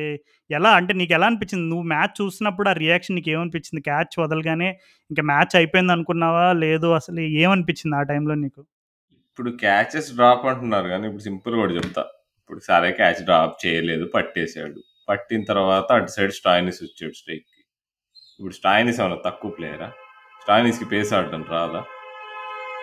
ఎలా 0.50 0.70
అంటే 0.70 0.92
నీకు 0.94 1.12
ఎలా 1.12 1.26
అనిపించింది? 1.26 1.66
నువ్వు 1.70 1.86
మ్యాచ్ 1.88 2.14
చూసినప్పుడు 2.20 2.68
ఆ 2.68 2.74
రియాక్షన్ 2.74 3.16
నీకు 3.16 3.30
ఏమనిపించింది 3.30 3.82
క్యాచ్ 3.82 4.14
వదలగానే 4.20 4.70
ఇంకా 5.10 5.24
మ్యాచ్ 5.24 5.56
అయిపోయింది 5.56 5.92
అనుకున్నావా? 5.92 6.46
లేదు 6.64 6.90
అసలు 6.94 7.20
ఏమనిపించింది 7.42 7.96
ఆ 7.96 8.04
టైంలో 8.04 8.36
నీకు? 8.36 8.62
ఇప్పుడు 9.30 9.50
క్యాచెస్ 9.60 10.10
డ్రాప్ 10.14 10.46
అంటున్నారు 10.46 10.88
కానీ 10.88 11.06
ఇప్పుడు 11.08 11.24
సింపుల్‌గా 11.24 11.60
కూడా 11.60 11.74
చెప్తా. 11.80 12.04
ఇప్పుడు 12.48 12.64
సరే 12.64 12.92
క్యాచ్ 12.92 13.24
డ్రాప్ 13.24 13.66
చేయలేదు, 13.66 14.04
పట్టేసాడు. 14.04 14.80
పట్టిన 15.08 15.44
తర్వాత 15.44 15.92
అటు 15.92 16.10
సైడ్ 16.10 16.32
స్టాయినిస్ 16.32 16.78
వచ్చాడు 16.82 17.12
స్ట్రైక్‌కి. 17.12 17.64
ఇప్పుడు 18.40 18.54
స్టాయినిస్ 18.54 19.00
ఏమైనా 19.00 19.16
తక్కువ 19.26 19.50
ప్లేయరా? 19.50 19.88
స్టాయినిస్కి 20.42 20.84
పేస్ 20.84 21.12
ఆడటం 21.12 21.44
రాదా? 21.50 21.84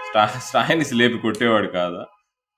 స్టా 0.09 0.25
స్టాయినిస్ 0.27 0.93
లేపి 0.93 1.17
కొట్టేవాడు 1.17 1.67
కాదా? 1.67 2.05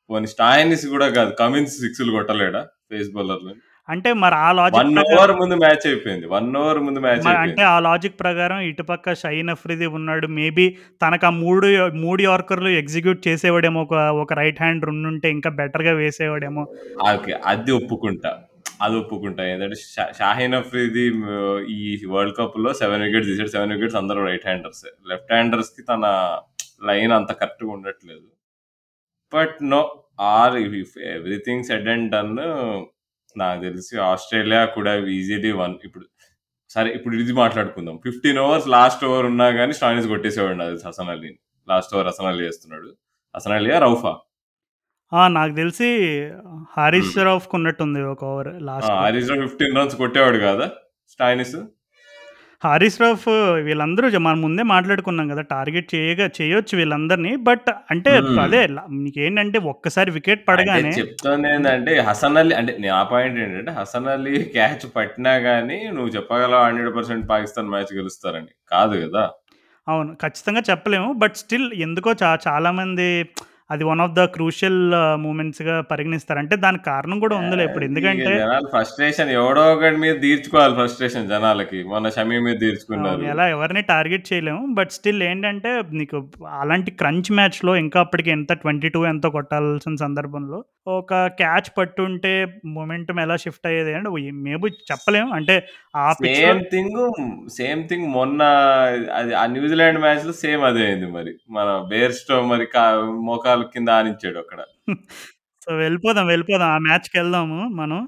పోనీ 0.09 0.27
స్టాయినిస్ 0.27 0.85
కూడా 0.85 1.09
కాదు 1.09 1.35
కమిన్స్ 1.35 1.79
సిక్స్లు 1.79 2.11
కొట్టలేడా? 2.11 2.67
ఫేస్ 2.91 3.09
బౌలర్లు 3.13 3.55
అంటే 3.89 4.13
మరి 4.13 4.35
ఆ 4.35 4.51
లాజిక్ 4.51 4.77
వన్ 4.77 4.97
ఓవర్ 4.99 5.31
ముందు 5.31 5.55
మ్యాచ్ 5.55 5.87
అయిపోయింది. 5.87 6.25
వన్ 6.27 6.55
ఓవర్ 6.57 6.79
ముందు 6.79 6.99
మ్యాచ్ 6.99 7.27
అంటే 7.27 7.63
ఆ 7.63 7.79
లాజిక్ 7.79 8.19
ప్రకారం 8.19 8.59
ఇటుపక్క 8.59 9.13
షహీన్ 9.13 9.49
అఫ్రిది 9.49 9.85
ఉన్నాడు. 9.85 10.27
మేబీ 10.27 10.65
తనకు 11.01 11.25
ఆ 11.25 11.29
మూడు 11.29 11.67
మూడు 11.91 12.21
యార్కర్లు 12.21 12.69
ఎగ్జిక్యూట్ 12.69 13.27
చేసేవాడేమో. 13.27 13.81
ఒక 13.81 13.93
ఒక 14.23 14.33
రైట్ 14.33 14.61
హ్యాండ్ 14.61 14.85
ఉంటే 14.85 15.29
ఇంకా 15.29 15.49
బెటర్గా 15.49 15.93
వేసేవాడేమో. 15.93 16.65
ఓకే 17.13 17.33
అది 17.45 17.71
ఒప్పుకుంటా. 17.71 18.31
అది 18.81 18.95
ఒప్పుకుంటా. 18.95 19.43
ఏంటంటే 19.45 19.75
షాహీన్ 20.19 20.53
అఫ్రీది 20.53 21.05
ఈ 21.77 22.05
వరల్డ్ 22.07 22.35
కప్లో 22.37 22.73
సెవెన్ 22.73 23.01
వికెట్స్ 23.01 23.29
తీసాడు. 23.29 23.47
సెవెన్ 23.47 23.71
వికెట్స్ 23.71 23.95
అందరూ 23.95 24.25
రైట్ 24.25 24.45
హ్యాండర్స్ 24.45 24.85
లెఫ్ట్ 25.09 25.33
హ్యాండర్స్కి 25.33 25.81
తన 25.81 26.05
లైన్ 26.87 27.11
అంత 27.11 27.31
కరెక్ట్గా 27.31 27.71
ఉండట్లేదు. 27.71 28.27
But 29.33 29.57
no 29.63 29.81
or 30.19 30.55
everything 31.15 31.63
said 31.63 31.89
and 31.95 32.11
done 32.11 32.37
నాకు 33.37 33.59
తెలిసి 33.61 33.93
ఆస్ట్రేలియా 34.05 34.61
కూడా 34.75 34.91
ఈజీలీ 35.15 35.51
వన్ 35.57 35.75
ఇప్పుడు 35.83 36.05
సరే 36.71 36.89
ఇప్పుడు 36.89 37.15
ఇది 37.15 37.33
మాట్లాడుకుందాం. 37.35 37.95
ఫిఫ్టీన్ 38.03 38.39
ఓవర్స్ 38.39 38.67
లాస్ట్ 38.69 39.03
ఓవర్ 39.05 39.25
ఉన్నా 39.25 39.45
కానీ 39.51 39.73
స్టాయినిస్ 39.73 40.07
కొట్టేసేవాడు 40.07 40.55
నాకు 40.55 40.71
తెలిసి 40.71 40.87
హసన్ 40.87 41.09
అలీని. 41.09 41.37
లాస్ట్ 41.67 41.93
ఓవర్ 41.95 42.07
హసన్ 42.07 42.27
అలీ 42.27 42.43
వేస్తున్నాడు 42.43 42.89
హసన్ 43.35 43.53
అలీయా 43.53 43.77
రౌఫా? 43.79 44.13
ఆ, 45.11 45.27
నాకు 45.29 45.53
తెలిసి 45.55 45.89
హారీష్ 46.71 47.13
రాఫ్కి 47.27 47.55
ఉన్నట్టుంది 47.55 48.01
ఒక 48.11 48.23
over 48.25 48.49
last 48.61 48.91
Harish 49.03 49.31
fifteen 49.43 49.77
runs 49.77 49.95
కొట్టేవాడు 49.95 50.39
కదా 50.45 50.67
స్టాయినిస్ 51.09 51.55
హారీస్ 52.61 52.95
రాఫ్ 53.01 53.25
వీళ్ళందరూ 53.65 54.07
మనం 54.19 54.39
ముందే 54.41 54.63
మాట్లాడుకున్నాం 54.71 55.27
కదా 55.27 55.41
టార్గెట్ 55.51 55.89
చేయగా 55.95 56.25
చేయొచ్చు 56.37 56.73
వీళ్ళందరినీ 56.77 57.31
బట్ 57.41 57.67
అంటే. 57.91 58.11
అదే 58.41 58.61
నీకేంటంటే 58.97 59.57
ఒక్కసారి 59.65 60.11
వికెట్ 60.11 60.41
పడగానే 60.47 60.91
చెప్తుంది 60.91 61.49
ఏంటంటే 61.49 61.93
హసన్ 61.99 62.37
అలీ 62.37 62.55
అంటే 62.55 62.73
నా 62.85 63.01
పాయింట్ 63.11 63.37
ఏంటంటే 63.39 63.71
హసన్ 63.71 64.07
అలీ 64.07 64.33
క్యాచ్ 64.55 64.85
పట్టినా 64.95 65.33
గానీ 65.45 65.77
నువ్వు 65.89 66.09
చెప్పగలవు 66.09 66.63
హండ్రెడ్ 66.63 66.95
పర్సెంట్ 66.95 67.29
పాకిస్తాన్ 67.29 67.69
మ్యాచ్ 67.69 67.93
గెలుస్తారని 67.93 68.51
కాదు 68.71 68.95
కదా 69.05 69.25
అవును 69.87 70.11
ఖచ్చితంగా 70.21 70.61
చెప్పలేము 70.69 71.09
బట్ 71.17 71.35
స్టిల్ 71.35 71.69
ఎందుకో 71.81 72.11
చా 72.23 72.31
చాలామంది 72.47 73.09
అది 73.71 73.83
వన్ 73.83 73.99
ఆఫ్ 73.99 74.11
ద 74.11 74.25
క్రూషియల్ 74.25 74.91
మూమెంట్స్గా 75.15 75.81
పరిగణిస్తారు. 75.81 76.39
అంటే 76.39 76.55
దానికి 76.55 76.83
కారణం 76.83 77.19
కూడా 77.19 77.35
ఉందిలే 77.35 77.63
ఇప్పుడు. 77.65 77.85
ఎందుకంటే 77.85 78.45
ఫ్రస్ట్రేషన్ 78.69 79.29
ఎవడో 79.29 79.73
ఒకటి 79.73 79.97
మీద 79.97 80.19
తీర్చుకోవాలి 80.21 80.75
ఫ్రస్ట్రేషన్ 80.75 81.29
జనాలకి. 81.29 81.83
మొన్న 81.83 82.09
షమీ 82.09 82.39
మీద 82.39 82.59
తీర్చుకున్నారు. 82.59 83.21
ఎలా 83.21 83.47
ఎవరిని 83.47 83.81
టార్గెట్ 83.81 84.33
చేయలేము. 84.33 84.73
బట్ 84.73 84.89
స్టిల్ 84.91 85.23
ఏంటంటే 85.23 85.83
నీకు 85.91 86.27
అలాంటి 86.59 86.91
క్రంచ్ 86.91 87.31
మ్యాచ్లో 87.31 87.75
ఇంకా 87.75 87.99
అప్పటికి 87.99 88.29
ఎంత 88.29 88.53
ట్వంటీ 88.53 88.89
టూ 88.89 89.05
ఎంతో 89.05 89.29
కొట్టాల్సిన 89.29 89.95
సందర్భంలో 89.95 90.65
ఒక 90.87 91.13
క్యాచ్ 91.13 91.77
పట్టుంటే 91.77 92.61
మొమెంటం 92.65 93.19
ఎలా 93.19 93.35
షిఫ్ట్ 93.35 93.67
అయ్యేది 93.67 93.93
అంటే 93.93 94.31
మేబీ 94.31 94.67
చెప్పలేము. 94.67 95.33
అంటే 95.33 95.67
ఆ 95.95 96.13
సేమ్ 96.13 96.63
థింగ్ 96.71 97.11
సేమ్ 97.49 97.87
థింగ్ 97.89 98.07
మొన్న 98.07 98.41
అది 99.13 99.33
ఆ 99.33 99.45
న్యూజిలాండ్ 99.45 99.99
మ్యాచ్లో 99.99 100.33
సేమ్ 100.33 100.61
అదే 100.61 100.85
అయింది 100.85 101.05
మరి. 101.05 101.35
మన 101.49 101.85
బేర్స్టో 101.89 102.41
మరి 102.41 102.65
కా- 102.65 103.21
మోకాలు 103.57 103.73
కింద 103.75 103.89
ఆనించాడు 103.99 104.39
అక్కడ. 104.43 104.59
సో 105.63 105.69
వెళ్ళిపోదాం 105.83 106.25
వెళ్ళిపోదాం. 106.33 106.69
ఆ 106.75 106.79
మ్యాచ్కి 106.87 107.15
వెళ్దాము 107.19 107.59
మనం. 107.81 107.99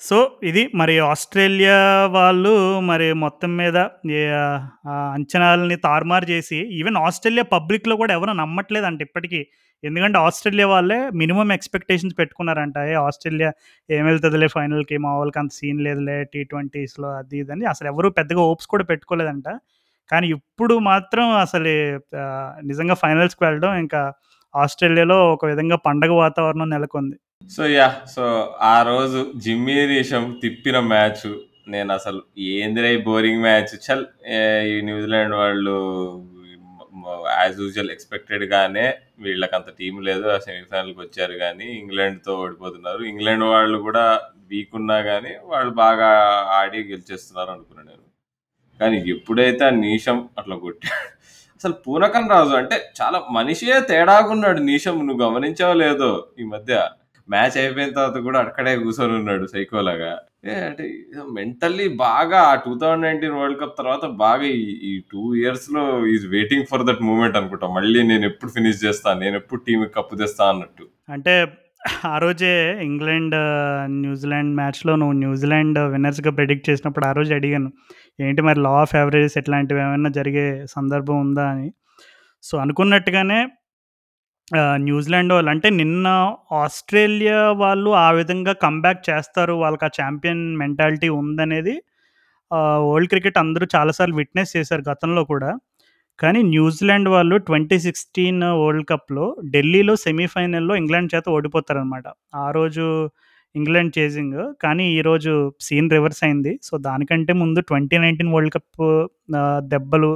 సో 0.00 0.16
ఇది 0.50 0.62
మరి 0.80 0.94
ఆస్ట్రేలియా 1.12 1.78
వాళ్ళు 2.14 2.52
మరి 2.90 3.06
మొత్తం 3.24 3.50
మీద 3.60 3.78
అంచనాలని 5.16 5.76
తారుమారు 5.86 6.26
చేసి 6.32 6.58
ఈవెన్ 6.78 6.98
ఆస్ట్రేలియా 7.06 7.44
పబ్లిక్లో 7.56 7.94
కూడా 8.02 8.12
ఎవరు 8.18 8.34
నమ్మట్లేదంట 8.42 9.00
ఇప్పటికీ. 9.08 9.40
ఎందుకంటే 9.84 10.18
ఆస్ట్రేలియా 10.26 10.68
వాళ్ళే 10.72 10.98
మినిమం 11.22 11.48
ఎక్స్పెక్టేషన్స్ 11.56 12.16
పెట్టుకున్నారంట. 12.20 12.78
ఏ 12.92 12.94
ఆస్ట్రేలియా 13.06 13.50
ఏం 13.96 14.02
వెళ్తుందిలే 14.10 14.48
ఫైనల్కి 14.56 14.96
మా 15.06 15.12
వాళ్ళకి 15.18 15.40
అంత 15.42 15.52
సీన్ 15.60 15.82
లేదులే 15.88 16.16
టీ 16.32 16.42
ట్వంటీస్లో 16.52 17.10
అది 17.20 17.38
ఇదని 17.42 17.66
అసలు 17.74 17.88
ఎవరు 17.92 18.10
పెద్దగా 18.20 18.42
హోప్స్ 18.48 18.68
కూడా 18.74 18.86
పెట్టుకోలేదంట. 18.92 19.48
కానీ 20.12 20.26
ఇప్పుడు 20.36 20.74
మాత్రం 20.90 21.26
అసలు 21.44 21.72
నిజంగా 22.70 22.96
ఫైనల్స్కి 23.04 23.42
వెళ్ళడం 23.46 23.72
ఇంకా 23.84 24.02
ఆస్ట్రేలియాలో 24.54 25.32
ఒక 25.32 25.44
విధంగా 25.46 25.76
పండగ 25.76 26.12
వాతావరణం 26.12 26.70
నెలకొంది. 26.70 27.16
సో 27.50 27.66
యా 27.66 27.88
సో 28.06 28.24
ఆ 28.60 28.82
రోజు 28.82 29.32
జిమ్మీ 29.36 29.86
నిషం 29.86 30.38
తిప్పిన 30.42 30.80
మ్యాచ్ 30.80 31.26
నేను 31.68 31.92
అసలు 31.92 32.22
ఏందిరై 32.38 32.96
బోరింగ్ 32.96 33.42
మ్యాచ్? 33.42 33.72
చల్ 33.86 34.04
ఏ, 34.26 34.38
ఈ 34.64 34.80
న్యూజిలాండ్ 34.80 35.34
వాళ్ళు 35.34 35.76
యాజ్ 37.38 37.60
యూజువల్ 37.60 37.90
ఎక్స్పెక్టెడ్ 37.90 38.44
గానే 38.44 38.86
వీళ్ళకి 39.18 39.54
అంత 39.56 39.70
టీం 39.78 40.00
లేదు. 40.00 40.28
ఆ 40.28 40.38
సెమీఫైనల్కి 40.38 41.00
వచ్చారు 41.00 41.32
కానీ 41.32 41.64
ఇంగ్లాండ్తో 41.64 42.34
ఓడిపోతున్నారు. 42.34 43.02
ఇంగ్లాండ్ 43.02 43.44
వాళ్ళు 43.44 43.78
కూడా 43.78 44.04
వీక్ 44.48 44.74
ఉన్నా 44.74 45.00
కానీ 45.02 45.32
వాళ్ళు 45.44 45.70
బాగా 45.74 46.08
ఆడి 46.58 46.78
గెలిచేస్తున్నారు 46.82 47.50
అనుకున్నాను 47.50 47.88
నేను. 47.90 48.04
కానీ 48.80 48.96
ఎప్పుడైతే 49.10 49.64
ఆ 49.64 49.70
నీషం 49.70 50.28
అట్లా 50.38 50.56
కొట్టాడు 50.56 51.00
అసలు 51.60 51.74
పూనకం 51.86 52.24
రాజు 52.28 52.54
అంటే 52.54 52.76
చాలా 53.00 53.18
మనిషే 53.30 53.76
తేడాగున్నాడు 53.88 54.60
నీషం 54.62 54.96
నువ్వు 55.00 55.22
గమనించావో 55.24 55.74
లేదో 55.80 56.10
ఈ 56.38 56.44
మధ్య? 56.46 56.74
మ్యాచ్ 57.28 57.56
అయిపోయిన 57.58 57.90
తర్వాత 57.90 58.18
కూడా 58.24 58.38
అక్కడే 58.40 58.72
కూర్చొని 58.76 59.14
ఉన్నాడు 59.18 59.44
సైకోలాగా 59.46 60.10
ఏ 60.44 60.54
అంటే 60.68 60.84
మెంటల్లీ 61.32 61.86
బాగా 61.98 62.38
ఆ 62.42 62.54
two 62.64 62.72
thousand 62.80 63.04
nineteen 63.06 63.36
world 63.38 63.60
cup 63.60 63.76
తర్వాత 63.78 64.04
బాగా 64.22 64.46
ఈ 64.88 64.92
టూ 65.10 65.22
ఇయర్స్లో 65.40 65.82
is 66.14 66.26
waiting 66.28 66.68
for 66.70 66.86
that 66.88 67.02
moment 67.02 67.36
అనుకుంటా. 67.36 67.66
మళ్ళీ 67.76 68.00
నేను 68.02 68.24
ఎప్పుడు 68.30 68.50
ఫినిష్ 68.56 68.84
చేస్తాను 68.84 69.20
నేను 69.20 69.36
ఎప్పుడు 69.36 69.60
టీం 69.66 69.82
కప్పు 69.96 70.20
తెస్తా 70.22 70.44
అన్నట్టు. 70.48 70.86
అంటే 71.08 71.34
ఆ 72.06 72.18
రోజే 72.18 72.80
ఇంగ్లాండ్ 72.84 73.34
న్యూజిలాండ్ 73.92 74.54
మ్యాచ్లో 74.54 74.96
నువ్వు 74.96 75.12
న్యూజిలాండ్ 75.12 75.78
విన్నర్స్గా 75.78 76.30
ప్రెడిక్ట్ 76.30 76.70
చేసినప్పుడు 76.70 77.04
ఆ 77.06 77.12
రోజు 77.12 77.34
అడిగాను 77.34 77.70
ఏంటి 78.20 78.42
మరి 78.42 78.60
లా 78.60 78.70
ఆఫ్ 78.70 78.94
యావరేజెస్ 78.94 79.38
ఇట్లాంటివి 79.38 79.80
ఏమైనా 79.80 80.10
జరిగే 80.10 80.46
సందర్భం 80.66 81.20
ఉందా? 81.20 81.46
అని. 81.48 81.68
సో 82.42 82.58
అనుకున్నట్టుగానే 82.58 83.40
న్యూజిలాండ్ 84.76 85.32
వాళ్ళు 85.32 85.50
అంటే 85.50 85.70
నిన్న 85.70 86.06
ఆస్ట్రేలియా 86.52 87.50
వాళ్ళు 87.62 87.90
ఆ 87.90 88.10
విధంగా 88.10 88.52
కంబ్యాక్ 88.52 89.10
చేస్తారు. 89.10 89.52
వాళ్ళకి 89.52 89.84
ఆ 89.84 89.90
ఛాంపియన్ 90.00 90.56
మెంటాలిటీ 90.56 91.08
ఉందనేది 91.20 91.74
వరల్డ్ 92.90 93.08
క్రికెట్ 93.08 93.38
అందరూ 93.38 93.66
చాలాసార్లు 93.76 94.16
విట్నెస్ 94.16 94.56
చేశారు 94.56 94.82
గతంలో 94.90 95.24
కూడా. 95.24 95.50
కానీ 96.20 96.40
న్యూజిలాండ్ 96.54 97.08
వాళ్ళు 97.08 97.36
ట్వంటీ 97.48 97.76
సిక్స్టీన్ 97.84 98.40
వరల్డ్ 98.62 98.86
కప్లో 98.90 99.26
ఢిల్లీలో 99.54 99.94
సెమీఫైనల్లో 100.06 100.74
ఇంగ్లాండ్ 100.80 101.10
చేత 101.14 101.26
ఓడిపోతారనమాట 101.36 102.06
ఆ 102.44 102.46
రోజు 102.58 102.86
ఇంగ్లాండ్ 103.54 103.92
చేసింగ్ 103.98 104.40
కానీ 104.64 104.84
ఈరోజు 104.98 105.32
సీన్ 105.66 105.88
రివర్స్ 105.90 106.22
అయింది. 106.24 106.52
సో 106.62 106.74
దానికంటే 106.88 107.32
ముందు 107.42 107.60
ట్వంటీ 107.70 107.96
నైన్టీన్ 108.04 108.32
వరల్డ్ 108.34 108.54
కప్ 108.56 108.82
దెబ్బలు 109.72 110.12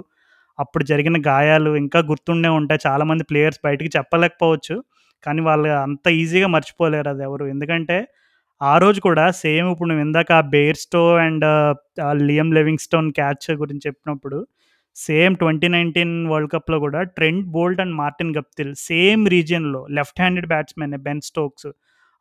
అప్పుడు 0.59 0.85
జరిగిన 0.91 1.17
గాయాలు 1.27 1.71
ఇంకా 1.83 2.01
గుర్తుండే 2.11 2.51
ఉంటాయి. 2.59 2.81
చాలామంది 2.87 3.25
ప్లేయర్స్ 3.31 3.61
బయటికి 3.65 3.91
చెప్పలేకపోవచ్చు 3.97 4.77
కానీ 5.25 5.41
వాళ్ళు 5.49 5.69
అంత 5.87 6.07
ఈజీగా 6.23 6.49
మర్చిపోలేరు 6.57 7.09
అది 7.15 7.23
ఎవరు. 7.29 7.45
ఎందుకంటే 7.55 7.97
ఆ 8.61 8.75
రోజు 8.83 8.99
కూడా 9.01 9.25
సేమ్ 9.43 9.67
ఇప్పుడు 9.73 9.89
నువ్వు 9.89 10.05
ఇందాక 10.07 10.31
ఆ 10.41 10.43
Bairstow 10.55 11.03
and 11.25 11.47
Liam 12.29 12.49
Livingstone 12.59 13.09
catch 13.13 13.47
గురించి 13.63 13.85
చెప్పినప్పుడు 13.87 14.39
సేమ్ 14.97 15.37
ట్వంటీ 15.37 15.69
నైన్టీన్ 15.69 16.27
వరల్డ్ 16.29 16.53
కప్లో 16.53 16.79
కూడా 16.79 17.03
Trent 17.03 17.47
Boult 17.47 17.81
and 17.81 17.95
Martin 17.95 18.37
Guptill 18.37 18.75
same 18.75 19.29
రీజియన్లో 19.29 19.87
left 19.91 20.21
handed 20.21 20.47
batsmen 20.47 20.97
Ben 20.97 21.21
Stokes. 21.21 21.67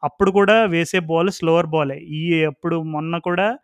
అప్పుడు 0.03 0.31
కూడా 0.31 0.65
వేసే 0.65 0.99
బాల్ 0.99 1.31
స్లోవర్ 1.31 1.67
బాలే. 1.67 1.97
ఈ 1.97 2.43
అప్పుడు 2.43 2.81
మొన్న 2.81 3.17
కూడా 3.17 3.57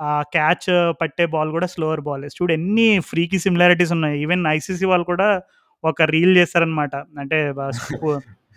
ఆ 0.00 0.22
క్యాచ్ 0.22 0.94
పట్టే 1.00 1.26
బాల్ 1.26 1.50
కూడా 1.50 1.66
స్లోవర్ 1.66 2.00
బాల్. 2.00 2.24
చూడు 2.24 2.52
ఎన్ని 2.52 3.00
ఫ్రీకి 3.00 3.38
సిమిలారిటీస్ 3.38 3.92
ఉన్నాయి. 3.92 4.22
ఈవెన్ 4.22 4.46
ఐసీసీ 4.46 4.86
వాళ్ళు 4.86 5.04
కూడా 5.04 5.40
ఒక 5.84 6.02
రీల్ 6.02 6.36
చేస్తారనమాట 6.36 6.96
అంటే 6.96 7.52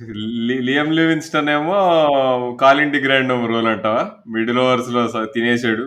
లియం 0.03 0.91
లివిన్స్టన్ 0.91 1.49
ఏమో 1.49 2.57
కాలింటి 2.61 2.97
గ్రాండ్ 2.97 3.29
రోల్ 3.29 3.67
అంటావా? 3.67 4.11
మిడిల్ 4.27 4.59
ఓవర్స్లో 4.59 5.07
స- 5.07 5.27
తినేసాడు. 5.35 5.83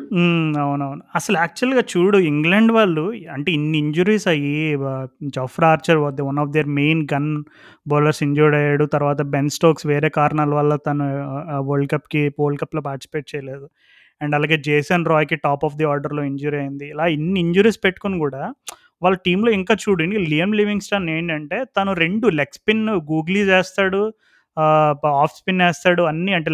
అవునవును. 0.58 1.02
అసలు 1.14 1.38
యాక్చువల్గా 1.38 1.82
చూడు 1.96 2.18
ఇంగ్లాండ్ 2.18 2.72
వాళ్ళు 2.72 3.12
అంటే 3.32 3.52
ఇన్ని 3.52 3.78
ఇంజురీస్ 3.78 4.28
అయ్యి 4.28 4.78
Jofra 5.24 5.68
Archer 5.68 5.96
one 5.96 6.38
of 6.38 6.50
their 6.50 6.66
main 6.66 7.08
gun 7.14 7.44
bowlers 7.88 8.22
injured 8.22 8.56
అయ్యాడు. 8.56 8.84
తర్వాత 8.84 9.22
బెన్ 9.22 9.50
స్టోక్స్ 9.50 9.86
వేరే 9.86 10.08
కారణాల 10.08 10.54
వల్ల 10.54 10.76
తను 10.76 11.04
వరల్డ్ 11.58 11.90
కప్కి 11.90 12.30
వరల్డ్ 12.40 12.60
కప్లో 12.60 12.80
పార్టిసిపేట్ 12.80 13.34
చేయలేదు. 13.34 13.68
అండ్ 14.22 14.34
అలాగే 14.34 14.56
జేసన్ 14.56 15.06
రాయ్కి 15.06 15.36
టాప్ 15.36 15.64
ఆఫ్ 15.64 15.76
ది 15.76 15.84
ఆర్డర్లో 15.84 16.22
ఇంజురీ 16.22 16.58
అయింది. 16.58 16.88
ఇలా 16.88 17.06
ఇన్ని 17.06 17.40
ఇంజురీస్ 17.40 17.78
పెట్టుకుని 17.84 18.18
కూడా 18.18 18.54
వాళ్ళ 19.03 19.16
టీంలో 19.26 19.50
ఇంకా 19.50 19.74
చూడండి 19.84 20.18
లియం 20.32 20.50
లివింగ్స్టన్ 20.61 21.09
ఏంటంటే 21.16 21.59
తను 21.76 21.92
రెండు 22.05 22.26
లెగ్ 22.40 22.57
స్పిన్ 22.59 22.84
గూగ్లీ 23.12 23.42
చేస్తాడు 23.53 24.03
ఆఫ్ 25.22 25.34
స్పిన్ 25.38 25.62
వేస్తాడు 25.62 26.03
అన్ని 26.03 26.32
అంటే 26.38 26.50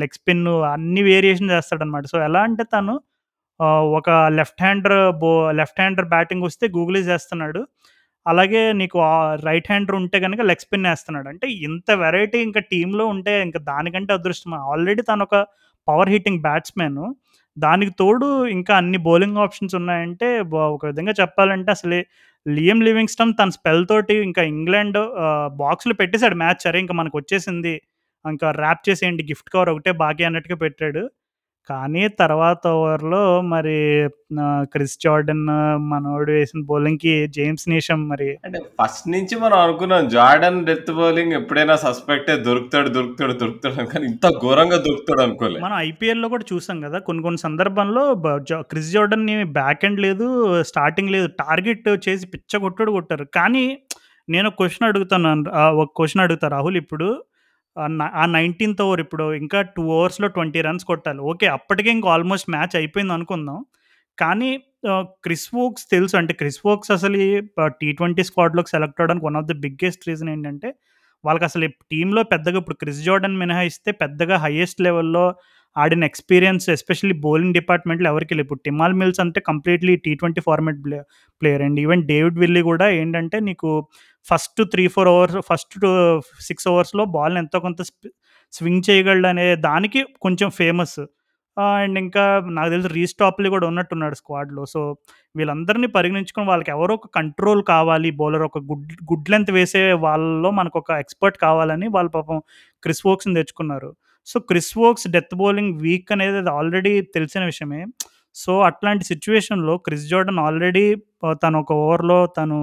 లెగ్ 0.00 0.16
స్పిన్ 0.18 0.44
అన్ని 0.74 1.02
వేరియేషన్ 1.02 1.50
చేస్తాడు 1.50 1.82
అనమాట 1.82 2.06
సో 2.12 2.18
ఎలా 2.28 2.42
అంటే 2.48 2.64
తను 2.74 2.94
ఒక 3.98 4.10
లెఫ్ట్ 4.38 4.62
హ్యాండర్ 4.62 4.98
బో 5.22 5.30
లెఫ్ట్ 5.60 5.80
హ్యాండర్ 5.80 6.08
బ్యాటింగ్ 6.14 6.44
వస్తే 6.48 6.64
గూగ్లీస్ 6.76 7.08
చేస్తున్నాడు. 7.12 7.60
అలాగే 8.26 8.62
నీకు 8.80 8.98
రైట్ 9.48 9.68
హ్యాండర్ 9.70 9.96
ఉంటే 10.00 10.18
కనుక 10.24 10.40
లెగ్ 10.50 10.62
స్పిన్ 10.64 10.86
వేస్తున్నాడు. 10.90 11.28
అంటే 11.32 11.46
ఇంత 11.68 11.90
వెరైటీ 12.02 12.38
ఇంకా 12.48 12.60
టీంలో 12.72 13.04
ఉంటే 13.06 13.32
ఇంకా 13.46 13.60
దానికంటే 13.70 14.12
అదృష్టం. 14.18 14.54
ఆల్రెడీ 14.72 15.02
తనొక 15.10 15.34
పవర్ 15.88 16.10
హిట్టింగ్ 16.14 16.42
బ్యాట్స్మెన్ 16.46 17.00
దానికి 17.56 17.92
తోడు 17.98 18.28
ఇంకా 18.48 18.72
అన్ని 18.76 18.98
బౌలింగ్ 18.98 19.38
ఆప్షన్స్ 19.38 19.74
ఉన్నాయంటే 19.74 20.28
ఒక 20.68 20.84
విధంగా 20.86 21.12
చెప్పాలంటే 21.20 21.70
అసలే 21.70 22.00
లియం 22.46 22.78
లివింగ్‌స్టన్ 22.82 23.34
తన 23.34 23.50
స్పెల్ 23.50 23.84
తోటి 23.86 24.14
ఇంకా 24.22 24.42
ఇంగ్లాండ్ 24.54 24.98
బాక్స్లు 25.58 25.94
బాక్స్‌లో 25.96 26.36
మ్యాచ్. 26.36 26.60
సరే 26.60 26.78
ఇంకా 26.80 26.94
మనకు 26.94 27.16
వచ్చేసింది 27.18 27.74
ఇంకా 28.24 28.48
ర్యాప్ 28.54 28.82
చేసేయండి 28.88 29.22
గిఫ్ట్ 29.30 29.50
కవర్ 29.54 29.70
ఒకటే 29.70 29.92
బాకీ 30.02 30.22
అన్నట్టుగా 30.24 30.56
పెట్టాడు. 30.56 31.02
కానీ 31.68 32.02
తర్వాత 32.18 32.62
ఓవర్‌లో 32.76 33.20
మరి 33.52 33.76
క్రిస్ 34.72 34.96
జార్డన్ 35.02 35.44
మనోడు 35.90 36.32
వేసిన 36.32 36.60
బౌలింగ్‌కి 36.68 37.14
జేమ్స్ 37.36 37.64
నీషమ్ 37.70 38.02
మరి 38.08 38.28
అంటే 38.46 38.58
ఫస్ట్ 38.80 39.06
నుంచి 39.14 39.34
మనం 39.42 39.56
అనుకున్నాం 39.58 40.08
జార్డన్ 40.14 40.60
డెత్ 40.66 40.90
బౌలింగ్ 40.98 41.34
ఎప్పుడైనా 41.40 41.76
సస్పెక్టే 41.84 42.36
దొరుకుతాడు, 42.46 42.90
దొరుకుతాడు, 42.96 43.34
దొరుకుతాడు. 43.42 43.86
కానీ 43.92 44.04
ఇంత 44.10 44.26
ఘోరంగా 44.42 44.78
దొరుకుతాడు 44.86 45.22
అనుకోలే. 45.26 45.58
మనం 45.60 45.76
ఐపీఎల్‌లో 45.88 46.30
కూడా 46.34 46.46
చూసాం 46.50 46.78
గదా! 46.84 47.00
కొన్ని 47.08 47.22
కొన్ని 47.22 47.42
సందర్భంలో 47.46 48.04
క్రిస్ 48.70 48.92
జార్డన్‌ని 48.94 49.36
బ్యాక్ 49.58 49.84
ఎండ్ 49.84 50.02
లేదు, 50.06 50.28
స్టార్టింగ్ 50.70 51.12
లేదు. 51.16 51.28
టార్గెట్ 51.42 51.88
చేసి 52.06 52.26
పిచ్చ 52.34 52.52
కొట్టుడు 52.64 52.92
కొట్టారు. 52.96 53.26
కానీ 53.38 53.64
నేను 54.28 54.50
అడుగుతున్నాను 54.88 55.30
ఆహ్, 55.60 55.74
ఒక 55.76 55.90
క్వెషన్ 55.98 56.22
అడుగుతా 56.22 56.48
రాహుల్ 56.52 56.78
ఇప్పుడు 56.80 57.08
న 57.08 57.33
ఆ 57.76 58.24
19థ్ 58.28 58.82
ఓవర్ 58.84 59.00
ఇప్పుడు 59.00 59.24
ఇంకా 59.34 59.60
టూ 59.76 59.82
ఓవర్స్‌లో 59.94 60.28
20 60.30 60.60
రన్స్ 60.66 60.84
కొట్టాలి. 60.84 61.20
ఓకే. 61.30 61.46
అప్పటికే 61.56 61.90
ఇంకా 61.90 62.08
ఆల్మోస్ట్ 62.10 62.48
మ్యాచ్ 62.50 62.74
అయిపోయింది 62.76 63.12
అనుకుందాం. 63.12 63.58
కానీ 64.18 64.50
క్రిస్ 65.24 65.48
వోక్స్ 65.54 65.84
తెలుసు 65.90 66.14
అంటే 66.16 66.32
క్రిస్ 66.34 66.60
వోక్స్ 66.66 66.90
అసలు 66.90 67.16
ఈ 67.24 67.28
ప 67.56 67.66
టీ20 67.80 68.24
స్క్వాడ్‌లోకి 68.28 68.70
సెలెక్ట్ 68.70 68.98
అవ్వడానికి 69.00 69.26
one 69.26 69.36
of 69.36 69.46
the 69.46 69.56
biggest 69.64 70.02
reason 70.08 70.30
ఏంటంటే 70.30 70.68
వాళ్ళకి 71.24 71.44
అసలు 71.44 71.66
టీంలో 71.92 72.22
పెద్దగా 72.32 72.56
ఇప్పుడు 72.58 72.76
క్రిస్ 72.76 73.02
జార్డన్ 73.06 73.36
మినహాయిస్తే 73.38 73.90
పెద్దగా 74.02 74.36
హైయెస్ట్ 74.38 74.80
లెవెల్‌లో 74.80 75.24
ఆడిన 75.76 76.02
ఎక్స్‌పీరియన్స్ 76.04 76.66
ఎస్పెషల్లీ 76.74 77.16
బౌలింగ్ 77.24 77.54
డిపార్ట్‌మెంట్‌లో 77.54 78.08
ఎవరికి 78.10 78.30
వెళ్ళి 78.32 78.44
ఇప్పుడు 78.44 78.62
టిమాల్ 78.66 78.94
మిల్స్ 78.94 79.20
అంటే 79.24 79.40
completely 79.48 79.94
T20 80.04 80.42
format 80.46 80.78
play 80.84 80.98
player 81.42 81.62
and 81.62 81.80
even 81.80 82.02
David 82.06 82.38
Willey 82.38 82.62
కూడా 82.70 82.86
ఏంటంటే 82.98 83.38
నీకు 83.48 83.70
first 84.26 84.60
three 84.72 84.84
four 84.94 85.10
overs 85.10 85.38
first 85.50 85.76
six 86.48 86.68
అవర్స్లో 86.72 87.04
బాల్‌ని 87.16 87.40
ఎంతో 87.40 87.60
కొంత 87.60 87.80
స్వింగ్ 87.84 88.12
స్వింగ్ 88.52 88.84
చేయగలడనే 88.88 89.46
దానికి 89.66 90.00
కొంచెం 90.22 90.48
ఫేమస్. 90.58 90.98
అండ్ 91.56 91.96
ఇంకా 92.02 92.22
నాకు 92.50 92.70
తెలిసి 92.70 92.88
రీస్టాప్లీ 92.94 93.48
కూడా 93.52 93.66
ఉన్నట్టున్నాడు 93.70 94.16
స్క్వాడ్‌లో. 94.20 94.62
సో, 94.72 94.80
వీళ్ళందరిని 95.34 95.88
పరిగణించుకొని 95.96 96.46
వాళ్ళకి 96.48 96.70
ఎవరో 96.70 96.94
ఒక 96.94 97.08
కంట్రోల్ 97.18 97.62
కావాలి 97.68 98.10
బౌలర్ 98.20 98.44
ఒక 98.48 98.60
గుడ్ 98.70 98.86
గుడ్ 99.10 99.30
లెంత్ 99.32 99.52
వేసే 99.56 99.82
వాళ్ళలో 100.04 100.50
మనకొక 100.58 100.90
ఎక్స్‌పర్ట్ 101.04 101.38
కావాలని 101.44 101.88
వాళ్ళు 101.96 102.10
పాపం 102.10 102.38
క్రిస్ 102.82 103.02
వోక్స్‌ని 103.06 103.36
తెచ్చుకున్నారు. 103.36 103.90
So, 104.26 104.36
Chris 104.48 104.72
Woakes 104.78 105.06
death 105.08 105.34
bowling 105.34 105.72
weak 105.80 106.10
అనేది 106.12 106.38
అది 106.38 106.50
ఆల్రెడీ 106.54 106.92
తెలిసిన 107.16 107.42
విషయమే. 107.44 107.80
సో, 108.36 108.52
అట్లాంటి 108.62 109.04
సిచ్యువేషన్లో 109.04 109.74
క్రిస్ 109.86 110.06
జార్డన్ 110.08 110.40
ఆల్రెడీ 110.40 110.84
తను 111.42 111.58
ఒక 111.60 111.72
ఓవర్‌లో 111.84 112.18
తను 112.38 112.58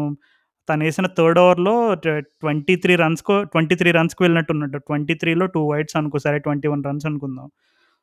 తను 0.70 0.84
వేసిన 0.84 1.08
థర్డ్ 1.18 1.40
ఓవర్‌లో 1.40 1.74
ట్వంటీ 1.96 2.76
ట 2.76 2.78
23 2.78 2.96
రన్స్‌కో 3.04 3.36
23 3.48 3.92
రన్స్‌కి 3.98 4.22
వెళ్ళినట్టున్నాడు. 4.24 4.80
23లో 4.90 5.46
2 5.48 5.62
వైడ్స్ 5.72 5.96
అనుకో 5.98 6.20
సరే 6.20 6.38
21 6.40 6.84
రన్స్ 6.88 7.06
అనుకుందాం. 7.06 7.48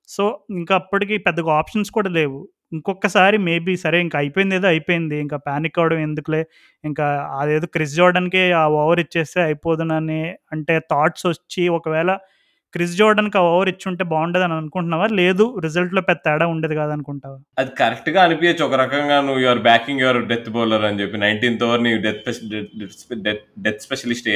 సో, 0.08 0.24
ఇంకా 0.52 0.74
అప్పటికి 0.76 1.16
పెద్దగా 1.26 1.50
ఆప్షన్స్ 1.60 1.90
కూడా 1.90 2.10
లేవు. 2.18 2.40
ఇంకొకసారి 2.72 3.36
మేబీ 3.46 3.74
సరే 3.76 3.98
ఇంకా 4.00 4.16
అయిపోయింది 4.18 4.54
ఏదో 4.56 4.68
అయిపోయింది. 4.68 5.16
ఇంకా 5.20 5.36
ప్యానిక్ 5.46 5.78
అవ్వడం 5.80 6.00
ఎందుకులే. 6.00 6.42
ఇంకా 6.84 7.06
అదేదో 7.40 7.68
క్రిస్ 7.74 7.96
జార్డన్‌కే 7.96 8.44
ఆ 8.54 8.64
ఓవర్ 8.78 9.00
ఇచ్చేస్తే 9.00 9.40
అయిపోదునని 9.42 10.22
అంటే 10.52 10.76
థాట్స్ 10.92 11.26
వచ్చి 11.28 11.64
ఒకవేళ 11.78 12.10
క్రిస్ 12.74 12.96
జార్డన్‌కి 12.98 13.38
ఆ 13.40 13.44
ఓవర్ 13.50 13.68
ఇచ్చుంటే 13.72 14.04
అని 14.46 14.54
అనుకుంటున్నావా? 14.58 15.06
లేదు 15.20 15.44
రిజల్ట్లో 15.66 16.02
పెద్ద 16.08 16.20
తేడా 16.26 16.46
ఉండేది 16.54 16.74
కాదు 16.74 16.92
అనుకుంటావా 16.96 17.36
అది 17.60 17.70
కరెక్ట్గా 17.80 18.20
అనిపించచ్చు 18.26 18.64
ఒక 18.68 18.76
రకంగా 18.82 19.16
నువ్వు 19.20 19.42
your 19.44 19.62
backing 19.68 20.02
your 20.04 20.20
death 20.32 20.50
bowler 20.56 20.84
అని 20.88 21.00
చెప్పి 21.02 21.18
19థ్ 21.18 21.64
ఓవర్ 21.68 21.82
నీ 21.86 21.92
డెత్ 22.06 22.20
స్పెష 22.22 22.38
డెత్ 22.52 22.72
డెత్ 23.26 23.44
డెత్ 23.66 23.82
స్పెషలిస్ట్ 23.86 24.28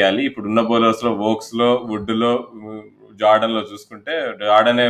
వోక్స్లో 1.24 1.68
వుడ్లో 1.90 2.32
జార్డన్లో 3.20 3.62
చూసుకుంటే 3.70 4.14
జార్డనే 4.42 4.86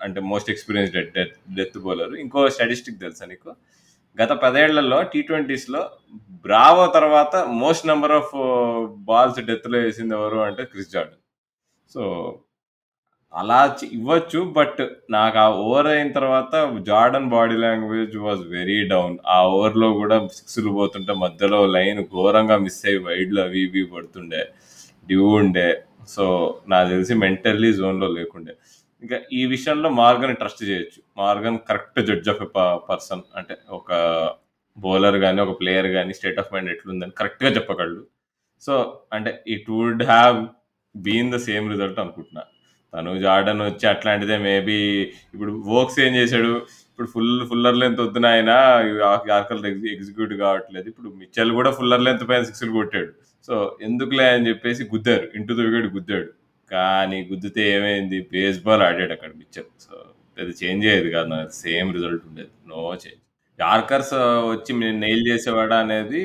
అంటే 0.00 0.20
most 0.30 0.50
experienced 0.52 0.98
death 1.16 1.34
death 1.56 1.78
bowler. 1.84 2.12
ఇంకో 2.24 2.40
స్టాటిస్టిక్ 2.48 3.02
తెలుసా 3.04 3.26
నీకు? 3.26 3.50
గత 4.18 4.32
10 4.42 4.60
ఏళ్ళలో 4.62 4.98
టీ20స్‌లో 5.12 5.82
బ్రావో 6.46 6.84
తర్వాత 6.96 7.34
మోస్ట్ 7.62 7.84
నెంబర్ 7.86 8.14
ఆఫ్ 8.18 8.32
బాల్స్ 9.08 9.40
డెత్‌లో 9.50 9.78
వేసింది 9.84 10.14
ఎవరు 10.18 10.40
అంటే 10.48 10.64
క్రిస్ 10.72 10.92
జార్డన్. 10.94 11.19
సో, 11.90 12.02
అలా 13.34 13.58
ఇవ్వచ్చు. 13.96 14.40
బట్ 14.56 14.80
నాకు 15.10 15.38
ఆ 15.38 15.48
ఓవర్ 15.62 15.88
అయిన 15.92 16.10
తర్వాత 16.18 16.52
Jordan 16.88 17.28
body 17.34 17.56
language 17.64 18.16
was 18.24 18.42
very 18.54 18.78
down. 18.92 19.16
ఆ 19.28 19.38
ఓవర్‌లో 19.52 19.88
కూడా 20.00 20.16
సిక్స్‌లు 20.38 20.72
పోతుంటే 20.78 21.14
మధ్యలో 21.24 21.60
లైన్ 21.76 22.00
ఘోరంగా 22.14 22.56
మిస్ 22.64 22.80
అయ్యి 22.86 23.02
వైడ్‌లు 23.08 23.40
అవి 23.46 23.62
ఇవి 23.68 23.84
పడుతుండే. 23.94 24.42
డ్యూ 25.06 25.26
ఉండే. 25.40 25.68
సో, 26.08 26.24
నాకు 26.68 26.88
తెలిసి 26.94 27.14
మెంటల్లీ 27.24 27.70
జోన్‌లో 27.80 28.08
లేకుండే. 28.18 28.54
ఇంకా 29.02 29.18
ఈ 29.32 29.42
విషయంలో 29.54 29.90
మార్గన్‌ని 30.00 30.38
ట్రస్ట్ 30.40 30.62
చేయొచ్చు. 30.70 31.00
Morgan 31.18 31.58
correct 31.70 32.00
judge 32.10 32.30
of 32.34 32.42
a 32.46 32.50
person. 32.90 33.24
అంటే 33.38 33.56
ఒక 33.72 33.90
బౌలర్ 34.78 35.18
కానీ 35.24 35.40
ఒక 35.42 35.54
ప్లేయర్ 35.60 35.88
కానీ 35.94 36.12
స్టేట్ 36.18 36.40
ఆఫ్ 36.42 36.52
మైండ్ 36.54 36.70
ఎట్లుందని 36.74 37.14
కరెక్ట్‌గా 37.20 37.50
చెప్పగలడు. 37.58 38.02
సో, 38.62 38.74
అంటే 39.12 39.30
it 39.54 39.68
would 39.76 40.04
have 40.12 40.38
been 40.94 41.32
the 41.32 41.38
same 41.40 41.70
result 41.70 41.98
అనుకుంటున్నా. 41.98 42.42
తను 42.92 43.10
జార్డన్ 43.18 43.62
వచ్చి 43.62 43.84
అట్లాంటిదే 43.88 44.36
మేబీ 44.40 44.78
ఇప్పుడు 45.34 45.52
వోక్స్ 45.66 45.98
ఏం 46.00 46.12
చేశాడు? 46.14 46.52
ఇప్పుడు 46.90 47.08
ఫుల్ 47.08 47.46
ఫుల్లర్ 47.48 47.76
లెంత్ 47.76 48.00
వద్దున 48.00 48.26
ఆయన 48.26 48.50
యార్కర్ 49.30 49.60
ఎగ్జిక్యూట్ 49.94 50.34
కావట్లేదు. 50.34 50.86
ఇప్పుడు 50.88 51.08
మిచ్చల్ 51.20 51.52
కూడా 51.52 51.70
ఫుల్లర్ 51.70 52.02
లెంత్ 52.02 52.28
పైన 52.28 52.42
సిక్స్‌లు 52.42 52.72
కొట్టాడు. 52.72 53.10
సో, 53.48 53.54
ఎందుకులే 53.82 54.26
అని 54.30 54.48
చెప్పేసి 54.48 54.84
గుద్దారు. 54.84 55.26
ఇంటూ 55.34 55.52
ద 55.54 55.66
వికెట్ 55.66 55.94
గుద్దాడు. 55.94 56.28
కానీ 56.70 57.18
గుద్దితే 57.30 57.62
ఏమైంది? 57.76 58.18
బేస్‌బాల్ 58.32 58.82
ఆడాడు 58.82 59.12
అక్కడ 59.12 59.32
మిచ్చల్ 59.36 59.70
సో, 59.80 59.94
అది 60.38 60.52
చేంజ్ 60.60 60.86
అయ్యేది 60.86 61.10
కాదు. 61.10 61.28
నాకు 61.28 61.52
సేమ్ 61.62 61.88
రిజల్ట్ 61.94 62.24
ఉండేది. 62.26 62.52
No 62.68 62.82
change. 63.02 63.20
యార్కర్స్ 63.58 64.14
వచ్చి 64.52 64.72
నేను 64.78 64.98
నెయిల్ 64.98 65.24
చేసేవాడా 65.28 65.76
అనేది 65.78 66.22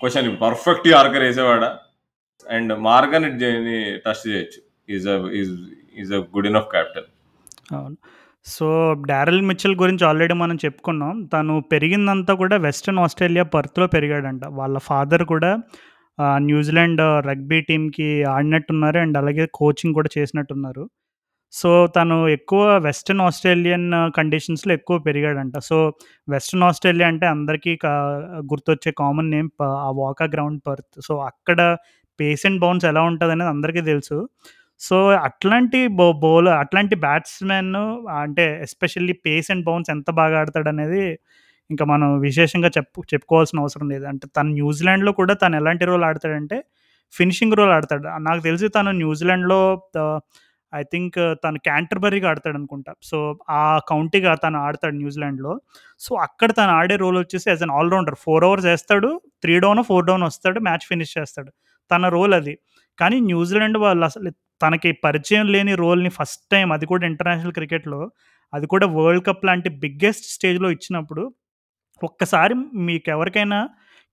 క్వశ్చన్ 0.00 0.28
పర్ఫెక్ట్ 0.42 0.88
యార్కర్ 0.88 1.22
వేసేవాడా 1.22 1.68
అండ్ 2.50 2.78
మార్గన్ 2.78 3.40
టచ్ 4.06 4.28
చేయొచ్చు. 4.28 4.60
ఈజ్ 4.88 5.08
ఎ 5.08 5.18
ఈస్ 6.00 6.12
గుడ్ 6.12 6.46
అవును. 7.72 7.96
సో, 8.44 8.94
డారెల్ 9.08 9.42
మిచ్చల్ 9.42 9.76
గురించి 9.76 10.06
ఆల్రెడీ 10.06 10.34
మనం 10.34 10.56
చెప్పుకున్నాం. 10.56 11.24
తను 11.24 11.62
పెరిగిందంతా 11.72 12.34
కూడా 12.34 12.56
వెస్టర్న్ 12.56 13.00
ఆస్ట్రేలియా 13.00 13.44
పర్త్‌లో 13.44 13.86
పెరిగాడంట. 13.86 14.46
వాళ్ళ 14.46 14.78
ఫాదర్ 14.78 15.24
కూడా 15.24 15.58
న్యూజిలాండ్ 16.36 17.00
రగ్బీ 17.26 17.60
టీమ్‌కి 17.60 18.24
ఆడినట్టున్నారు. 18.24 18.98
అండ్ 18.98 19.18
అలాగే 19.18 19.48
కోచింగ్ 19.54 19.94
కూడా 19.94 20.08
చేసినట్టున్నారు. 20.18 20.90
సో, 21.52 21.86
తను 21.86 22.28
ఎక్కువ 22.28 22.78
వెస్టర్న్ 22.78 23.22
ఆస్ట్రేలియన్ 23.22 24.16
కండిషన్స్‌లో 24.16 24.74
ఎక్కువ 24.74 24.98
పెరిగాడంట. 24.98 25.58
సో, 25.58 25.92
వెస్టర్న్ 26.28 26.64
ఆస్ట్రేలియా 26.64 27.08
అంటే 27.08 27.26
అందరికీ 27.26 27.78
గుర్తొచ్చే 28.38 28.92
కామన్ 28.98 29.30
నేమ్ 29.30 29.50
ఆ 29.62 29.90
వాకా 29.94 30.24
గ్రౌండ్ 30.26 30.62
పర్త్. 30.68 31.00
సో, 31.06 31.18
అక్కడ 31.18 31.76
పేస్ 32.18 32.44
అండ్ 32.46 32.60
బౌన్స్ 32.60 32.86
ఎలా 32.86 33.02
ఉంటదనేది 33.02 33.50
అందరికీ 33.50 33.82
తెలుసు. 33.82 34.18
సో, 34.80 34.96
అట్లాంటి 35.28 35.78
బౌ 35.98 36.08
బౌలర్ 36.22 36.56
అట్లాంటి 36.62 36.96
బ్యాట్స్‌మెన్ 37.04 37.70
అంటే 38.18 38.46
ఎస్పెషల్లీ 38.66 39.14
పేస్ 39.26 39.48
అండ్ 39.52 39.64
బౌన్స్ 39.64 39.90
ఎంత 39.90 40.10
బాగా 40.20 40.36
ఆడతాడనేది 40.40 41.04
ఇంకా 41.70 41.84
మనం 41.84 42.08
విశేషంగా 42.20 42.70
చెప్పు 42.76 43.00
చెప్పుకోవాల్సిన 43.12 43.58
అవసరం 43.60 43.86
లేదు. 43.90 44.04
అంటే 44.06 44.26
తను 44.36 44.50
న్యూజిలాండ్‌లో 44.58 45.12
కూడా 45.20 45.34
తను 45.34 45.56
ఎలాంటి 45.56 45.84
రోల్ 45.84 46.04
ఆడతాడంటే 46.04 46.58
ఫినిషింగ్ 47.12 47.56
రోల్ 47.58 47.72
ఆడతాడు. 47.72 48.04
నాకు 48.22 48.42
తెలిసి 48.42 48.68
తను 48.70 48.90
న్యూజిలాండ్‌లో 49.00 49.60
ఐ 50.72 50.82
థింక్ 50.92 51.16
తను 51.44 51.58
క్యాంటర్బరీకి 51.64 52.26
ఆడతాడనుకుంటా. 52.26 52.92
సో, 53.02 53.18
ఆ 53.56 53.62
కౌంటీగా 53.88 54.32
తను 54.36 54.58
ఆడతాడు 54.62 54.96
న్యూజిలాండ్‌లో. 54.96 55.52
సో, 56.00 56.12
అక్కడ 56.22 56.50
తను 56.52 56.72
ఆడే 56.72 56.96
రోల్ 56.96 57.18
వచ్చేసి 57.18 57.46
as 57.50 57.62
an 57.62 57.72
all 57.72 57.92
rounder 57.92 58.18
4 58.24 58.44
overs 58.48 58.68
ఏస్తాడు. 58.74 59.10
3 59.42 59.58
డౌనో, 59.64 59.84
4 59.84 60.06
డౌన్ 60.10 60.24
వస్తాడు. 60.24 60.60
మ్యాచ్ 60.60 60.86
ఫినిష్ 60.88 61.14
చేస్తాడు. 61.18 61.50
తన 61.90 62.08
రోల్ 62.08 62.34
అది. 62.34 62.54
కానీ 62.98 63.16
న్యూజిలాండ్ 63.30 63.78
వాళ్ళు 63.78 64.04
అసలు 64.06 64.30
తనకి 64.60 64.90
పరిచయం 65.04 65.46
లేని 65.54 65.74
రోల్‌ని 65.82 66.10
ఫస్ట్ 66.18 66.44
టైం 66.52 66.68
అది 66.76 66.86
కూడా 66.92 67.04
ఇంటర్నేషనల్ 67.10 67.56
క్రికెట్‌లో 67.58 68.00
అది 68.52 68.66
కూడా 68.66 68.86
వరల్డ్ 68.96 69.24
కప్ 69.26 69.44
లాంటి 69.44 69.70
బిగ్గెస్ట్ 69.82 70.26
స్టేజ్‌లో 70.34 70.68
ఇచ్చినప్పుడు 70.76 71.22
ఒక్కసారి 72.02 72.54
మీకు 72.88 73.08
ఎవరికైనా 73.10 73.58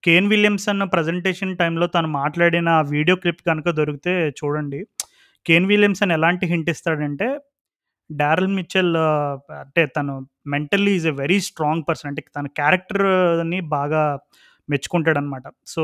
కేన్ 0.03 0.27
విలియమ్సన్ 0.29 0.83
ప్రెజెంటేషన్ 0.93 1.53
టైంలో 1.57 1.85
తను 1.95 2.09
మాట్లాడిన 2.19 2.69
వీడియో 2.91 3.15
క్లిప్ 3.23 3.41
కనుక 3.49 3.69
దొరికితే 3.79 4.13
చూడండి. 4.39 4.79
కేన్ 5.45 5.67
విలియమ్సన్ 5.71 6.13
ఎలాంటి 6.17 6.45
హింట్ 6.51 6.69
ఇస్తాడంటే 6.73 7.27
డారెల్ 8.09 8.53
మిచెల్ 8.57 8.93
అంటే 9.61 9.83
తను 9.97 10.13
mentally 10.53 10.93
is 10.99 11.07
a 11.11 11.15
very 11.21 11.39
strong 11.47 11.85
person. 11.89 12.09
అంటే 12.11 12.23
తన 12.37 12.47
క్యారెక్టర్‌ని 12.59 13.59
బాగా 13.75 14.03
మెచ్చుకుంటాడనమాట. 14.69 15.45
సో, 15.67 15.83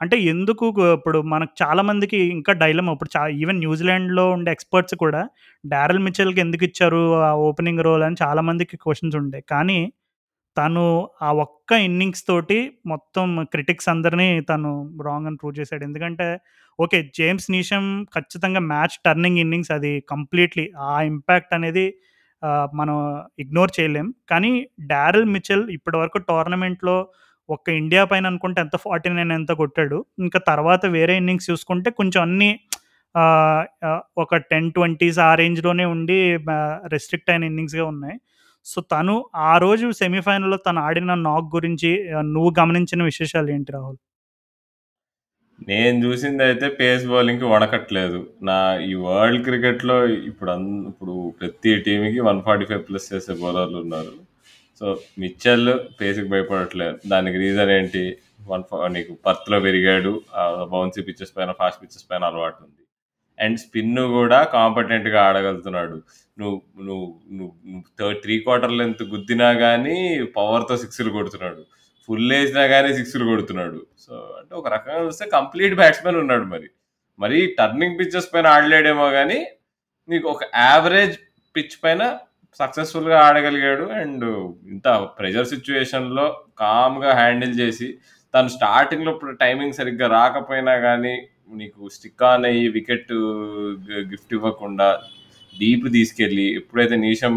అంటే 0.00 0.16
ఎందుకు 0.26 0.64
ఇప్పుడు 0.90 1.18
మనకు 1.32 1.54
చాలామందికి 1.62 2.18
ఇంకా 2.34 2.52
డైలమ్ 2.62 2.90
ఇప్పుడు 2.92 3.10
చా 3.14 3.22
ఈవెన్ 3.42 3.60
న్యూజిలాండ్‌లో 3.60 4.24
ఉండే 4.32 4.50
ఎక్స్‌పర్ట్స్ 4.56 4.96
కూడా 5.04 5.22
డారెల్ 5.64 6.02
మిచెల్‌కి 6.06 6.40
ఎందుకు 6.40 6.64
ఇచ్చారు 6.64 7.02
ఆ 7.22 7.32
ఓపెనింగ్ 7.48 7.84
రోల్ 7.88 8.04
అని 8.04 8.18
చాలామందికి 8.22 8.76
క్వశ్చన్స్ 8.84 9.16
ఉండే. 9.22 9.40
కానీ 9.48 9.78
తను 10.56 10.84
ఆ 11.22 11.30
ఒక్క 11.42 11.72
ఇన్నింగ్స్ 11.86 12.24
తోటి 12.28 12.58
మొత్తం 12.86 13.26
క్రిటిక్స్ 13.52 13.90
అందరిని 13.92 14.28
తను 14.50 14.70
రాంగ్ 15.06 15.28
అని 15.28 15.38
ప్రూవ్ 15.40 15.56
చేశాడు 15.58 15.84
ఎందుకంటే 15.88 16.28
ఓకే. 16.78 16.98
జేమ్స్ 17.16 17.48
నీషమ్ 17.52 17.88
ఖచ్చితంగా 18.14 18.60
మ్యాచ్ 18.70 18.96
టర్నింగ్ 19.06 19.40
ఇన్నింగ్స్ 19.44 19.72
అది 19.76 19.92
కంప్లీట్‌లీ 20.10 20.64
ఆ 20.88 20.96
ఇంపాక్ట్ 21.10 21.54
అనేది 21.54 21.86
మనం 22.74 22.96
ఇగ్నోర్ 23.38 23.72
చేయలేం. 23.78 24.08
కానీ 24.30 24.52
డారెల్ 24.90 25.28
మిచెల్ 25.34 25.64
ఇప్పటివరకు 25.76 26.18
టోర్నమెంట్‌లో 26.30 26.96
ఒక్క 27.48 27.66
ఇండియా 27.80 28.02
పైన 28.04 28.24
అనుకుంటే 28.26 28.58
ఎంత 28.62 28.76
ఫార్టీ 28.84 29.10
నైన్ 29.10 29.32
ఎంత 29.32 29.52
కొట్టాడు. 29.60 29.98
ఇంకా 30.20 30.38
తర్వాత 30.50 30.82
వేరే 30.96 31.14
ఇన్నింగ్స్ 31.20 31.48
చూసుకుంటే 31.50 31.90
కొంచెం 32.00 32.20
అన్నీ 32.26 32.50
ఒక 34.22 34.32
10, 34.46 34.72
20స్ 34.78 35.20
ఆ 35.26 35.32
రేంజ్‌లోనే 35.40 35.84
ఉండి 35.94 36.18
రెస్ట్రిక్ట్ 36.94 37.30
అయిన 37.32 37.44
ఇన్నింగ్స్‌గా 37.50 37.86
ఉన్నాయి. 37.92 38.16
సో, 38.66 38.78
తను 38.92 39.14
ఆ 39.46 39.54
రోజు 39.58 39.86
సెమీఫైనల్‌లో 40.00 40.58
తను 40.66 40.80
ఆడిన 40.86 41.14
నాక్ 41.26 41.48
గురించి 41.56 41.92
నువ్వు 42.34 42.50
గమనించిన 42.60 43.02
విశేషాలు 43.10 43.50
ఏంటి 43.56 43.72
రాహుల్? 43.76 43.98
నేను 45.66 45.96
చూసింది 46.04 46.42
అయితే 46.46 46.66
పేస్ 46.78 47.04
బౌలింగ్‌కి 47.10 47.46
వడకట్లేదు 47.52 48.18
నా 48.48 48.56
ఈ 48.86 48.94
వరల్డ్ 49.04 49.44
క్రికెట్‌లో 49.46 49.96
ఇప్పుడు 50.28 50.50
అన్ 50.52 50.68
ఇప్పుడు 50.90 51.14
ప్రతి 51.40 51.72
టీవీకి 51.86 52.20
వన్ 52.28 52.40
ఫార్టీ 52.46 52.66
ఫైవ్ 52.70 52.82
ప్లస్ 52.88 53.08
చేసే 53.12 53.34
బౌలర్లు 53.42 53.78
ఉన్నారు 53.84 54.12
సో, 54.80 54.86
మిచ్చల్ 55.22 55.68
పేస్‌కి 55.98 56.28
భయపడట్లేదు. 56.32 56.96
దానికి 57.06 57.36
రీజన్ 57.44 57.70
ఏంటి? 57.76 58.02
వన్ 58.48 58.64
ఫ 58.68 58.88
నీకు 58.96 59.12
పర్త్‌లో 59.26 59.58
పెరిగాడు. 59.64 60.12
బౌన్సీ 60.72 61.00
పిచ్చెస్ 61.06 61.32
పైన, 61.36 61.50
ఫాస్ట్ 61.60 61.80
పిచ్చెస్ 61.82 62.06
పైన 62.10 62.22
అలవాటు 62.30 62.58
ఉంది 62.66 62.82
అండ్ 63.38 63.58
స్పిన్ 63.62 63.98
కూడా 64.16 64.38
కాంపిటెంట్‌గా 64.54 65.20
ఆడగలుగుతున్నాడు. 65.28 65.96
నువ్వు 66.38 66.56
నువ్వు 66.88 67.06
నువ్వు 67.38 67.52
థర్డ్ 67.98 68.20
త్రీ 68.24 68.36
క్వార్టర్ 68.44 68.74
లెంత్ 68.80 69.02
గుద్దినా 69.14 69.48
కానీ 69.64 69.96
పవర్‌తో 70.36 70.76
సిక్స్‌లు 70.84 71.12
కొడుతున్నాడు. 71.18 71.62
ఫుల్ 72.08 72.26
వేసినా 72.34 72.64
కానీ 72.74 72.90
సిక్స్‌లు 72.98 73.24
కొడుతున్నాడు. 73.32 73.80
సో, 74.04 74.12
అంటే 74.40 74.54
ఒక 74.60 74.68
రకంగా 74.76 75.00
చూస్తే 75.06 75.26
కంప్లీట్ 75.36 75.76
బ్యాట్స్మెన్ 75.80 76.20
ఉన్నాడు 76.24 76.46
మరి. 76.54 76.68
మరి 77.18 77.38
టర్నింగ్ 77.58 77.98
పిచ్చెస్ 78.00 78.30
పైన 78.34 78.46
ఆడలేడేమో 78.56 79.06
కానీ 79.18 79.40
నీకు 80.08 80.26
ఒక 80.34 80.44
యావరేజ్ 80.62 81.16
పిచ్ 81.54 81.76
పైన 81.84 82.02
సక్సెస్‌ఫుల్‌గా 82.60 83.18
ఆడగలిగాడు. 83.20 83.86
అండ్ 84.00 84.26
ఇంత 84.68 84.88
ప్రెషర్ 85.18 85.50
సిట్యుయేషన్‌లో 85.52 86.26
కామ్‌గా 86.58 87.12
హ్యాండిల్ 87.14 87.54
చేసి, 87.60 87.88
తను 88.34 88.48
స్టార్టింగ్‌లో 88.48 89.10
ఇప్పుడు 89.12 89.32
టైమింగ్ 89.36 89.78
సరిగ్గా 89.80 90.06
రాకపోయినా 90.18 90.74
గానీ, 90.86 91.14
నీకు 91.52 91.80
స్టిక్ 91.88 92.24
ఆన్ 92.24 92.44
అయ్యి 92.44 92.68
వికెట్ 92.68 93.12
గిఫ్ట్ 94.12 94.34
ఇవ్వకుండా 94.34 94.88
డీప్ 95.52 95.86
తీసుకెళ్ళి, 95.92 96.46
ఎప్పుడైతే 96.56 96.96
నీషం 97.04 97.34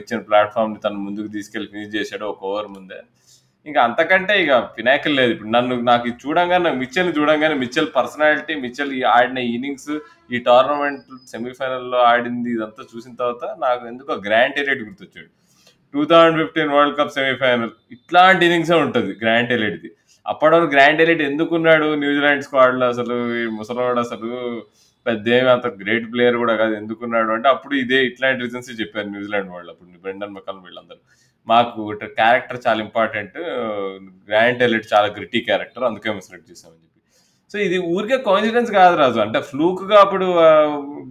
ఇచ్చిన 0.00 0.18
ప్లాట్ఫామ్ని 0.28 0.78
తను 0.80 1.00
ముందుకు 1.06 1.28
తీసుకెళ్ళి 1.28 1.68
ఫినిష్ 1.72 1.96
చేశాడో 1.96 2.26
ఒక 2.30 2.42
ఓవర్ 2.44 2.68
ముందే, 2.76 3.00
ఇంకా 3.68 3.80
అంతకంటే 3.86 4.34
ఇక 4.42 4.52
పినాకిల్ 4.76 5.14
లేదు. 5.20 5.30
ఇప్పుడు 5.34 5.50
నన్ను 5.56 5.74
నాకు 5.88 6.04
ఇది 6.10 6.18
చూడంగానే 6.24 6.62
నాకు 6.66 6.78
మిచెల్‌ని 6.82 7.14
చూడంగానే 7.18 7.56
మిచ్చల్ 7.62 7.88
పర్సనాలిటీ, 7.96 8.54
మిచ్చల్ 8.64 8.92
ఈ 8.98 9.02
ఆడిన 9.14 9.38
ఇన్నింగ్స్, 9.54 9.92
ఈ 10.30 10.38
టోర్నమెంట్ 10.48 11.02
సెమీఫైనల్‌లో 11.34 12.00
ఆడింది 12.12 12.50
ఇదంతా 12.56 12.84
చూసిన 12.92 13.12
తర్వాత 13.22 13.44
నాకు 13.66 13.84
ఎందుకో 13.92 14.14
గ్రాంట్ 14.26 14.58
ఎలియట్ 14.62 14.82
గుర్తొచ్చాడు. 14.88 15.30
2015 15.94 16.72
వరల్డ్ 16.74 16.96
కప్ 16.98 17.14
సెమీఫైనల్ 17.18 17.72
ఇట్లాంటి 17.96 18.42
ఇన్నింగ్సే 18.48 18.76
ఉంటది 18.84 19.12
గ్రాంట్ 19.22 19.52
ఎలియట్‌ది. 19.56 19.90
అప్పటి 20.26 20.52
వరకు 20.56 20.70
గ్రాంట్ 20.74 21.00
ఎలియట్ 21.04 21.22
ఎందుకున్నాడు 21.28 21.86
న్యూజిలాండ్ 22.02 22.44
స్క్వాడ్‌లో 22.46 22.86
అసలు 22.94 23.14
ఈ 23.38 23.44
ముసలోడు 23.58 24.00
అసలు 24.06 24.30
పెద్దేమి 25.06 25.48
అంత 25.52 25.66
గ్రేట్ 25.80 26.06
ప్లేయర్ 26.12 26.36
కూడా 26.42 26.54
కాదు 26.60 26.74
ఎందుకున్నాడు 26.80 27.30
అంటే 27.36 27.48
అప్పుడు 27.54 27.74
ఇదే 27.82 27.98
ఇట్లాంటి 28.08 28.42
రీజన్స్ 28.44 28.70
చెప్పారు 28.80 29.08
న్యూజిలాండ్ 29.14 29.50
వాళ్ళు 29.54 29.70
అప్పుడు 29.72 30.00
బ్రెండన్ 30.04 30.34
మెకల్ 30.38 30.58
వీళ్ళందరూ. 30.66 31.00
మాకు 31.48 31.82
క్యారెక్టర్ 32.18 32.58
చాలా 32.66 32.80
ఇంపార్టెంట్. 32.86 33.36
గ్రాండ్ 34.28 34.62
ఎలిట్ 34.66 34.86
చాలా 34.92 35.08
గ్రిటీ 35.16 35.40
క్యారెక్టర్ 35.48 35.86
అందుకే 35.88 36.08
మేము 36.10 36.24
సెలెక్ట్ 36.26 36.50
చేసామని 36.50 36.78
చెప్పి. 36.78 36.86
సో, 37.50 37.56
ఇది 37.66 37.78
ఊరికే 37.94 38.18
కాన్ఫిడెన్స్ 38.26 38.70
కాదు 38.78 38.96
రాజు. 39.02 39.18
అంటే 39.24 39.38
ఫ్లూక్‌గా 39.50 39.98
అప్పుడు 40.04 40.26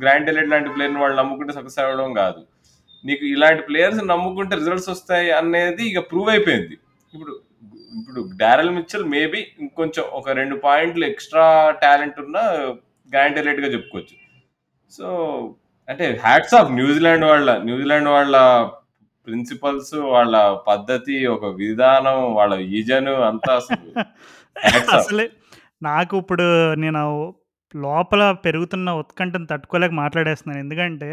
గ్రాండ్ 0.03 0.29
ఎలిట్ 0.33 0.51
లాంటి 0.53 0.71
ప్లేయర్‌ని 0.75 1.01
వాళ్ళు 1.03 1.17
నమ్ముకుంటే 1.21 1.53
సక్సెస్ 1.57 1.79
అవ్వడం 1.83 2.11
కాదు. 2.21 2.41
నీకు 3.03 3.23
ఇలాంటి 3.33 3.63
ప్లేయర్స్ 3.67 4.01
నమ్ముకుంటే 4.11 4.53
రిజల్ట్స్ 4.61 4.89
వస్తాయి 4.93 5.29
అనేది 5.39 5.83
ఇక 5.91 5.99
ప్రూవ్ 6.11 6.29
అయిపోయింది. 6.33 6.75
ఇప్పుడు 7.13 7.33
ఇప్పుడు 7.97 8.21
డారెల్ 8.41 8.73
మిచ్చల్ 8.77 9.05
మేబీ 9.13 9.39
ఇంకొంచెం 9.63 10.03
ఒక 10.19 10.29
రెండు 10.39 10.55
పాయింట్లు 10.65 11.05
ఎక్స్‌ట్రా 11.11 11.45
టాలెంట్ 11.83 12.17
ఉన్న 12.23 12.37
గ్రాండ్ 13.09 13.39
ఎలియట్‌గా 13.41 13.69
చెప్పుకోవచ్చు. 13.75 14.15
సో, 14.91 15.07
అంటే 15.87 16.05
హ్యాట్స్ 16.25 16.55
ఆఫ్ 16.59 16.71
న్యూజిలాండ్ 16.79 17.25
వాళ్ళ 17.25 17.49
న్యూజిలాండ్ 17.67 18.09
వాళ్ళ 18.09 18.35
ప్రిన్సిపల్స్, 19.27 19.93
వాళ్ళ 20.09 20.35
పద్ధతి, 20.67 21.27
ఒక 21.27 21.45
విధానం, 21.57 22.19
వాళ్ళ 22.35 22.53
విజన్ 22.67 23.09
అంతా 23.27 23.53
అసలు. 23.55 23.87
అసలే 24.99 25.25
నాకు 25.81 26.13
ఇప్పుడు 26.17 26.45
నేను 26.75 27.01
లోపల 27.73 28.31
పెరుగుతున్న 28.45 28.89
ఉత్కంఠను 29.01 29.47
తట్టుకోలేక 29.47 29.93
మాట్లాడేస్తున్నాను. 29.93 30.59
ఎందుకంటే, 30.59 31.09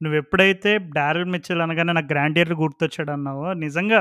నువ్వెప్పుడైతే 0.00 0.70
డారెల్ 0.94 1.24
మిచెల్ 1.26 1.62
అనగానే 1.62 1.92
నాకు 1.92 2.10
గ్రాంట్ 2.12 2.38
ఎలియట్ 2.38 2.60
గుర్తొచ్చాడన్నావో, 2.60 3.52
నిజంగా 3.62 4.00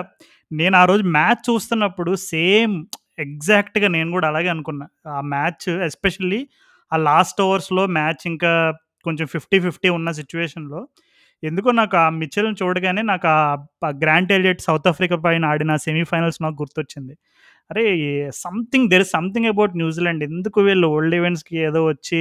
నేను 0.52 0.76
ఆ 0.78 0.86
రోజు 0.86 1.04
మ్యాచ్ 1.12 1.44
చూస్తున్నప్పుడు 1.50 2.12
సేమ్ 2.32 2.76
ఎగ్జాక్ట్‌గా 3.20 3.88
నేను 3.88 4.10
కూడా 4.12 4.28
అలాగే 4.28 4.48
అనుకున్నా. 4.48 4.86
ఆ 5.08 5.22
మ్యాచ్ 5.34 5.68
ఎస్పెషల్లీ 5.88 6.42
ఆ 6.92 6.98
లాస్ట్ 7.04 7.42
ఓవర్స్‌లో 7.42 7.86
మ్యాచ్ 7.98 8.24
ఇంకా 8.26 8.52
కొంచెం 9.06 9.28
50, 9.36 9.60
50 9.68 9.90
ఉన్న 9.96 10.10
సిట్యుయేషన్‌లో 10.12 10.82
ఎందుకో 11.44 11.70
నాకు 11.80 11.96
ఆ 11.98 12.08
మిచెల్‌ని 12.20 12.58
చూడగానే 12.62 13.02
నాకు 13.12 13.28
ఆ 13.84 13.92
గ్రాంట్ 14.04 14.32
ఎలియట్ 14.38 14.62
సౌత్ 14.68 14.88
ఆఫ్రికా 14.92 15.18
పైన 15.26 15.44
ఆడిన 15.46 15.76
సెమీఫైనల్స్ 15.86 16.40
నాకు 16.46 16.58
గుర్తొచ్చింది. 16.62 17.14
అరే! 17.70 17.86
Something 18.42 18.88
there 18.94 19.04
is 19.06 19.14
something 19.18 19.50
about 19.52 19.74
New Zealand 19.82 20.24
ఎందుకు 20.30 20.60
వీళ్ళు 20.68 20.88
ఓల్డ్ 20.96 21.16
ఈవెంట్స్‌కి 21.20 21.58
ఏదో 21.70 21.82
వచ్చి 21.88 22.20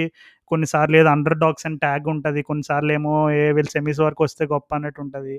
కొన్నిసార్లు 0.51 0.97
ఏదో 1.01 1.11
అండర్ 1.11 1.39
డాగ్స్ 1.43 1.67
అని 1.69 1.79
ట్యాగ్ 1.85 2.07
ఉంటుంది 2.15 2.41
కొన్నిసార్లు 2.51 2.93
ఏమో 2.99 3.15
ఏ 3.39 3.45
వీళ్ళు 3.57 3.73
సెమీస్ 3.77 4.01
వరకు 4.07 4.23
వస్తే 4.29 4.45
గొప్ప 4.55 4.71
అన్నట్టు 4.79 5.01
ఉంటుంది 5.05 5.37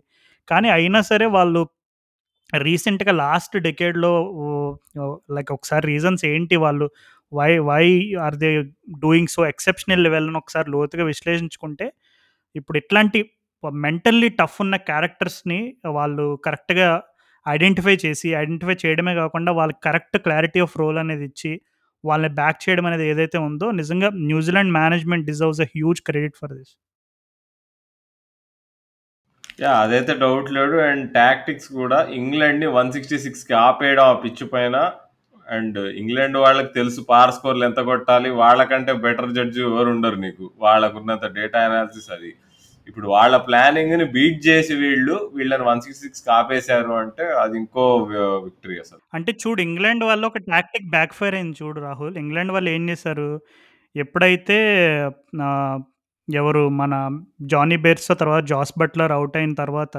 కానీ 0.47 0.69
అయినా 0.77 1.01
సరే 1.11 1.27
వాళ్ళు 1.37 1.61
రీసెంట్‌గా 2.63 3.13
లాస్ట్ 3.21 3.55
డెకేడ్‌లో 3.67 4.13
లైక్ 5.37 5.51
ఒకసారి 5.57 5.85
రీజన్స్ 5.93 6.23
ఏంటి 6.31 6.57
వాళ్ళు 6.63 6.87
why 7.31 7.51
why 7.69 7.85
are 8.25 8.37
they 8.37 8.49
doing 9.03 9.31
so 9.35 9.41
exceptional 9.51 10.03
level 10.07 10.27
అని 10.29 10.39
ఒకసారి 10.41 10.67
లోతుగా 10.75 11.03
విశ్లేషించుకుంటే, 11.11 11.87
ఇప్పుడు 12.55 12.77
ఇట్లాంటి 12.77 13.19
మెంటల్లీ 13.81 14.29
టఫ్ 14.39 14.57
ఉన్న 14.61 14.75
క్యారెక్టర్స్‌ని 14.89 15.59
వాళ్ళు 15.97 16.25
కరెక్ట్‌గా 16.45 16.89
ఐడెంటిఫై 17.45 17.95
చేసి, 18.03 18.27
ఐడెంటిఫై 18.35 18.75
చేయడమే 18.83 19.13
కాకుండా 19.15 19.51
వాళ్ళకి 19.53 19.81
కరెక్ట్ 19.87 20.17
క్లారిటీ 20.25 20.59
ఆఫ్ 20.61 20.75
రోల్ 20.81 20.99
అనేది 20.99 21.25
ఇచ్చి, 21.31 21.51
వాళ్ళని 22.03 22.31
బ్యాక్ 22.39 22.59
చేయడం 22.65 22.85
అనేది 22.89 23.05
ఏదైతే 23.11 23.37
ఉందో 23.47 23.67
నిజంగా 23.79 24.09
New Zealand 24.29 24.73
management 24.79 25.27
deserves 25.31 25.61
a 25.61 25.69
huge 25.75 26.01
credit 26.09 26.37
for 26.41 26.53
this. 26.53 26.67
Yeah 29.59 29.71
అదైతే 29.83 30.13
డౌట్ 30.21 30.49
లేదు. 30.57 30.75
అండ్ 30.87 31.05
టాక్టిక్స్ 31.15 31.69
కూడా 31.77 31.99
ఇంగ్లాండ్‌ని 32.17 32.67
166కి 32.71 33.53
ఆపేయడం 33.61 34.05
ఆ 34.05 34.17
పిచ్ 34.23 34.43
పైన. 34.53 34.75
అండ్ 35.47 35.79
ఇంగ్లాండ్ 36.01 36.37
వాళ్ళకి 36.43 36.71
తెలుసు 36.75 37.01
పార్ 37.09 37.33
స్కోర్‌లు 37.37 37.63
ఎంత 37.69 37.79
కొట్టాలి. 37.89 38.29
వాళ్ళకంటే 38.41 38.91
బెటర్ 39.05 39.33
జడ్జ్ 39.37 39.59
ఎవరు 39.67 39.89
ఉండరు 39.95 40.19
నీకు. 40.25 40.45
వాళ్ళకున్నంత 40.65 41.25
డేటా 41.37 41.61
అనాలిసిస్ 41.67 42.09
అది. 42.17 42.31
ఇప్పుడు 42.89 43.07
వాళ్ళ 43.15 43.35
ప్లానింగ్ని 43.47 44.05
బీట్ 44.15 44.39
చేసి 44.47 44.73
వీళ్ళు 44.83 45.15
వీళ్ళని 45.37 45.65
166కి 45.69 46.29
ఆపేశారు 46.37 46.93
అంటే 47.03 47.25
అది 47.43 47.55
ఇంకో 47.61 47.83
విక్టరీ 48.45 48.77
అసలు. 48.83 49.01
అంటే 49.17 49.31
చూడు 49.41 49.61
ఇంగ్లాండ్ 49.67 50.03
వాళ్ళు 50.09 50.25
ఒక 50.31 50.41
టాక్టిక్ 50.51 50.89
బ్యాక్ 50.95 51.17
ఫైర్ 51.19 51.35
అయింది 51.39 51.57
చూడు 51.61 51.79
రాహుల్. 51.87 52.15
ఇంగ్లాండ్ 52.23 52.53
వాళ్ళు 52.55 52.69
ఏం 52.77 52.83
చేశారు? 52.91 53.29
ఎప్పుడైతే 53.95 54.57
ఎవరు 56.27 56.63
మన 56.81 56.93
జానీ 57.53 57.77
బేర్స్ 57.85 58.11
తర్వాత 58.21 58.43
జాస్ 58.51 58.73
బట్లర్ 58.81 59.13
అవుట్ 59.17 59.37
అయిన 59.41 59.53
తర్వాత 59.63 59.95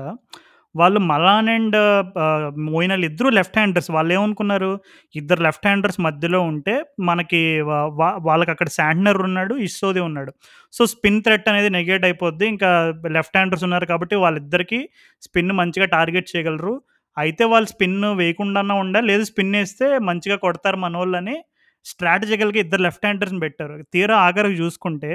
వాళ్ళు 0.75 1.01
మలాన్ 1.09 1.49
అండ్ 1.51 1.77
ఆహ్, 2.23 2.45
మోయిన్ 2.67 2.93
ఇద్దరు 3.09 3.31
లెఫ్ట్ 3.39 3.57
హ్యాండర్స్. 3.59 3.91
వాళ్ళేమనుకున్నారు? 3.97 4.71
ఇద్దరు 5.15 5.41
లెఫ్ట్ 5.43 5.67
హ్యాండర్స్ 5.69 5.99
మధ్యలో 6.07 6.41
ఉంటే 6.51 6.75
మనకి 7.05 7.41
వా 7.69 7.79
వ 7.99 8.11
వాళ్ళకక్కడ 8.27 8.69
శాంట్నర్ 8.77 9.21
ఉన్నాడు. 9.29 9.55
ఇస్సోది 9.67 10.03
ఉన్నాడు. 10.09 10.33
సో, 10.75 10.83
స్పిన్ 10.93 11.21
థ్రెట్ 11.25 11.49
అనేది 11.53 11.71
నెగేట్ 11.77 12.07
అయిపోద్ది. 12.09 12.47
ఇంకా 12.55 12.71
లెఫ్ట్ 13.17 13.37
హ్యాండర్స్ 13.39 13.65
ఉన్నారు 13.69 13.89
కాబట్టి 13.93 14.17
వాళ్ళిద్దరికీ 14.25 14.81
స్పిన్ 15.23 15.53
మంచిగా 15.61 15.89
టార్గెట్ 15.95 16.31
చేయగలరు. 16.33 16.75
అయితే 17.17 17.45
వాళ్ళు 17.51 17.69
స్పిన్ 17.71 17.99
వేయకుండానే 18.19 18.75
ఉండాలి. 18.83 19.07
లేదు 19.09 19.25
స్పిన్ 19.31 19.55
వేస్తే 19.57 19.89
మంచిగా 20.07 20.37
కొడతారు 20.45 20.79
మనోళ్ళని 20.85 21.37
స్ట్రాటజికల్‌గా 21.87 22.61
ఇద్దరు 22.63 22.83
లెఫ్ట్ 22.85 23.05
హ్యాండర్స్‌ని 23.07 23.41
పెట్టారు. 23.45 23.75
తీరా 23.95 24.17
ఆఖరికి 24.25 24.59
చూసుకుంటే 24.61 25.11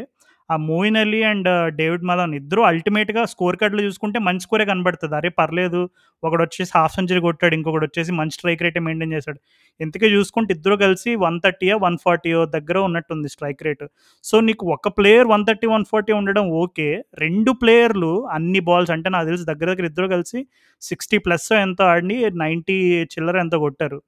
ఆ 0.50 0.56
Moeen 0.68 0.98
Ali 1.02 1.20
and 1.30 1.48
David 1.80 2.06
Malan 2.10 2.34
ఇద్దరు 2.40 2.62
అల్టిమేట్గా 2.70 3.22
స్కోర్ 3.32 3.58
కార్డులు 3.62 3.82
చూసుకుంటే 3.88 4.20
మంచి 4.28 4.44
స్కోరే 4.46 4.66
కనబడుతుంది. 4.70 5.16
అరే 5.20 5.30
పర్లేదు. 5.40 5.82
ఒకడు 6.24 6.42
వచ్చేసి 6.46 6.72
హాఫ్ 6.76 6.94
సెంచరీ 6.96 7.22
కొట్టాడు 7.26 7.56
ఇంకొకటి 7.58 7.86
వచ్చేసి 7.88 8.12
మంచి 8.20 8.36
స్ట్రైక్ 8.38 8.64
రేటే 8.66 8.80
మెయింటైన్ 8.88 9.14
చేశాడు. 9.18 9.40
ఎందుకే 9.80 10.08
చూసుకుంటే 10.16 10.52
ఇద్దరు 10.58 10.76
కలిసి 10.84 11.12
వన్ 11.26 11.40
థర్టీయో 11.46 11.78
వన్ 11.86 11.98
ఫార్టీయో 12.06 12.42
దగ్గర 12.56 12.78
ఉన్నట్టుంది 12.88 13.30
స్ట్రైక్ 13.36 13.64
రేట్. 13.68 13.86
సో 14.24 14.36
నీకు 14.50 14.66
ఒక 14.76 14.88
player 15.00 15.28
one 15.34 15.46
thirty 15.50 15.68
one 15.76 15.86
forty 15.92 16.14
ఉండడం 16.20 16.46
ఓకే. 16.64 16.88
రెండు 17.26 17.54
ప్లేయర్లు 17.64 18.12
అన్ని 18.38 18.62
బాల్స్ 18.70 18.94
అంటే 18.96 19.10
నాకు 19.16 19.28
తెలిసి 19.32 19.46
దగ్గర 19.52 19.68
దగ్గర 19.74 19.86
ఇద్దరు 19.92 20.08
కలిసి 20.16 20.40
సిక్స్టీ 20.82 21.18
ప్లస్ 21.18 21.50
ఎంతో 21.66 21.84
ఆడి 21.96 22.18
నైంటీ 22.44 22.78
చిల్లర 23.14 23.38
ఎంతో 23.46 23.60
కొట్టారు. 23.60 24.00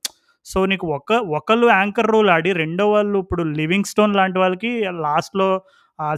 సో 0.45 0.59
నీకు 0.65 0.85
ఒక 0.97 1.11
ఒకళ్ళు 1.37 1.67
యాంకర్ 1.77 2.09
రోల్ 2.13 2.29
ఆడి 2.35 2.51
రెండో 2.53 2.85
వాళ్ళు 2.91 3.17
ఇప్పుడు 3.23 3.43
లివింగ్ 3.59 3.89
స్టోన్ 3.91 4.15
లాంటి 4.19 4.37
వాళ్ళకి 4.39 4.71
లాస్ట్లో 5.05 5.47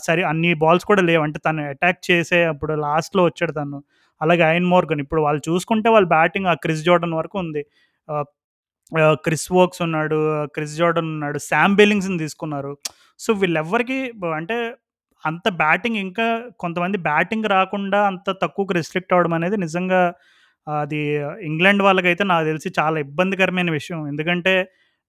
సరే 0.07 0.21
అన్ని 0.31 0.49
బాల్స్ 0.63 0.85
కూడా 0.91 1.03
లేవు. 1.09 1.23
అంటే 1.27 1.39
తను 1.47 1.61
అటాక్ 1.73 1.99
చేసే 2.09 2.39
అప్పుడు 2.51 2.73
లాస్ట్లో 2.85 3.23
వచ్చాడు 3.29 3.53
తను. 3.59 3.79
అలాగే 4.21 4.43
ఐన్ 4.55 4.67
మోర్గన్. 4.73 5.01
ఇప్పుడు 5.05 5.21
వాళ్ళు 5.27 5.41
చూసుకుంటే 5.49 5.89
వాళ్ళ 5.95 6.07
బ్యాటింగ్ 6.15 6.47
ఆ 6.51 6.55
క్రిస్ 6.63 6.83
జోర్డన్ 6.87 7.15
వరకు 7.19 7.37
ఉంది. 7.43 7.63
క్రిస్ 9.25 9.47
వోక్స్ 9.57 9.81
ఉన్నాడు 9.87 10.17
క్రిస్ 10.55 10.75
జోర్డన్ 10.79 11.09
ఉన్నాడు 11.15 11.39
శామ్ 11.49 11.75
బెల్లింగ్స్ని 11.79 12.19
తీసుకున్నారు. 12.23 12.73
సో 13.19 13.29
వీళ్ళెవ్వరికి 13.41 13.99
అంటే 14.39 14.57
అంత 15.23 15.47
బ్యాటింగ్ 15.61 15.97
ఇంకా 16.05 16.25
కొంతమంది 16.63 16.97
బ్యాటింగ్ 17.09 17.47
రాకుండా 17.55 17.99
అంత 18.11 18.29
తక్కువకు 18.43 18.73
రిస్ట్రిక్ట్ 18.79 19.13
అవ్వడం 19.15 19.33
అనేది 19.37 19.57
నిజంగా 19.65 20.01
అది 20.67 20.99
ఇంగ్లాండ్ 21.49 21.83
వాళ్ళకైతే 21.87 22.23
నాకు 22.31 22.45
తెలిసి 22.49 22.69
చాలా 22.79 22.97
ఇబ్బందికరమైన 23.05 23.69
విషయం. 23.79 23.99
ఎందుకంటే 24.11 24.53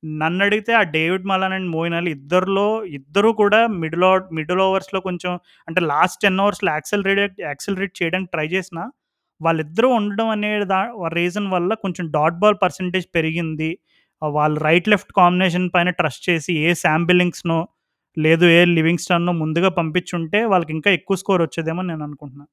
నన్ను 0.03 0.44
అడిగితే 0.44 0.72
ఆ 0.72 0.82
David 0.82 1.26
Malan 1.26 1.53
and 1.53 1.70
Moeen 1.70 1.94
Ali 1.94 2.11
ఇద్దరిలో 2.11 2.84
ఇద్దరు 2.84 3.28
కూడా 3.32 3.66
మిడిల్ 3.66 4.05
మిడిల్ 4.32 4.61
ఓవర్స్లో 4.61 5.00
కొంచెం 5.00 5.32
అంటే 5.68 5.80
లాస్ట్ 5.80 6.22
టెన్ 6.22 6.40
అవర్స్లో 6.40 6.70
యాక్సెలరేట్ 6.72 7.40
యాక్సెలరేట్ 7.40 7.94
చేయడానికి 8.03 8.30
ట్రై 8.30 8.46
చేసిన 8.46 8.80
వాళ్ళిద్దరూ 9.40 9.88
ఉండడం 9.88 10.28
అనే 10.28 10.64
దా 10.64 10.80
రీజన్ 11.12 11.46
వల్ల 11.46 11.74
కొంచెం 11.74 12.11
డాట్ 12.11 12.38
బాల్ 12.38 12.57
పర్సంటేజ్ 12.62 13.07
పెరిగింది. 13.14 13.70
వాళ్ళు 14.22 14.61
రైట్ 14.61 14.88
లెఫ్ట్ 14.88 15.12
కాంబినేషన్ 15.16 15.70
పైన 15.74 15.90
ట్రస్ట్ 15.90 16.30
చేసి 16.30 16.53
ఏ 16.59 16.74
శామ్ 16.74 17.07
బిల్లింగ్స్నో 17.07 17.59
లేదు 18.16 18.46
ఏ 18.46 18.64
లివింగ్స్టన్నో 18.64 19.32
ముందుగా 19.32 19.68
పంపించుంటే 19.68 20.44
వాళ్ళకి 20.44 20.72
ఇంకా 20.72 20.90
ఎక్కువ 20.90 21.16
స్కోర్ 21.16 21.42
వచ్చేదేమో 21.42 21.82
నేను 21.82 22.05
అనుకుంటున్నాను 22.05 22.50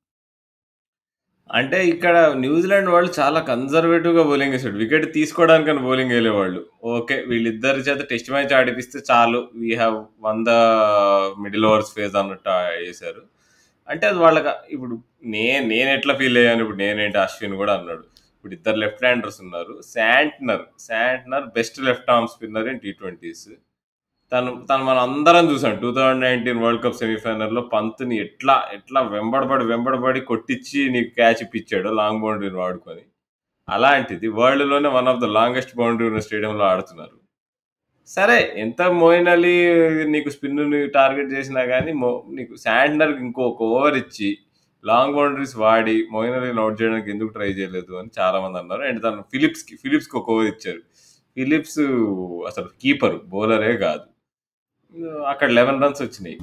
అంటే 1.49 1.77
ఇక్కడ 1.91 2.15
న్యూజిలాండ్ 2.43 2.89
వాళ్ళు 2.93 3.09
చాలా 3.19 3.39
కన్జర్వేటివ్‌గా 3.49 4.23
బౌలింగ్ 4.23 4.53
వేసాడు 4.55 4.77
వికెట్ 4.81 5.05
తీసుకోవడానికని 5.13 5.81
బౌలింగ్ 5.87 6.13
వేలేవాళ్ళు 6.15 6.61
ఓకే 6.95 7.15
వీళ్ళిద్దరి 7.29 7.81
చేత 7.87 8.01
టెస్ట్ 8.11 8.29
మ్యాచ్ 8.33 8.53
ఆడిపిస్తే 8.59 8.99
చాలు. 9.09 9.39
We 9.61 9.71
have 9.75 9.97
won 10.27 10.41
the 10.49 10.53
middle 11.45 11.65
overs 11.71 11.91
phase 11.95 12.15
అన్నట్టు 12.21 12.49
వేశారు. 12.85 13.23
అంటే 13.87 14.05
అది 14.11 14.19
వాళ్ళకి 14.25 14.51
ఇప్పుడు 14.75 14.95
నేను 15.35 15.63
నేను 15.67 15.89
ఎట్లా 15.97 16.13
ఫీల్ 16.19 16.37
అయ్యాను? 16.41 16.61
ఇప్పుడు 16.65 16.79
నేనేంటి? 16.83 17.19
అశ్విన్ 17.25 17.55
కూడా 17.61 17.73
అన్నాడు. 17.79 18.03
ఇప్పుడు 18.35 18.53
ఇద్దరు 18.57 18.77
లెఫ్ట్ 18.83 19.03
హ్యాండర్స్ 19.05 19.39
ఉన్నారు. 19.45 19.73
Santner 19.95 20.63
Santner 20.87 21.47
best 21.57 21.79
left 21.87 22.11
arm 22.15 22.29
spinner 22.35 22.69
in 22.73 22.81
T 22.85 22.91
twenties 23.01 23.47
తను 24.31 24.49
తను 24.69 24.83
మనం 24.87 25.01
అందరం 25.07 25.45
చూసాం 25.51 25.75
two 25.83 25.89
thousand 25.97 26.23
nineteen 26.25 26.59
world 26.63 26.81
cup 26.83 26.97
సెమీఫైనల్లో 27.01 27.61
పంత్ని 27.73 28.15
ఎట్లా 28.25 28.55
ఎట్లా 28.73 28.99
వెంబడబడి 29.13 29.63
వెంబడబడి 29.71 30.21
కొట్టించి 30.31 30.79
నీకు 30.95 31.09
క్యాచ్ 31.15 31.41
ఇప్పించాడు 31.45 31.89
లాంగ్ 31.99 32.21
బౌండరీని 32.23 32.59
వాడుకొని 32.63 33.03
అలాంటిది 33.67 34.27
వరల్డ్లోనే 34.39 34.89
one 34.97 35.09
of 35.11 35.21
the 35.23 35.29
longest 35.37 35.73
boundary 35.79 36.07
ఉన్న 36.09 36.21
స్టేడియంలో 36.25 36.65
ఆడుతున్నారు. 36.71 37.15
సరే 38.09 38.37
ఎంత 38.63 38.81
మోయిన్ 39.01 39.29
అలీ 39.33 39.55
నీకు 40.13 40.29
స్పిన్ 40.35 40.61
టార్గెట్ 40.97 41.33
చేసినా 41.35 41.63
కానీ 41.73 41.91
మో 42.03 42.09
నీకు 42.37 42.53
శాండ్నర్ 42.65 43.13
ఇంకొక 43.25 43.61
ఓవర్ 43.71 43.97
ఇచ్చి 44.03 44.29
లాంగ్ 44.83 45.15
బౌండరీస్ 45.17 45.55
వాడి 45.63 45.95
మోయిన్ 46.13 46.37
అలీని 46.37 46.61
అవుట్ 46.63 46.77
చేయడానికి 46.81 47.11
ఎందుకు 47.15 47.31
ట్రై 47.37 47.49
చేయలేదు 47.59 47.93
అని 48.01 48.09
చాలా 48.19 48.37
మంది 48.45 48.57
అన్నారు. 48.61 48.83
అండ్ 48.89 49.01
తను 49.05 49.25
ఫిలిప్స్కి 49.33 49.75
ఫిలిప్స్కి 49.83 50.17
ఒక 50.21 50.31
ఓవర్ 50.35 50.49
ఇచ్చారు. 50.53 50.81
ఫిలిప్స్ 51.37 51.81
అసలు 52.51 52.69
కీపర్ 52.83 53.17
బౌలరే 53.33 53.73
కాదు. 53.85 54.05
అక్కడ 55.31 55.49
లెవెన్ 55.57 55.81
రన్స్ 55.83 56.01
వచ్చినాయి. 56.05 56.37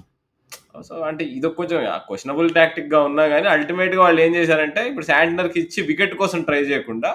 సో 0.89 0.95
అంటే 1.09 1.23
ఇది 1.37 1.49
కొంచెం 1.59 1.79
క్వశ్చనబుల్ 2.09 2.49
టాక్టిక్గా 2.59 2.99
ఉన్నా 3.09 3.25
కానీ 3.29 3.49
అల్టిమేట్గా 3.55 4.01
వాళ్ళు 4.03 4.21
ఏం 4.27 4.33
చేశారంటే 4.39 4.81
ఇప్పుడు 4.91 5.07
శాంట్నర్కి 5.13 5.59
ఇచ్చి 5.65 5.81
వికెట్ 5.91 6.15
కోసం 6.23 6.41
ట్రై 6.43 6.61
చేయకుండా 6.71 7.11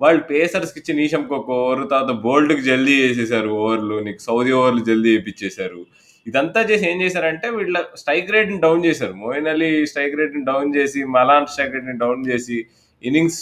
వాళ్ళు 0.00 0.20
పేసర్స్కి 0.32 0.78
ఇచ్చి 0.80 0.92
నీషంకి 0.98 1.32
ఒక 1.34 1.50
ఓవర్ 1.60 1.80
తర్వాత 1.92 2.12
బోల్డ్కి 2.24 2.62
జల్దీ 2.62 2.96
చేసేసారు 3.04 3.48
ఓవర్లు 3.62 3.96
నీకు 4.06 4.20
సౌదీ 4.28 4.52
ఓవర్లు 4.58 4.82
జల్దీ 4.90 5.10
వేయించేశారు 5.14 5.80
ఇదంతా 6.26 6.60
చేసి 6.70 6.84
ఏం 6.90 6.96
చేశారంటే 7.02 7.46
వీళ్ళ 7.56 7.76
స్ట్రైక్ 8.00 8.32
రేట్ని 8.34 8.58
డౌన్ 8.64 8.84
చేశారు. 8.84 9.14
మోయిన్ 9.22 9.48
అలీ 9.52 9.70
స్ట్రైక్ 9.86 10.16
రేట్ని 10.18 10.42
డౌన్ 10.44 10.70
చేసి 10.76 11.00
మలాన్ 11.16 11.46
స్ట్రైక్ 11.46 11.74
రేట్ని 11.74 11.96
డౌన్ 11.98 12.22
చేసి 12.30 12.58
ఇన్నింగ్స్ 13.02 13.40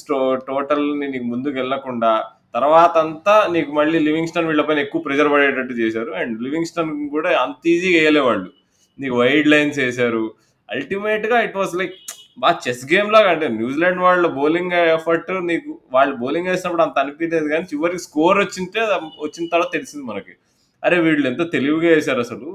టోటల్ని 0.49 1.07
నీకు 1.09 1.25
ముందుకు 1.25 1.57
వెళ్ళకుండా 1.57 2.13
తర్వాత 2.57 2.95
అంతా 3.05 3.35
నీకు 3.55 3.71
మళ్ళీ 3.79 3.99
లివింగ్స్టన్ 4.09 4.49
వీళ్ళపైన 4.51 4.79
ఎక్కువ 4.87 5.01
ప్రెజర్ 5.07 5.31
పడేటట్టు 5.33 5.75
చేశారు. 5.83 6.11
అండ్ 6.21 6.35
లివింగ్స్టన్ 6.47 6.93
కూడా 7.15 7.31
అంత 7.45 7.69
ఈజీగా 7.75 7.99
వేయలేవాళ్ళు 8.01 8.51
నీకు 8.99 9.15
వైడ్ 9.23 9.49
లైన్స్ 9.55 9.79
వేశారు. 9.85 10.25
అల్టిమేట్గా 10.69 11.39
ఇట్ 11.47 11.59
వాస్ 11.61 11.75
లైక్ 11.81 11.97
బాగా 12.45 12.59
చెస్ 12.65 12.83
గేమ్ 12.93 13.11
లాగా 13.15 13.29
అంటే 13.35 13.47
న్యూజిలాండ్ 13.59 14.01
వాళ్ళ 14.07 14.27
బౌలింగ్ 14.39 14.75
ఎఫర్ట్ 14.97 15.31
నీకు 15.51 15.71
వాళ్ళు 15.95 16.15
బౌలింగ్ 16.23 16.51
వేసినప్పుడు 16.53 16.85
అంత 16.87 16.97
అనిపించలేదు 17.03 17.49
కానీ 17.53 17.67
చివరికి 17.73 18.03
స్కోర్ 18.07 18.39
వచ్చింటే 18.45 18.81
వచ్చిన 19.25 19.47
తర్వాత 19.53 19.71
తెలిసింది 19.77 20.05
మనకి. 20.11 20.35
అరే 20.83 20.97
వీళ్ళు 21.07 21.27
ఎంత 21.33 21.43
తెలివిగా 21.55 21.91
వేశారు 21.97 22.21
అసలు. 22.27 22.49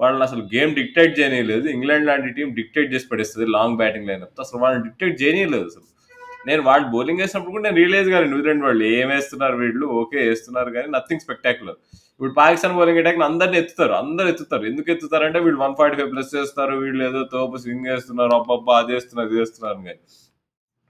వాళ్ళని 0.00 0.24
అసలు 0.28 0.42
గేమ్ 0.54 0.72
డిక్టేట్ 0.80 1.14
చేయలేదు 1.20 1.66
ఇంగ్లాండ్ 1.76 2.08
లాంటి 2.10 2.28
టీం 2.36 2.50
డిక్టేట్ 2.58 2.92
చేసి 2.94 3.08
పడేస్తుంది 3.12 3.46
లాంగ్ 3.56 3.78
బ్యాటింగ్ 3.82 4.08
లైనప్ 4.10 4.42
అసలు 4.44 4.60
వాళ్ళని 4.64 4.84
డిక్టేట్ 4.88 5.16
చేయలేదు 5.22 5.64
అసలు. 5.70 5.87
నేను 6.50 6.62
వాళ్ళు 6.68 6.86
బౌలింగ్ 6.94 7.22
వేసినప్పుడు 7.22 7.54
కూడా 7.54 7.64
నేను 7.66 7.78
రియలైజ్ 7.82 8.08
కానీ 8.14 8.26
న్యూజిలాండ్ 8.32 8.64
వాళ్ళు 8.68 8.84
ఏం 8.98 9.08
వేస్తున్నారు 9.14 9.56
వీళ్ళు? 9.62 9.86
ఓకే 10.00 10.18
వేస్తున్నారు 10.28 10.70
కానీ 10.76 10.88
నథింగ్ 10.96 11.24
స్పెక్టాక్యులర్ 11.24 11.78
ఇప్పుడు 12.14 12.32
పాకిస్తాన్ 12.40 12.76
బౌలింగ్ 12.78 13.00
అటాక్ 13.02 13.20
అందరిని 13.30 13.58
ఎత్తుతారు 13.62 13.94
అందరు 14.02 14.28
ఎత్తుతారు. 14.32 14.64
ఎందుకు 14.70 14.88
ఎత్తుతారు 14.94 15.24
అంటే 15.28 15.38
వీళ్ళు 15.44 15.60
వన్ 15.64 15.76
ఫార్టీ 15.80 15.96
ఫైవ్ 15.98 16.10
ప్లస్ 16.14 16.32
చేస్తారు 16.38 16.74
వీళ్ళు 16.84 17.02
ఏదో 17.08 17.20
తోపు 17.34 17.58
స్వింగ్ 17.64 17.86
వేస్తున్నారు 17.92 18.34
అబ్బబ్బా 18.38 18.76
అది 18.82 18.92
వేస్తున్నారు 18.96 19.28
ఇది 19.30 19.40
వేస్తున్నారు 19.42 19.80
కానీ 19.88 20.00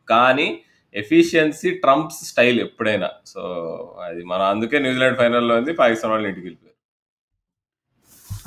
కానీ 0.09 0.49
ఎఫిషియన్సీ 0.95 1.71
ట్రంప్స్ 1.83 2.21
స్టైల్ 2.31 2.59
ఎప్పుడైనా. 2.67 3.09
సో 3.33 3.41
అది 4.07 4.23
మన 4.31 4.41
అందుకే 4.53 4.79
న్యూజిలాండ్ 4.85 5.19
ఫైనల్లో 5.23 5.57
ఉంది 5.61 5.73
పాకిస్తాన్ 5.81 6.13
వాళ్ళు 6.15 6.29
ఇంటికి 6.31 6.47
వెళ్ళిపోయారు. 6.49 6.77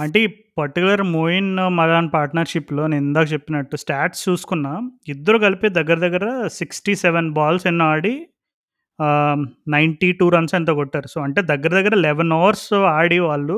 అంటే 0.04 0.20
పర్టికులర్ 0.58 1.04
మోయిన్ 1.16 1.52
మలాన్ 1.78 2.10
పార్ట్నర్షిప్లో 2.16 2.84
నేను 2.92 3.06
ఇందాక 3.08 3.28
చెప్పినట్టు 3.34 3.76
స్టాట్స్ 3.84 4.22
చూసుకున్నా 4.30 4.74
ఇద్దరు 5.14 5.38
కలిపి 5.38 5.68
దగ్గర 5.78 5.98
దగ్గర 6.06 6.26
సిక్స్టీ 6.60 6.94
సెవెన్ 7.04 7.30
బాల్స్ 7.38 7.66
ఎన్నో 7.72 7.86
ఆడి 7.94 8.14
నైంటీ 9.76 10.10
టూ 10.20 10.26
రన్స్ 10.36 10.56
ఎంత 10.56 10.72
కొట్టారు. 10.80 11.08
సో 11.08 11.20
అంటే 11.28 11.42
దగ్గర 11.52 11.72
దగ్గర 11.80 11.96
లెవెన్ 12.08 12.34
అవర్స్ 12.38 12.74
ఆడి 12.98 13.20
వాళ్ళు. 13.28 13.58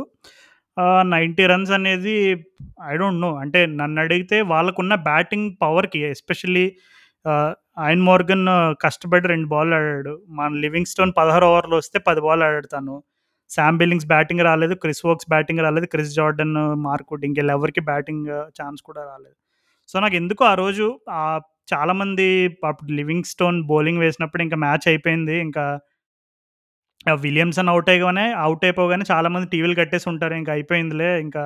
నైంటీ 1.13 1.43
రన్స్ 1.51 1.71
అనేది 1.77 2.15
ఐ 2.91 2.93
డోంట్ 3.01 3.21
నో 3.21 3.31
అంటే 3.43 3.59
నన్ను 3.79 3.99
అడిగితే 4.01 4.37
వాళ్ళకున్న 4.53 4.93
బ్యాటింగ్ 5.09 5.49
పవర్కి 5.63 5.99
ఎస్పెషల్లీ 6.13 6.65
ఆయన్ 7.85 8.03
మోర్గన్ 8.09 8.47
కష్టపడి 8.83 9.27
రెండు 9.33 9.47
బాల్ 9.53 9.73
ఆడాడు. 9.77 10.13
మన 10.39 10.49
లివింగ్ 10.63 10.89
స్టోన్ 10.93 11.13
పదహారు 11.19 11.45
ఓవర్లు 11.51 11.75
వస్తే 11.81 11.97
పది 12.07 12.21
బాల్ 12.27 12.43
ఆడాడు 12.47 12.67
తను 12.75 12.95
శామ్ 13.49 13.77
బిల్లింగ్స్ 13.77 14.07
బ్యాటింగ్ 14.07 14.41
రాలేదు 14.41 14.73
క్రిస్ 14.73 15.05
వోక్స్ 15.05 15.29
బ్యాటింగ్ 15.29 15.59
రాలేదు 15.59 15.85
క్రిస్ 15.85 16.13
జార్డన్ 16.15 16.55
మార్కుడ్ 16.87 17.25
ఇంకెవరికి 17.25 17.81
బ్యాటింగ్ 17.81 18.27
ఛాన్స్ 18.59 18.81
కూడా 18.81 19.01
రాలేదు. 19.11 19.35
సో 19.89 19.99
నాకు 19.99 20.15
ఎందుకు 20.15 20.43
ఆ 20.51 20.53
రోజు 20.53 20.85
చాలామంది 21.73 22.27
అప్పుడు 22.69 22.91
లివింగ్ 22.91 23.23
స్టోన్ 23.23 23.63
బౌలింగ్ 23.71 23.99
వేసినప్పుడు 23.99 24.41
ఇంకా 24.43 24.57
మ్యాచ్ 24.57 24.87
అయిపోయింది. 24.91 25.35
ఇంకా 25.47 25.65
విలియమ్సన్ 27.23 27.69
అవుట్ 27.71 27.89
అయ్యగానే 27.89 28.25
అవుట్ 28.43 28.63
అయిపోగానే 28.65 29.05
చాలామంది 29.11 29.47
టీవీలు 29.53 29.75
కట్టేసి 29.79 30.09
ఉంటారు. 30.11 30.35
ఇంకా 30.41 30.51
అయిపోయిందిలే 30.53 31.09
ఇంకా 31.25 31.43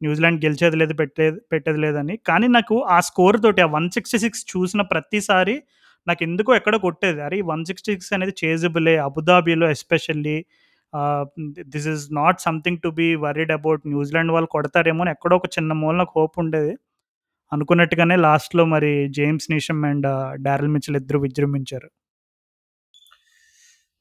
న్యూజిలాండ్ 0.00 0.44
గెలిచేది 0.44 0.76
లేదు 0.76 0.94
పెట్టేది 1.00 1.38
పెట్టేది 1.52 1.80
లేదని. 1.86 2.16
కానీ 2.28 2.46
నాకు 2.48 2.76
ఆ 2.96 2.98
స్కోర్ 3.08 3.38
తోటి 3.44 3.62
ఆ 3.66 3.68
వన్ 3.76 3.88
సిక్స్టీ 3.96 4.18
సిక్స్ 4.24 4.42
చూసిన 4.52 4.82
ప్రతిసారి 4.92 5.56
నాకు 6.06 6.22
ఎందుకో 6.28 6.54
ఎక్కడ 6.60 6.76
కొట్టేది. 6.86 7.20
అరే 7.28 7.40
వన్ 7.52 7.64
సిక్స్టీ 7.70 7.92
సిక్స్ 7.94 8.12
అనేది 8.12 8.34
చేజబులే 8.42 8.96
అబుదాబీలో 9.08 9.70
especially 9.76 10.36
this 11.68 11.88
is 11.88 12.14
not 12.14 12.40
something 12.40 12.78
to 12.84 12.88
be 12.88 13.14
worried 13.14 13.52
about 13.52 13.82
New Zealand 13.86 14.32
వాళ్ళు 14.32 14.48
కొడతారేమో 14.50 15.02
అని 15.02 15.10
ఎక్కడో 15.10 15.36
ఒక 15.36 15.46
చిన్న 15.46 15.72
మూల 15.72 15.96
నాకు 15.96 16.20
హోప్ 16.20 16.38
ఉండేది. 16.38 16.74
అనుకున్నట్టుగానే 17.52 18.16
లాస్ట్లో 18.16 18.64
మరి 18.64 19.08
James 19.08 19.50
Neesham 19.50 19.84
and 19.84 20.08
Daryl 20.42 20.68
Mitchell 20.68 20.96
ఇద్దరు 20.96 21.18
విజృంభించారు. 21.18 21.90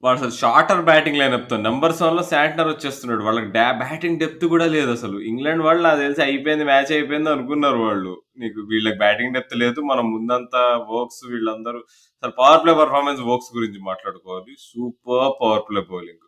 వాడు 0.04 0.18
అసలు 0.18 0.32
షార్టర్ 0.32 0.82
బ్యాటింగ్ 0.86 1.18
లైనప్తో 1.18 1.58
నెంబర్స్ 1.58 2.02
వల్ల 2.02 2.22
శాంటనర్ 2.22 2.68
వచ్చేస్తున్నాడు. 2.68 3.24
వాళ్ళకి 3.24 3.52
డా 3.52 3.72
బ్యాటింగ్ 3.72 4.20
డెప్త్ 4.20 4.46
కూడా 4.46 4.66
లేదు 4.66 4.92
అసలు. 4.92 5.20
ఇంగ్లాండ్ 5.20 5.64
వాళ్ళు 5.64 5.84
నాకు 5.84 6.00
తెలిసి 6.00 6.22
అయిపోయింది 6.22 6.64
మ్యాచ్ 6.64 6.92
అయిపోయింది 6.92 7.30
అనుకున్నారు 7.30 7.78
వాళ్ళు. 7.78 8.22
నీకు 8.38 8.60
వీళ్ళకి 8.62 8.98
బ్యాటింగ్ 8.98 9.34
డెప్త్ 9.34 9.58
లేదు. 9.58 9.82
మనం 9.82 10.12
ముందంతా 10.12 10.86
వర్క్స్ 10.92 11.32
వీళ్ళందరూ. 11.32 11.80
అసలు 12.24 12.32
పవర్ 12.40 12.64
ప్లే 12.64 12.74
పర్ఫార్మెన్స్ 12.74 13.22
వర్క్స్ 13.22 13.58
గురించి 13.58 13.80
మాట్లాడుకోవాలి. 13.82 14.56
Super 14.60 15.34
power 15.42 15.64
play 15.70 15.82
bowling 15.92 16.24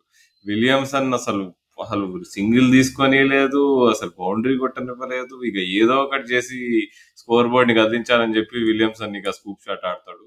Williamson 0.46 1.10
అసలు 1.14 1.44
అసలు 1.78 2.04
సింగిల్ 2.34 2.66
తీసుకొని 2.72 3.20
లేదు 3.32 3.60
అసలు 3.92 4.12
బౌండరీ 4.20 4.54
కొట్టనివ్వలేదు. 4.58 5.34
ఇక 5.50 5.58
ఏదో 5.80 5.94
ఒకటి 6.04 6.26
చేసి 6.32 6.58
స్కోర్ 7.20 7.48
బోర్డ్ని 7.52 7.74
కదిలించాలని 7.80 8.36
చెప్పి 8.38 8.58
విలియమ్సన్ 8.70 9.16
ఇక 9.20 9.30
స్కూప్ 9.38 9.64
షాట్ 9.66 9.86
ఆడతాడు. 9.90 10.24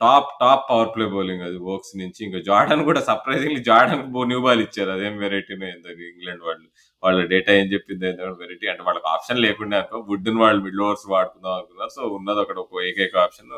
Top 0.00 0.30
top 0.40 0.64
power 0.70 0.90
play 0.94 1.04
bowling 1.14 1.44
అది 1.46 1.58
వోక్స్ 1.68 1.92
నుంచి. 2.00 2.20
ఇంకా 2.26 2.40
జార్డన్ 2.48 2.82
కూడా 2.84 3.00
సర్ప్రైజింగ్‌లీ 3.00 3.60
జార్డన్ 3.70 4.02
న్యూ 4.30 4.40
బాల్ 4.46 4.62
ఇచ్చారు. 4.66 4.90
అదేం 4.96 5.14
వెరైటీనే 5.18 5.68
ఇంగ్లాండ్ 6.10 6.44
వాళ్ళు. 6.48 6.66
వాళ్ళ 7.02 7.20
డేటా 7.32 7.52
ఏం 7.60 7.66
చెప్పింది 7.74 8.06
వెరైటీ 8.42 8.66
అంటే 8.72 8.84
వాళ్ళకి 8.88 9.08
ఆప్షన్ 9.14 9.40
లేకుండా 9.46 9.76
అనుకో 9.80 9.98
వుడ్‌ని 10.10 10.38
వాళ్ళు 10.44 10.60
మిడిల్ 10.66 10.84
ఓవర్స్ 10.86 11.06
వాడుకుందాం 11.14 11.54
అనుకున్నారు. 11.58 11.92
సో 11.98 12.02
ఉన్నది 12.18 12.40
ఒకటి 12.44 12.60
ఒక 12.64 12.82
ఏకైక 12.90 13.16
ఆప్షన్ 13.26 13.52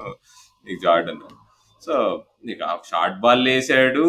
ఈ 0.66 0.76
జార్డన్. 0.86 1.22
సో 1.82 1.94
నీకు 2.46 2.62
ఆ 2.64 2.72
షార్ట్ 2.90 3.18
బాల్ 3.24 3.42
లేసాడు. 3.46 4.04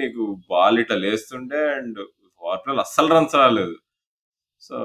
నీకు 0.00 0.22
బాల్ 0.50 0.78
ఇట్లా 0.82 0.96
లేస్తుండే 1.04 1.62
అండ్ 1.76 1.98
పవర్ 2.42 2.62
ప్లేలో 2.64 2.82
అస్సలు 2.86 3.10
రన్స్ 3.14 3.36
రాలేదు. 3.42 3.76
సో 4.62 4.76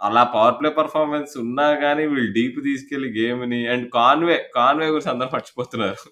అలా 0.00 0.22
పవర్ 0.34 0.56
ప్లే 0.60 0.70
పర్ఫార్మెన్స్ 0.78 1.32
ఉన్నా 1.44 1.66
కానీ 1.84 2.04
వీళ్ళు 2.12 2.30
డీప్ 2.38 2.58
తీసుకెళ్ళి 2.68 3.08
గేమ్‌ని 3.18 3.60
అండ్ 3.74 3.86
కాన్వే, 3.98 4.38
కాన్వే 4.58 4.88
గురించి 4.92 5.12
అందరూ 5.14 5.30
మర్చిపోతున్నారు. 5.36 6.02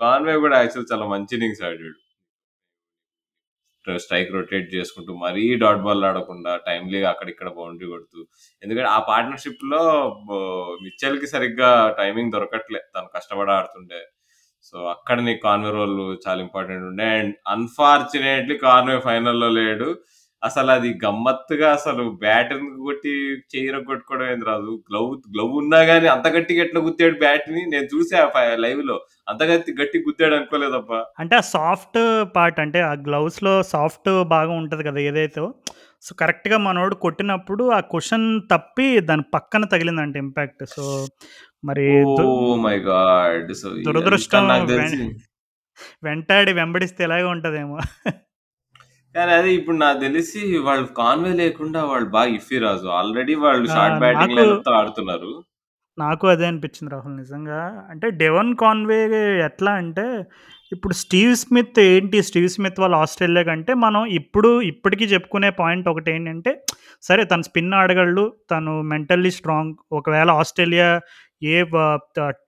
కాన్వే 0.00 0.36
కూడా 0.44 0.56
యాక్చువల్ 0.62 0.90
చాలా 0.92 1.06
మంచి 1.14 1.34
ఇన్నింగ్స్ 1.38 1.64
ఆడాడు. 1.68 1.98
స్ట్రైక్ 3.84 4.30
రొటేట్ 4.34 4.68
చేసుకుంటూ 4.74 5.12
మరీ 5.22 5.44
డాట్ 5.62 5.80
బాల్ 5.82 6.04
ఆడకుండా 6.08 6.52
టైమ్లీగా 6.66 7.08
అక్కడిక్కడ 7.12 7.48
బౌండరీ 7.56 7.86
కొడుతూ 7.88 8.18
ఎందుకంటే 8.62 8.88
ఆ 8.88 8.98
పార్ట్నర్షిప్లో 9.08 9.80
మిచ్చల్కి 10.84 11.28
సరిగ్గా 11.34 11.70
టైమింగ్ 11.98 12.34
దొరకట్లే 12.36 12.80
తను 12.94 13.08
కష్టపడి 13.16 13.52
ఆడుతుండే 13.56 14.00
సో 14.64 14.76
అక్కడ 14.94 15.18
నీకు 15.26 15.40
కాన్వే 15.46 15.70
రోల్ 15.76 15.94
చాలా 16.24 16.40
ఇంపార్టెంట్ 16.46 16.84
ఉండే. 16.90 17.06
అండ్ 17.16 17.34
అన్ఫార్చునేట్లీ 17.54 18.56
కాన్వే 18.64 18.98
ఫైనల్లో 19.06 19.48
లేడు. 19.58 19.88
అసలు 20.42 20.70
అది 20.72 20.88
గమ్మత్తుగా 21.02 21.68
అసలు 21.72 22.04
బ్యాట్ 22.22 22.52
కొట్టి 22.84 23.12
చెయ్యర 23.52 23.76
కొట్టుకోవడం 23.82 24.26
ఏంది 24.26 24.46
రాదు 24.48 24.72
గ్లవ్ 24.88 25.10
గ్లవ్ 25.28 25.52
ఉన్నా 25.60 25.80
కానీ 25.90 26.06
అంత 26.14 26.26
గట్టిగా 26.36 26.62
ఎట్లా 26.64 26.80
గుద్దాడు 26.86 27.16
బ్యాట్ని 27.20 27.62
నేను 27.72 27.86
చూసా 27.92 28.22
లైవ్లో 28.64 28.96
అంత 29.28 29.42
గట్టి 29.50 29.72
గట్టి 29.80 29.98
గుద్దాడు 30.06 30.34
అనుకోలేదప్ప 30.38 30.92
అంటే 31.22 31.36
ఆ 31.36 31.44
సాఫ్ట్ 31.52 31.98
పార్ట్ 32.34 32.58
అంటే 32.60 32.80
ఆ 32.82 32.94
గ్లౌస్లో 33.06 33.54
సాఫ్ట్ 33.72 34.10
భాగం 34.34 34.56
ఉంటది 34.62 34.84
కదా! 34.84 35.00
ఏదైతే 35.10 35.40
సో, 36.02 36.12
కరెక్ట్‌గా 36.20 36.56
మనోడు 36.62 36.94
కొట్టినప్పుడు 37.04 37.64
ఆ 37.72 37.80
కుషన్ 37.92 38.24
తప్పి 38.50 38.86
దాని 39.08 39.24
పక్కన 39.34 39.64
తగిలిందంట 39.72 40.16
ఇంపాక్ట్. 40.24 40.62
సో, 40.74 40.84
మరి 41.64 41.86
దురదృష్టం 43.86 44.44
వెంటాడి 46.02 46.52
వెంబడిస్తే 46.58 47.02
ఇలాగే 47.06 47.26
ఉంటదేమో. 47.32 47.78
కానీ 49.14 49.32
అదే 49.38 49.50
ఇప్పుడు 49.56 49.76
నాకు 49.78 49.98
తెలిసి 50.00 50.40
వాళ్ళు 50.66 50.86
కాన్వే 50.98 51.32
లేకుండా 51.40 51.80
వాళ్ళు 51.84 52.08
బాగా 52.14 52.30
ఇఫీ 52.38 52.56
రాజు. 52.64 52.86
ఆల్రెడీ 52.98 53.34
వాళ్ళు! 53.42 53.66
షార్ట్ 53.74 53.98
బ్యాటింగ్ 54.04 54.40
ఆడుతున్నారు. 54.76 55.32
నాకు 55.98 56.24
అదే 56.32 56.44
అనిపించింది 56.50 56.90
రాహుల్ 56.94 57.16
నిజంగా. 57.18 57.58
అంటే 57.90 58.06
డెవన్ 58.22 58.52
కాన్వే 58.62 59.00
ఎట్లా 59.48 59.72
అంటే 59.82 60.04
ఇప్పుడు 60.72 60.94
స్టీవ్ 61.00 61.32
స్మిత్ 61.36 61.78
ఏంటి? 61.84 62.18
స్టీవ్ 62.22 62.48
స్మిత్ 62.48 62.78
వాళ్ళ 62.80 62.96
ఆస్ట్రేలియా 63.04 63.42
కంటే 63.48 63.72
మనం 63.84 64.02
ఇప్పుడు 64.18 64.50
ఇప్పటికీ 64.70 65.04
చెప్పుకునే 65.04 65.50
పాయింట్ 65.58 65.86
ఒకటేంటంటే 65.88 66.52
సరే 67.02 67.22
తను 67.24 67.44
స్పిన్ 67.48 67.74
ఆడగలడు. 67.80 68.24
తను 68.52 68.72
మెంటల్లీ 68.92 69.32
స్ట్రాంగ్. 69.38 69.74
ఒకవేళ 69.92 70.30
Australia 70.40 70.88
A 71.44 71.54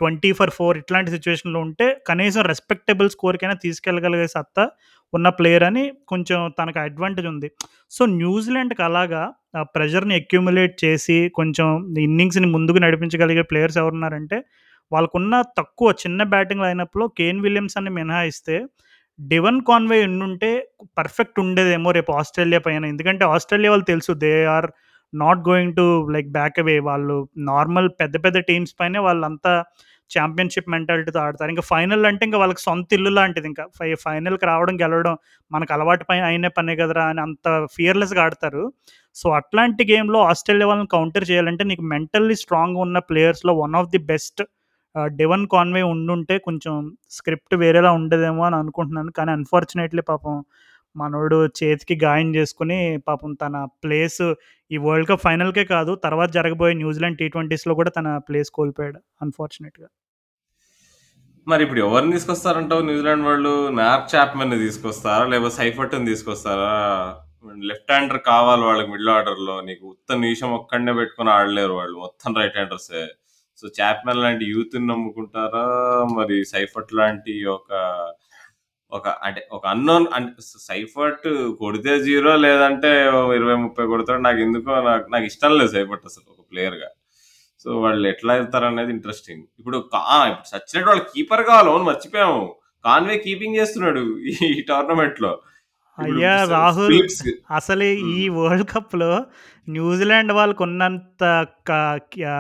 twenty 0.01 0.31
for 0.33 0.53
four 0.57 0.77
ఇట్లాంటి 0.79 1.11
సిచ్యువేషన్లో 1.11 1.61
ఉంటే 1.67 1.87
కనీసం 2.07 2.43
రెస్పెక్టబుల్ 2.51 3.09
స్కోర్‌కైనా 3.11 3.57
తీసుకెళ్ళగలిగే 3.65 4.29
సత్తా 4.35 4.65
ఉన్న 5.13 5.29
ప్లేయర్ 5.39 5.65
అని 5.65 5.83
కొంచెం 6.09 6.39
తనకు 6.59 6.79
అడ్వాంటేజ్ 6.81 7.27
ఉంది. 7.27 7.49
సో, 7.93 8.03
న్యూజిలాండ్‌కి 8.15 8.83
అలాగా 8.83 9.23
ఆ 9.55 9.63
ప్రెషర్‌ని 9.75 10.15
అక్యూములేట్ 10.15 10.75
చేసి 10.85 11.19
కొంచెం 11.35 11.67
ఇన్నింగ్స్‌ని 12.07 12.49
ముందుకు 12.55 12.79
నడిపించగలిగే 12.79 13.45
ప్లేయర్స్ 13.51 13.79
ఎవరున్నారంటే 13.79 14.39
వాళ్ళకున్న 14.93 15.35
తక్కువ 15.59 15.89
చిన్న 16.03 16.23
బ్యాటింగ్ 16.33 16.65
లైనప్‌లో 16.65 17.07
కేన్ 17.19 17.41
విలియమ్స్ 17.41 17.77
అని 17.81 17.91
మినహాయిస్తే 17.99 18.57
డివన్ 19.19 19.61
కాన్వే 19.69 19.99
ఉండుంటే 20.09 20.51
పర్ఫెక్ట్ 20.99 21.39
ఉండేదేమో 21.43 21.91
రేపు 21.99 22.13
ఆస్ట్రేలియా 22.21 22.61
పైన. 22.67 22.83
ఎందుకంటే 22.93 23.25
ఆస్ట్రేలియా 23.35 23.71
వాళ్ళు 23.73 23.87
తెలుసు 23.91 24.13
they 24.25 24.33
are 24.55 24.69
not 25.13 25.43
going 25.49 25.75
to 25.77 25.85
like 26.15 26.31
back 26.33 26.57
away. 26.63 26.77
వాళ్ళు 26.89 27.17
నార్మల్ 27.51 27.89
పెద్ద 28.01 28.15
పెద్ద 28.25 28.39
టీమ్స్ 28.49 28.73
పైన 28.81 28.99
వాళ్ళంతా 29.07 29.53
ఛాంపియన్‌షిప్ 30.11 30.69
మెంటాలిటీతో 30.73 31.21
ఆడతారు. 31.23 31.51
ఇంకా 31.55 31.65
ఫైనల్ 31.71 32.05
అంటే 32.11 32.23
ఇంకా 32.29 32.39
వాళ్ళకి 32.43 32.63
సొంత 32.65 32.93
ఇల్లు 32.93 33.11
లాంటిది 33.15 33.49
ఇంకా. 33.51 33.65
ఫై 33.79 33.89
ఫైనల్‌కి 34.05 34.47
రావడం, 34.51 34.75
గెలవడం 34.83 35.15
మనకు 35.51 35.73
అలవాటు 35.77 36.05
పైన 36.11 36.23
అయిన 36.31 36.49
పనే 36.57 36.75
కదరా! 36.77 37.05
అని 37.13 37.21
అంత 37.27 37.47
ఫియర్‌లెస్‌గా 37.77 38.23
ఆడతారు. 38.27 38.65
సో, 39.17 39.27
అట్లాంటి 39.39 39.83
గేమ్‌లో 39.91 40.21
ఆస్ట్రేలియా 40.31 40.69
వాళ్ళని 40.71 40.91
కౌంటర్ 40.95 41.27
చేయాలంటే 41.31 41.65
నీకు 41.71 41.85
మెంటల్లీ 41.93 42.37
స్ట్రాంగ్‌గా 42.43 42.83
ఉన్న 42.87 43.01
ప్లేయర్స్‌లో 43.11 43.55
one 43.63 43.77
of 43.81 43.91
the 43.93 44.03
best 44.11 44.43
Devon 45.17 45.45
Conway 45.53 45.83
ఉండుంటే 45.93 46.37
కొంచెం 46.47 46.75
స్క్రిప్ట్ 47.11 47.57
వేరేలా 47.63 47.93
ఉండేదేమో 47.99 48.43
అని 48.49 48.59
అనుకుంటున్నాను. 48.63 49.13
కానీ 49.19 49.33
అన్‌ఫార్చునేట్‌లీ 49.39 50.05
పాపం 50.13 50.37
మనోడు 50.97 51.39
చేతికి 51.59 51.95
గాయం 52.05 52.29
చేసుకుని 52.37 52.79
పాపం 53.09 53.31
తన 53.37 53.55
ప్లేస్ 53.85 54.23
ఈ 54.71 54.79
వరల్డ్ 54.85 55.09
కప్ 55.11 55.25
ఫైనల్‌కే 55.27 55.65
కాదు 55.75 55.95
తర్వాత 56.05 56.31
జరగబోయే 56.39 56.77
న్యూజిలాండ్ 56.83 57.21
టీ 57.23 57.29
ట్వంటీస్లో 57.35 57.75
కూడా 57.81 57.93
తన 57.99 58.19
ప్లేస్ 58.29 58.51
కోల్పోయాడు 58.59 59.01
అన్‌ఫార్చునేట్‌గా. 59.21 59.89
మరి 61.47 61.63
ఇప్పుడు 61.65 61.81
ఎవరిని 61.81 62.13
తీసుకొస్తారంటావు 62.15 62.83
న్యూజిలాండ్ 62.83 63.25
వాళ్ళు? 63.27 63.51
నార్క్ 63.79 64.07
చాప్మెన్ 64.13 64.55
తీసుకొస్తారా? 64.63 65.25
లేకపోతే 65.33 65.55
సైఫర్ట్‌ని 65.57 66.07
తీసుకొస్తారా? 66.07 66.71
లెఫ్ట్ 67.71 67.91
హ్యాండర్ 67.93 68.21
కావాలి 68.29 68.63
వాళ్ళకి 68.63 68.89
మిడిల్ 68.93 69.11
ఆర్డర్‌లో. 69.17 69.57
నీకు 69.61 69.85
ఉత్త 69.91 70.17
నిషం 70.23 70.51
ఒక్కడినే 70.59 70.93
పెట్టుకొని 71.01 71.31
ఆడలేరు 71.31 71.75
వాళ్ళు. 71.81 71.97
మొత్తం 72.05 72.31
రైట్ 72.41 72.57
హ్యాండర్సే. 72.57 73.03
సో, 73.59 73.67
చాప్‌మన్ 73.79 74.23
లాంటి 74.25 74.45
యూత్‌ని 74.53 74.87
నమ్ముకుంటారా? 74.89 75.65
మరి 76.17 76.37
సైఫర్ట్ 76.53 76.93
లాంటి 77.01 77.35
ఒక 77.55 77.71
ఒక 78.93 79.07
అంటే 79.27 79.41
ఒక 79.53 79.65
అన్నోన్ 79.73 80.07
అంటే 80.17 80.33
సైఫర్ట్ 80.67 81.27
కొడితే 81.61 81.93
0 82.05 82.33
లేదంటే 82.45 82.91
20, 83.33 83.47
30 83.65 83.89
కొడతాడు. 83.93 84.23
నాకెందుకో 84.27 84.73
నాకు 84.89 85.07
నాకు 85.15 85.27
ఇష్టం 85.31 85.53
లేదు 85.59 85.73
సైఫర్ట్ 85.75 86.07
అసలు 86.11 86.27
ఒక 86.35 86.43
ప్లేయర్‌గా. 86.53 86.91
సో, 87.67 87.71
వాళ్ళు 87.85 88.07
ఎట్లా 88.13 88.33
ఎళ్తారనేది 88.43 88.93
ఇంట్రెస్టింగ్. 88.97 89.45
ఇప్పుడు! 89.61 89.79
ఇప్పుడు 90.31 90.49
సచ్చినట్టు 90.53 90.91
వాళ్ళకి 90.91 91.11
కీపర్ 91.15 91.45
కావాలి. 91.51 91.71
అవును 91.73 91.87
మర్చిపోయాము. 91.91 92.43
కాన్వే 92.85 93.17
కీపింగ్ 93.25 93.59
చేస్తున్నాడు 93.61 94.03
ఈ 94.49 94.65
టోర్నమెంట్‌లో. 94.71 95.33
ఇప్పుడు 95.99 96.19
అయ్యా! 96.19 96.35
రాహుల్ 96.53 97.01
అసలు 97.59 97.87
ఈ. 98.11 98.17
వరల్డ్ 98.37 98.67
కప్‌లో 98.73 99.13
న్యూజిలాండ్ 99.69 100.33
వాళ్ళకున్నంత 100.39 101.23
క 101.65 101.73
క్యా 102.13 102.37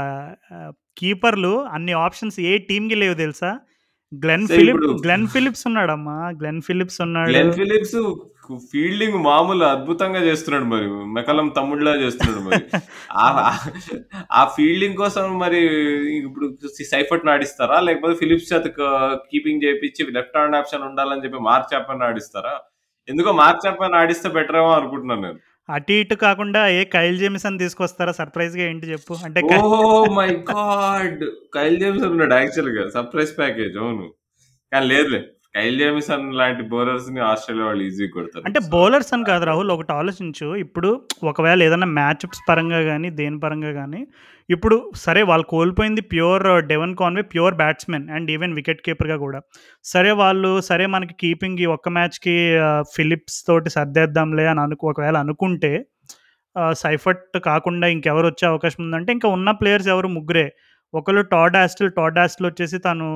ఆహ్, 0.55 0.73
కీపర్‌లు 0.97 1.55
అన్ని 1.75 1.95
ఆప్షన్స్ 2.03 2.39
ఏ 2.45 2.55
టీమ్‌కి 2.69 2.97
లేవు 2.97 3.17
తెలుసా? 3.17 3.51
గ్లెన్ 4.13 4.47
ఫిలిప్ 4.49 4.83
గ్లెన్ 5.05 5.27
ఫిలిప్స్ 5.35 5.65
ఉన్నాడమ్మా. 5.69 6.17
గ్లెన్ 6.41 6.61
ఫిలిప్స్ 6.63 6.99
ఉన్నాడు. 7.07 7.31
గ్లెన్ 7.33 7.53
ఫిలిప్స్ 7.53 7.97
ఫీల్డింగ్ 8.73 9.17
మామూలు 9.25 9.65
అద్భుతంగా 9.67 10.21
చేస్తున్నాడు 10.21 10.67
మరి. 10.73 10.87
మెకలం 11.15 11.47
తమ్ముడిలా 11.51 11.93
చేస్తున్నాడు 12.03 12.41
మరి. 12.49 12.63
ఆ 14.33 14.43
ఫీల్డింగ్ 14.57 14.97
కోసం 14.97 15.25
మరి 15.39 15.61
ఇప్పుడు 16.21 16.47
సైఫర్ట్‌ని 16.93 17.33
ఆడిస్తారా? 17.35 17.79
లేకపోతే 17.81 18.17
ఫిలిప్స్ 18.17 18.51
చేత 18.53 18.67
కీపింగ్ 19.31 19.65
చేపిచ్చి 19.65 20.07
లెఫ్ట్ 20.19 20.37
హ్యాండ్ 20.39 20.59
ఆప్షన్ 20.61 20.87
ఉండాలని 20.91 21.25
చెప్పి 21.25 21.41
మార్క్ 21.49 21.73
చాప్‌మన్ 21.75 22.07
ఆడిస్తారా? 22.09 22.55
ఎందుకో 23.09 23.33
మార్క్ 23.43 23.65
చాప్‌మన్ 23.67 23.99
ఆడిస్తే 24.03 24.29
బెటర్ 24.37 24.61
ఏమో 24.63 24.73
అనుకుంటున్నాను 24.79 25.23
నేను. 25.23 25.41
అటు 25.69 25.93
ఇటు 25.99 26.15
కాకుండా 26.25 26.61
ఏ 26.71 26.81
కైల్ 26.95 27.19
జేమిసన్ 27.21 27.61
తీసుకొస్తారా 27.63 28.13
సర్ప్రైజ్‌గా 28.19 28.65
ఏంటి 28.65 28.87
చెప్పు? 28.91 29.15
అంటే 29.27 29.41
మై 30.17 30.29
గాడ్! 30.51 31.23
కైల్ 31.57 31.77
జేమిసన్ 31.83 32.13
ఉన్నాడు 32.15 32.37
యాక్చువల్‌గా 32.41 32.85
సర్ప్రైజ్ 32.97 33.33
ప్యాకేజ్ 33.39 33.77
అవును. 33.83 34.07
కానీ 34.73 34.87
లేదులే. 34.93 35.21
కైల్ 35.55 35.77
జేమిసన్ 35.81 36.27
లాంటి 36.39 36.63
బౌలర్స్‌ని 36.71 37.21
ఆస్ట్రేలియా 37.29 37.67
వాళ్ళు 37.69 37.83
ఈజీగా 37.89 38.13
కొడతారు. 38.17 38.45
అంటే 38.49 38.61
బౌలర్స్ 38.73 39.13
అని 39.17 39.27
కాదు 39.31 39.45
రాహుల్. 39.51 39.73
ఒకటి 39.77 39.93
ఆలోచించు. 39.99 40.49
ఇప్పుడు 40.65 40.91
ఒకవేళ 41.31 41.59
ఏదైనా 41.69 41.89
మ్యాచప్స్ 41.99 42.43
పరంగా 42.49 42.81
గాని, 42.89 43.11
దేని 43.21 43.39
పరంగా 43.45 43.73
గాని, 43.81 44.01
ఇప్పుడు 44.49 44.77
సరే 45.03 45.21
వాళ్ళు 45.29 45.45
కోల్పోయింది 45.53 46.03
pure 46.11 46.45
uh, 46.51 46.59
Devon 46.71 46.93
Conway 47.01 47.23
pure 47.33 47.55
batsmen 47.61 48.07
and 48.17 48.29
even 48.35 48.55
wicket 48.59 48.83
కీపర్‌గా 48.87 49.17
కూడా. 49.23 49.39
సరే 49.85 50.11
వాళ్ళు 50.21 50.51
సరే 50.69 50.85
మనకి 50.95 51.15
కీపింగ్ 51.23 51.61
ఈ 51.65 51.69
ఒక్క 51.77 51.89
మ్యాచ్‌కి 51.97 52.35
ఫిలిప్స్ 52.97 53.39
uh, 53.39 53.47
తోటి 53.49 53.71
సర్దేద్దాంలే 53.77 54.47
అని 54.53 54.63
అనుకో 54.67 54.91
ఒకవేళ 54.93 55.17
అనుకుంటే 55.25 55.73
uh, 56.57 56.73
సైఫర్ట్ 56.85 57.39
కాకుండా 57.49 57.89
ఇంకెవరు 57.97 58.27
వచ్చే 58.33 58.47
అవకాశం 58.53 58.83
ఉందంటే 58.87 59.13
ఇంకా 59.19 59.31
ఉన్న 59.37 59.51
ప్లేయర్స్ 59.63 59.91
ఎవరు 59.95 60.11
ముగ్గురే. 60.19 60.47
ఒకళ్ళు 60.95 61.23
టాడ్ 61.33 61.57
ఆస్టల్, 61.61 61.91
టాడ్ 61.97 62.19
ఆస్టల్ 62.23 62.47
వచ్చేసి 62.51 62.77
తను 62.85 63.07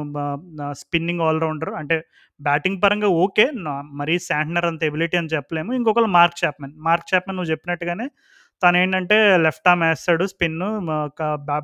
స్పిన్నింగ్ 0.81 1.23
ఆల్ 1.27 1.41
రౌండర్ 1.45 1.73
అంటే 1.81 1.97
బ్యాటింగ్ 2.41 2.81
పరంగా 2.85 3.09
ఓకే. 3.25 3.45
నా 3.67 3.75
మరీ 4.01 4.15
శాంటనర్ 4.29 4.67
అంత 4.71 4.83
ఎబిలిటీ 4.91 5.17
అని 5.21 5.31
చెప్పలేము. 5.37 5.71
ఇంకొకళ్ళు 5.79 6.11
మార్క్ 6.19 6.37
చాప్మెన్ 6.43 6.75
మార్క్ 6.89 7.07
చాప్మెన్ 7.13 7.37
నువ్వు 7.39 7.53
చెప్పినట్టుగానే 7.53 8.07
తనేంటంటే 8.63 9.17
లెఫ్ట్ 9.45 9.69
ఆర్మ్ 9.69 9.85
వేస్తాడు 9.87 10.25
స్పిన్ 10.33 10.59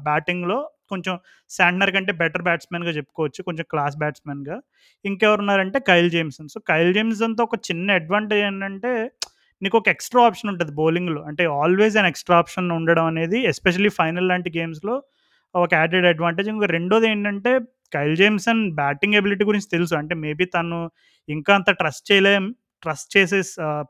బ్యాటింగ్‌లో 0.06 0.58
కొంచెం 0.90 1.14
శాంట్నర్ 1.50 1.92
కంటే 1.92 2.12
బెటర్ 2.20 2.44
బ్యాట్స్‌మెన్‌గా 2.46 2.92
చెప్పుకోవచ్చు. 2.98 3.40
కొంచెం 3.48 3.64
క్లాస్ 3.72 3.96
బ్యాట్స్‌మెన్‌గా. 3.96 4.56
ఇంకెవరు 5.04 5.40
ఉన్నారంటే 5.44 5.78
కైల్ 5.88 6.08
జేమ్సన్. 6.10 6.48
సో, 6.48 6.58
కైల్ 6.70 6.90
జేమ్సన్‌తో 6.96 7.42
ఒక 7.48 7.56
చిన్న 7.68 7.96
అడ్వాంటేజ్ 8.00 8.42
ఏంటంటే 8.46 8.92
నీకు 9.62 9.76
ఒక 9.80 9.88
ఎక్స్‌ట్రా 9.88 10.22
ఆప్షన్ 10.28 10.50
ఉంటుంది 10.52 10.72
బౌలింగ్‌లో. 10.80 11.20
అంటే 11.30 11.42
ఆల్‌వేస్ 11.58 11.96
అన్ 11.96 12.08
ఎక్స్‌ట్రా 12.12 12.36
ఆప్షన్ 12.42 12.68
ఉండడం 12.78 13.06
అనేది 13.12 13.38
ఎస్పెషల్లీ 13.52 13.92
ఫైనల్ 13.98 14.28
లాంటి 14.28 14.50
గేమ్స్‌లో 14.56 14.94
ఒక 15.54 15.70
యాడెడ్ 15.74 16.06
అడ్వాంటేజ్. 16.12 16.48
ఇంకా 16.54 16.68
రెండోది 16.76 17.06
ఏంటంటే 17.10 17.52
కైల్ 17.92 18.14
జేమ్సన్ 18.16 18.62
బ్యాటింగ్ 18.76 19.16
ఎబిలిటీ 19.20 19.44
గురించి 19.44 19.68
తెలుసు. 19.74 19.94
అంటే 20.00 20.14
మేబీ 20.24 20.46
తను 20.56 20.78
ఇంకా 21.28 21.52
అంత 21.58 21.70
ట్రస్ట్ 21.80 22.06
చేయలేం 22.10 22.44
ట్రస్ట్ 22.84 23.10
చేసే 23.16 23.40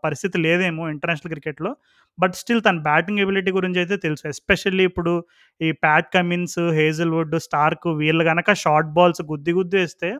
పరిస్థితి 0.04 0.36
లేదేమో 0.44 0.84
ఇంటర్నేషనల్ 0.92 1.32
క్రికెట్‌లో. 1.34 1.72
బట్ 2.18 2.34
స్టిల్ 2.40 2.62
తన 2.66 2.78
బ్యాటింగ్ 2.86 3.20
ఎబిలిటీ 3.22 3.50
గురించి 3.56 3.78
అయితే 3.82 3.96
తెలుసు. 4.04 4.24
ఎస్పెషల్లీ 4.32 4.84
ఇప్పుడు 4.90 5.12
ఈ 5.60 5.70
ప్యాట్ 5.84 6.08
కమిన్స్, 6.14 6.60
హేజిల్వుడ్ 6.78 7.36
స్టార్క్ 7.46 7.88
వీళ్ళు 8.00 8.24
గనక 8.30 8.52
షార్ట్ 8.62 8.92
బాల్స్ 8.96 9.22
గుద్ది 9.30 9.54
గుద్ది 9.58 9.78
వేస్తే 9.80 10.10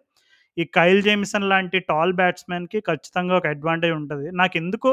ఈ 0.57 0.65
కైల్ 0.75 1.01
జేమిసన్ 1.07 1.49
లాంటి 1.53 1.79
టాల్ 1.89 2.13
బ్యాట్స్‌మెన్‌కి 2.19 2.79
ఖచ్చితంగా 2.89 3.35
ఒక 3.39 3.47
అడ్వాంటేజ్ 3.55 3.95
ఉంటుంది 3.97 4.27
నాకు 4.41 4.55
ఎందుకు 4.61 4.91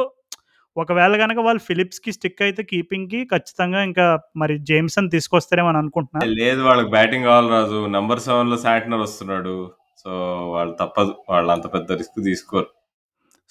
ఒకవేళ 0.77 1.13
గనక 1.21 1.39
వాళ్ళు 1.45 1.61
ఫిలిప్స్‌కి 1.67 2.11
స్టిక్ 2.15 2.41
అయితే 2.45 2.61
కీపింగ్‌కి 2.69 3.19
ఖచ్చితంగా 3.31 3.79
ఇంకా 3.87 4.05
మరి 4.37 4.53
జేమ్సన్ 4.69 5.09
తీసుకొస్తారేమో 5.15 5.69
అని 5.71 5.79
అనుకుంటున్నా. 5.81 6.21
లేదు 6.39 6.61
వాళ్ళకి 6.67 6.89
బ్యాటింగ్ 6.93 7.27
కావాలి 7.29 7.49
రాజు. 7.55 7.79
నంబర్ 7.95 8.21
7లో 8.27 8.57
శాంట్నర్ 8.63 9.03
వస్తున్నాడు. 9.03 9.55
సో, 10.03 10.11
వాళ్ళు 10.53 10.73
తప్పదు. 10.79 11.13
వాళ్ళు 11.29 11.51
అంత 11.55 11.65
పెద్ద 11.75 11.91
రిస్క్ 11.99 12.19
తీసుకోరు. 12.25 12.69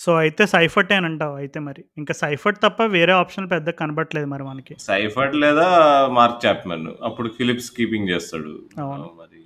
సో, 0.01 0.11
అయితే 0.21 0.43
సైఫర్టే 0.53 0.95
అనంటావు 1.01 1.35
అయితే 1.41 1.59
మరి. 1.65 1.83
ఇంకా 2.01 2.15
సైఫర్ట్ 2.21 2.59
తప్ప 2.65 2.83
వేరే 2.95 3.13
ఆప్షన్ 3.23 3.47
పెద్దగా 3.53 3.77
కనపడట్లేదు 3.81 4.29
మరి 4.33 4.45
మనకి. 4.45 4.75
సైఫర్ట్ 4.87 5.37
లేదా 5.45 5.67
మార్క్ 6.19 6.39
చాప్‌మన్. 6.45 6.87
అప్పుడు 7.09 7.29
ఫిలిప్స్ 7.39 7.71
కీపింగ్ 7.77 8.11
చేస్తాడు. 8.13 8.53
అవును. 8.83 9.09
మరి! 9.21 9.39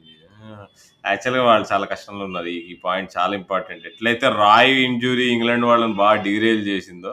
యాక్చువల్‌గా 1.05 1.45
వాళ్ళు 1.49 1.67
చాలా 1.71 1.87
కష్టంలో 1.91 2.25
ఉన్నారు. 2.29 2.51
ఈ 2.65 2.75
పాయింట్ 2.85 3.11
చాలా 3.17 3.33
ఇంపార్టెంట్. 3.41 3.85
ఎట్లయితే 3.91 4.27
రాయ్ 4.41 4.75
ఇంజ్యూరీ 4.89 5.27
ఇంగ్లాండ్ 5.35 5.67
వాళ్ళని 5.71 5.97
బాగా 6.03 6.19
డీరైల్ 6.27 6.63
చేసిందో 6.71 7.13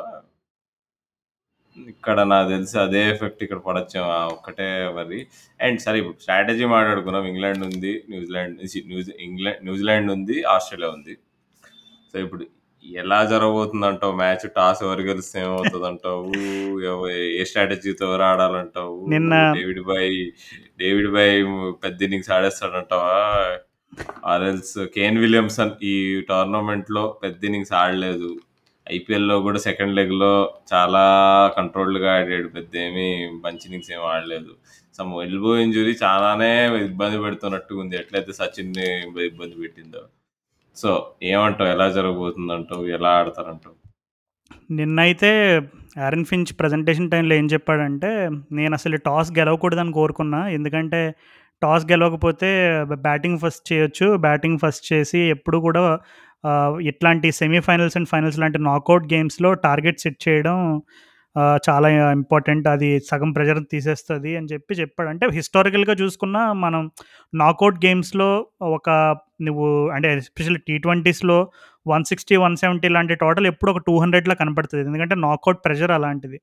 ఇక్కడ 1.78 2.18
నాకు 2.30 2.48
తెలిసి 2.52 2.76
అదే 2.80 3.02
ఎఫెక్ట్ 3.12 3.42
ఇక్కడ 3.46 3.60
పడొచ్చేమో. 3.66 4.08
ఆ 4.16 4.24
ఒక్కటే 4.34 4.68
మరి. 4.98 5.20
అండ్ 5.60 5.80
సరే 5.86 5.98
ఇప్పుడు 6.02 6.18
స్ట్రాటజీ 6.20 6.66
మాట్లాడుకున్నాం. 6.74 7.26
ఇంగ్లాండ్ 7.32 7.64
ఉంది. 7.70 7.92
న్యూజిలాండ్ 8.12 8.56
న్యూజి 8.90 9.12
ఇంగ్లాండ్ 9.28 9.62
న్యూజిలాండ్ 9.68 10.12
ఉంది. 10.16 10.38
ఆస్ట్రేలియా 10.54 10.90
ఉంది. 10.98 11.14
సో, 12.14 12.20
ఇప్పుడు 12.26 12.44
ఎలా 12.86 13.18
జరగబోతుందంటావు 13.32 14.14
మ్యాచ్? 14.22 14.46
టాస్ 14.56 14.80
ఎవరు 14.84 15.02
గెలిస్తే 15.02 15.38
ఏమవుతదంటావు? 15.42 16.24
ఎవ 16.92 17.00
ఏ 17.38 17.44
స్ట్రాటజీతో 17.50 18.04
ఎవరు 18.10 18.24
ఆడాలంటావు? 18.30 18.96
నిన్న 19.14 19.34
డేవిడ్ 19.58 19.82
బాయ్ 19.90 20.16
డేవిడ్ 20.82 21.10
బాయ్ 21.16 21.36
పెద్ద 21.84 21.98
ఇన్నింగ్స్ 22.02 22.32
ఆడేస్తాడంటావా? 22.38 23.18
ఆర్ 24.26 24.44
ఎల్స్ 24.44 24.78
కేన్ 24.96 25.18
విలియమ్సన్ 25.18 25.74
ఈ 25.86 25.96
టోర్నమెంట్‌లో 26.30 27.04
పెద్ద 27.24 27.42
ఇన్నింగ్స్ 27.44 27.74
ఆడలేదు. 27.82 28.32
ఐపీఎల్‌లో 28.88 29.36
కూడా 29.42 29.60
సెకండ్ 29.68 29.96
లెగ్‌లో 30.00 30.34
చాలా 30.74 31.04
కంట్రోల్డ్‌గా 31.58 32.12
ఆడాడు. 32.18 32.50
పెద్దేమి 32.58 33.08
మంచి 33.46 33.66
ఇన్నింగ్స్ 33.70 33.92
ఏమి 33.96 34.06
ఆడలేదు. 34.14 34.54
సమ్ 34.96 35.12
ఎల్బో 35.26 35.52
ఇంజ్యూరీ 35.66 35.94
చాలానే 36.04 36.52
ఇబ్బంది 36.88 37.20
పెడుతున్నట్టుగా 37.26 37.80
ఉంది. 37.86 37.96
ఎట్లయితే 38.02 38.34
సచిన్‌ని 38.42 38.88
ఇబ్బంది 39.32 39.56
పెట్టిందో. 39.64 40.04
సో, 40.78 40.92
ఏమంటావు? 41.24 41.70
ఎలా 41.70 41.90
జరగబోతుందంటావు? 41.90 42.86
ఎలా 42.88 43.10
ఆడతారంటావు? 43.12 43.76
నిన్నైతే 44.72 45.32
ఆరన్ 46.00 46.26
ఫించ్ 46.26 46.60
ప్రెజెంటేషన్ 46.60 47.12
టైంలో 47.12 47.36
ఏం 47.36 47.46
చెప్పాడంటే, 47.46 48.12
నేనసలు 48.52 48.98
టాస్ 48.98 49.32
గెలవకూడదని 49.32 49.92
కోరుకున్నా. 49.92 50.48
ఎందుకంటే 50.50 51.02
టాస్ 51.62 51.86
గెలవకపోతే 51.86 52.50
బ 52.84 52.94
బ్యాటింగ్ 53.02 53.40
ఫస్ట్ 53.40 53.74
చేయొచ్చు. 53.74 54.18
బ్యాటింగ్ 54.18 54.60
ఫస్ట్ 54.60 54.94
చేసి 54.94 55.20
ఎప్పుడు 55.30 55.58
కూడా 55.58 55.84
ఆహ్, 56.44 56.82
ఇట్లాంటి 56.84 57.32
సెమీఫైనల్స్ 57.32 57.98
అండ్ 57.98 58.08
ఫైనల్స్ 58.08 58.40
లాంటి 58.40 58.60
నాకౌట్ 58.62 59.14
గేమ్స్‌లో 59.14 59.54
టార్గెట్ 59.60 60.00
సెట్ 60.00 60.28
చేయడం 60.28 60.56
చాలా 61.68 61.88
ఇంపార్టెంట్. 62.14 62.66
అది 62.68 62.90
సగం 63.10 63.30
ప్రెజర్ 63.34 63.60
తీసేస్తుంది 63.72 64.32
అని 64.38 64.50
చెప్పి 64.54 64.74
చెప్పాడు. 64.76 65.10
అంటే 65.10 65.26
హిస్టారికల్‌గా 65.38 65.96
చూసుకున్నా 66.02 66.42
మనం 66.64 66.82
నాకౌట్ 67.34 67.78
గేమ్స్‌లో 67.86 68.30
ఒక 68.72 68.88
నువ్వు 69.42 69.68
అంటే 69.92 70.10
ఎస్పెషల్లీ 70.18 70.62
టీ 70.68 70.76
ట్వంటీస్లో 70.80 71.38
వన్ 71.86 72.06
సిక్స్టీ 72.06 72.36
వన్ 72.38 72.56
సెవెంటీ 72.58 72.90
లాంటి 72.90 73.16
టోటల్ 73.18 73.48
ఎప్పుడు 73.48 73.72
ఒక 73.72 73.82
టూ 73.88 73.96
హండ్రెడ్లో 74.00 74.36
కనపడుతుంది 74.36 74.84
ఎందుకంటే 74.86 75.16
నాకౌట్ 75.22 75.62
ప్రెషర్ 75.66 75.92
అలాంటిది. 75.92 76.38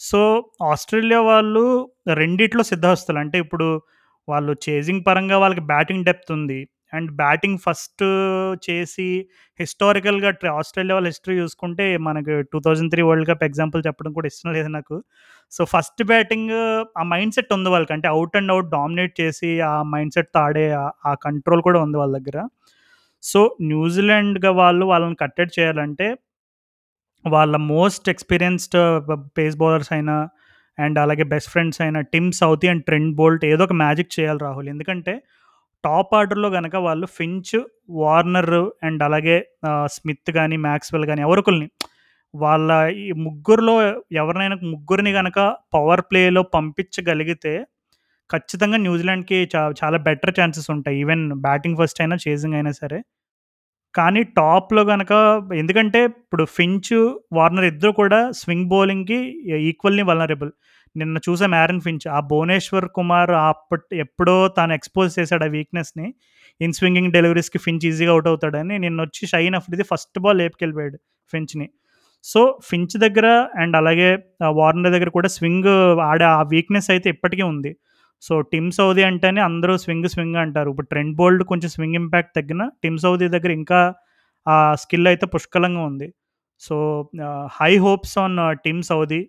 సో, 0.00 0.20
ఆస్ట్రేలియా 0.64 1.20
వాళ్ళు 1.30 1.64
రెండిట్లో 2.14 2.62
సిద్ధహస్తులు. 2.64 3.18
అంటే 3.18 3.38
ఇప్పుడు 3.38 3.68
వాళ్ళు 4.28 4.52
చేజింగ్ 4.66 5.02
పరంగా 5.06 5.38
వాళ్ళకి 5.38 5.62
బ్యాటింగ్ 5.66 6.04
డెప్త్ 6.04 6.32
ఉంది. 6.32 6.60
అండ్ 6.92 7.10
బ్యాటింగ్ 7.12 7.58
ఫస్ట్ 7.58 8.04
చేసి 8.66 9.08
హిస్టారికల్‌గా 9.60 10.30
ట్ర 10.32 10.48
ఆస్ట్రేలియా 10.52 10.94
వాళ్ళ 10.94 11.08
హిస్టరీ 11.08 11.38
చూసుకుంటే 11.38 11.96
మనకు 11.98 12.30
2003 12.30 13.02
వరల్డ్ 13.02 13.28
కప్ 13.28 13.44
ఎగ్జాంపుల్ 13.44 13.82
చెప్పడం 13.86 14.12
కూడా 14.12 14.26
ఇష్టం 14.26 14.52
లేదు 14.52 14.68
నాకు. 14.68 14.96
సో, 15.52 15.64
ఫస్ట్ 15.64 16.04
బ్యాటింగ్ 16.04 16.52
ఆ 16.98 17.02
మైండ్ 17.04 17.34
సెట్ 17.34 17.52
ఉంది 17.52 17.68
వాళ్ళకి. 17.68 17.92
అంటే 17.92 18.08
ఔట్ 18.10 18.36
అండ్ 18.36 18.52
ఔట్ 18.52 18.70
డామినేట్ 18.70 19.20
చేసి 19.20 19.60
ఆ 19.62 19.82
మైండ్ 19.86 20.12
సెట్ 20.12 20.36
ఆడే 20.36 20.70
ఆ- 20.74 20.90
ఆ 21.06 21.14
కంట్రోల్ 21.24 21.62
కూడా 21.62 21.80
ఉంది 21.80 21.98
వాళ్ళ 21.98 22.18
దగ్గర. 22.18 22.38
సో, 23.22 23.40
న్యూజిలాండ్‌గా 23.62 24.50
వాళ్ళు 24.52 24.86
వాళ్ళని 24.86 25.16
కట్టడి 25.16 25.60
చేయాలంటే 25.60 26.08
వాళ్ళ 27.24 27.56
మోస్ట్ 27.56 28.08
ఎక్స్‌పీరియన్స్‌డ్ 28.08 28.76
బ 29.06 29.14
పేస్ 29.38 29.56
బౌలర్స్ 29.56 29.92
అయినా 29.92 30.16
అండ్ 30.78 30.98
అలాగే 30.98 31.22
బెస్ట్ 31.24 31.50
ఫ్రెండ్స్ 31.50 31.80
అయిన 31.80 32.00
Tim 32.08 32.32
Southee 32.32 32.68
and 32.68 32.84
Trent 32.84 33.16
Boult 33.16 33.44
ఏదో 33.44 33.64
ఒక 33.64 33.72
మ్యాజిక్ 33.72 34.20
చేయాలి 34.20 34.38
రాహుల్. 34.42 34.68
ఎందుకంటే 34.68 35.14
టాప్ 35.84 36.12
ఆర్డర్‌లో 36.14 36.48
గనక 36.50 36.76
వాళ్ళు 36.84 37.06
ఫించ్, 37.16 37.54
వార్నర్ 37.98 38.54
అండ్ 38.82 39.02
అలాగే 39.02 39.36
ఆహ్, 39.70 39.88
స్మిత్ 39.88 40.32
గాని, 40.38 40.56
మాక్స్‌వెల్ 40.66 41.06
గాని 41.10 41.22
ఎవరో 41.22 41.42
వాళ్ళ 42.34 42.70
ఈ 43.02 43.12
ముగ్గురిలో 43.26 43.74
ఎవరినైనా 44.14 44.56
ముగ్గురిని 44.72 45.12
గనక 45.12 45.38
పవర్ 45.74 46.02
ప్లేలో 46.10 46.42
పంపించగలిగితే 46.54 47.52
ఖచ్చితంగా 48.30 48.78
న్యూజిలాండ్‌కి 48.78 49.38
చా 49.54 49.62
చాలా 49.80 49.98
బెటర్ 50.06 50.34
ఛాన్సెస్ 50.38 50.68
ఉంటాయి. 50.74 50.96
ఈవెన్ 51.00 51.24
బ్యాటింగ్ 51.42 51.78
ఫస్ట్ 51.80 52.00
అయినా, 52.00 52.16
చేసింగ్ 52.26 52.54
అయినా 52.54 52.72
సరే. 52.80 52.98
కానీ 53.94 54.22
టాప్‌లో 54.38 54.82
గనక 54.84 55.12
ఎందుకంటే 55.56 56.00
ఇప్పుడు 56.12 56.44
ఫించ్, 56.56 56.94
వార్నర్ 57.32 57.66
ఇద్దరు 57.66 57.92
కూడా 58.02 58.20
స్వింగ్ 58.40 58.68
బౌలింగ్‌కి 58.68 59.20
ఈక్వల్లీ 59.70 60.04
వల్నరబుల్. 60.10 60.52
నిన్న 60.96 61.16
చూసాం 61.26 61.52
ఆరెన్ 61.54 61.80
ఫించ్. 61.80 62.06
ఆ 62.08 62.20
భువనేశ్వర్ 62.30 62.86
కుమార్ 62.94 63.32
అప్పట్ 63.44 63.86
ఎప్పుడో 64.04 64.36
తాను 64.56 64.72
ఎక్స్‌పోజ్ 64.74 65.10
చేశాడు 65.18 65.44
ఆ 65.44 65.50
వీక్‌నెస్‌ని. 65.56 66.06
ఇన్ 66.60 66.72
స్వింగింగ్ 66.72 67.12
డెలివరీస్‌కి 67.12 67.58
ఫించ్ 67.58 67.84
ఈజీగా 67.86 68.12
అవుట్ 68.12 68.28
అవుతాడని 68.28 68.76
నిన్న 68.78 68.98
వచ్చి 69.02 69.24
షైన్ 69.28 69.54
అఫ్రిది 69.54 69.86
ఫస్ట్ 69.90 70.18
బాల్ 70.18 70.38
లేపుకెళ్ళిపోయాడు 70.38 70.98
ఫించ్‌ని. 71.32 71.66
సో, 72.24 72.40
ఫించ్ 72.68 72.96
దగ్గర 72.98 73.26
అండ్ 73.56 73.74
అలాగే 73.76 74.08
వార్నర్ 74.58 74.92
దగ్గర 74.92 75.10
కూడా 75.10 75.28
స్వింగ్ 75.28 75.68
ఆడే 76.08 76.26
ఆ 76.32 76.42
వీక్‌నెస్ 76.50 76.90
అయితే 76.90 77.08
ఇప్పటికీ 77.10 77.44
ఉంది. 77.52 77.72
సో, 78.22 78.34
టిమ్ 78.52 78.70
సౌదీ 78.72 79.02
అంటేనే 79.02 79.40
అందరూ 79.42 79.74
స్వింగ్, 79.76 80.08
స్వింగ్ 80.08 80.38
అంటారు. 80.44 80.70
ఇప్పుడు 80.70 80.88
ట్రెండ్ 80.88 81.14
బోల్డ్ 81.16 81.42
కొంచెం 81.44 81.70
స్వింగ్ 81.70 81.96
ఇంపాక్ట్ 81.96 82.32
తగ్గిన 82.36 82.62
టిమ్ 82.82 82.98
సౌదీ 82.98 83.28
దగ్గర 83.36 83.52
ఇంకా 83.60 83.80
ఆ 84.46 84.56
స్కిల్ 84.76 85.06
అయితే 85.06 85.26
పుష్కలంగా 85.34 85.82
ఉంది. 85.84 86.08
So, 86.60 86.76
high 87.56 87.72
hopes 87.78 88.14
on 88.18 88.36
Tim 88.64 88.82
Southee. 88.82 89.20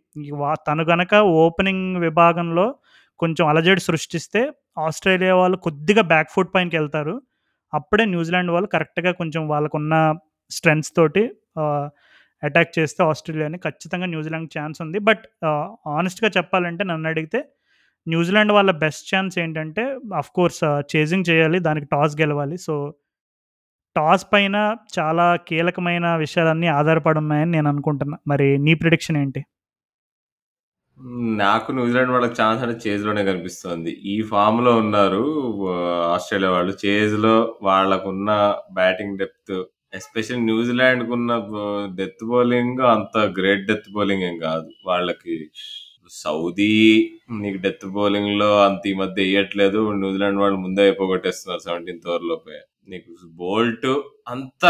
తను 0.67 0.83
గనక 0.83 1.13
ఓపెనింగ్ 1.39 1.97
విభాగంలో 1.99 2.65
కొంచెం 3.19 3.45
అలజడి 3.47 3.81
సృష్టిస్తే 3.81 4.41
ఆస్ట్రేలియా 4.79 5.33
వాళ్ళు 5.35 5.57
కొద్దిగా 5.57 6.03
బ్యాక్ 6.11 6.29
ఫుట్ 6.31 6.51
పైనకెళ్తారు. 6.55 7.15
అప్పుడే 7.73 8.05
న్యూజిలాండ్ 8.05 8.51
వాళ్ళు 8.51 8.67
కరెక్ట్‌గా 8.67 9.11
కొంచెం 9.13 9.43
వాళ్ళకున్న 9.47 9.95
స్ట్రెంగ్స్ 10.51 10.91
తోటి 10.95 11.23
అటాక్ 12.43 12.71
చేస్తే 12.79 13.01
ఆస్ట్రేలియాని 13.03 13.57
ఖచ్చితంగా 13.57 14.05
న్యూజిలాండ్ 14.05 14.49
ఛాన్స్ 14.57 14.79
ఉంది. 14.81 14.99
బట్ 15.01 15.23
ఆనెస్ట్గా 15.43 15.51
హానెస్ట్‌గా 15.89 16.29
చెప్పాలంటే 16.37 16.83
నన్నడిగితే 16.83 17.39
న్యూజిలాండ్ 18.07 18.51
వాళ్ళ 18.51 18.71
బెస్ట్ 18.83 19.05
ఛాన్స్ 19.13 19.35
ఏంటంటే 19.39 19.83
అఫ్కోర్స్ 20.15 20.61
చేజింగ్ 20.93 21.25
చేయాలి. 21.29 21.59
దానికి 21.59 21.87
టాస్ 21.87 22.15
గెలవాలి. 22.21 22.57
సో, 22.59 22.73
టాస్ 23.95 24.25
పైన 24.31 24.57
చాలా 24.97 25.25
కీలకమైన 25.47 26.07
విషయాలన్నీ 26.23 26.67
ఆధారపడి 26.77 27.19
ఉన్నాయని 27.23 27.51
నేను 27.57 27.69
అనుకుంటున్నా. 27.73 28.17
మరి 28.27 28.47
నీ 28.65 28.73
ప్రిడిక్షన్ 28.81 29.19
ఏంటి? 29.21 29.41
నాకు 31.39 31.69
న్యూజిలాండ్ 31.71 32.11
వాళ్ళకి 32.13 32.35
ఛాన్స్ 32.39 32.61
అంటే 32.63 32.75
చేజ్‌లోనే 32.85 33.21
కనిపిస్తుంది 33.29 33.91
ఈ 34.05 34.15
ఫామ్లో 34.31 34.71
ఉన్నారు 34.81 35.21
ఆస్ట్రేలియా 36.15 36.51
వాళ్ళు. 36.55 36.73
చేజ్‌లో 36.83 37.35
వాళ్ళకున్న 37.63 38.29
బ్యాటింగ్ 38.73 39.19
డెప్త్ 39.21 39.55
ఎస్పెషల్ 39.93 40.41
న్యూజిలాండ్కి 40.49 41.11
ఉన్న 41.17 41.31
డెత్ 41.99 42.23
బౌలింగ్ 42.31 42.81
అంత 42.93 43.17
గ్రేట్ 43.37 43.63
డెత్ 43.69 43.89
బౌలింగ్ 43.95 44.25
ఏం 44.29 44.35
కాదు 44.43 44.69
వాళ్ళకి 44.89 45.35
సౌదీ 46.15 46.73
నీకు 47.39 47.59
డెత్ 47.65 47.85
బౌలింగ్‌లో 47.95 48.49
అంత 48.67 48.83
ఈ 48.87 48.95
మధ్య 48.95 49.17
వేయట్లేదు 49.23 49.81
న్యూజిలాండ్ 49.99 50.41
వాళ్ళు 50.43 50.57
ముందే 50.65 50.83
అయిపోగొట్టేస్తున్నారు 50.85 51.63
17థ్ 51.65 52.07
ఓవర్‌లోపే. 52.11 52.57
నీకు 52.89 53.11
బోల్ట్ 53.41 53.87
అంత 54.27 54.63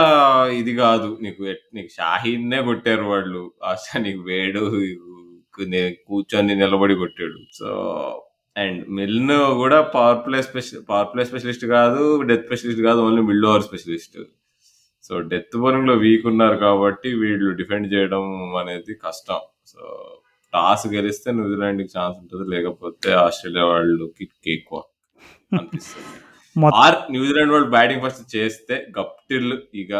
ఇది 0.53 0.75
కాదు 0.75 1.17
నీకు 1.21 1.43
నీకు 1.73 1.89
షాహీన్‌నే 1.97 2.59
కొట్టారు 2.61 3.03
వాళ్ళు. 3.03 3.51
ఆశ 3.63 3.97
నీకు 3.97 4.21
వేడు 4.21 4.63
కూర్చొని 6.07 6.53
నిలబడి 6.55 6.95
కొట్టాడు. 6.95 7.39
సో, 7.59 7.69
అండ్ 8.55 8.79
మిల్న్ 8.89 9.33
కూడా 9.61 9.81
power 9.95 10.19
play 10.25 10.39
special 10.41 10.81
power 10.89 11.09
play 11.13 11.23
specialist 11.25 11.65
కాదు 11.65 12.03
డెత్ 12.21 12.45
స్పెషలిస్ట్ 12.45 12.81
కాదు 12.81 12.99
only 12.99 13.21
mid 13.21 13.45
over 13.45 13.63
specialist. 13.63 14.17
So 15.03 15.19
death 15.31 15.57
బౌలింగ్లో 15.57 15.93
వీక్ 15.95 16.25
ఉన్నారు 16.27 16.57
కాబట్టి 16.57 17.09
వీళ్ళు 17.13 17.51
డిఫెండ్ 17.51 17.87
చేయడం 17.93 18.23
అనేది 18.57 18.95
కష్టం 19.05 19.41
సో 19.65 19.81
టాస్ 20.53 20.85
గెలిస్తే 20.87 21.31
న్యూజిలాండ్కి 21.31 21.89
ఛాన్స్ 21.97 22.17
ఉంటుంది 22.21 22.45
లేకపోతే 22.55 23.11
ఆస్ట్రేలియా 23.25 23.65
వాళ్ళకి 23.65 24.25
కేక్ 24.45 24.73
అనిపిస్తుంది 25.51 26.28
ఆర్ 26.83 26.95
న్యూజిలాండ్ 27.11 27.51
వాళ్ళు 27.51 27.69
బ్యాటింగ్ 27.69 28.01
ఫస్ట్ 28.05 28.35
చేస్తే 28.35 28.75
గప్టిల్ 28.99 29.51
ఇక. 29.81 29.91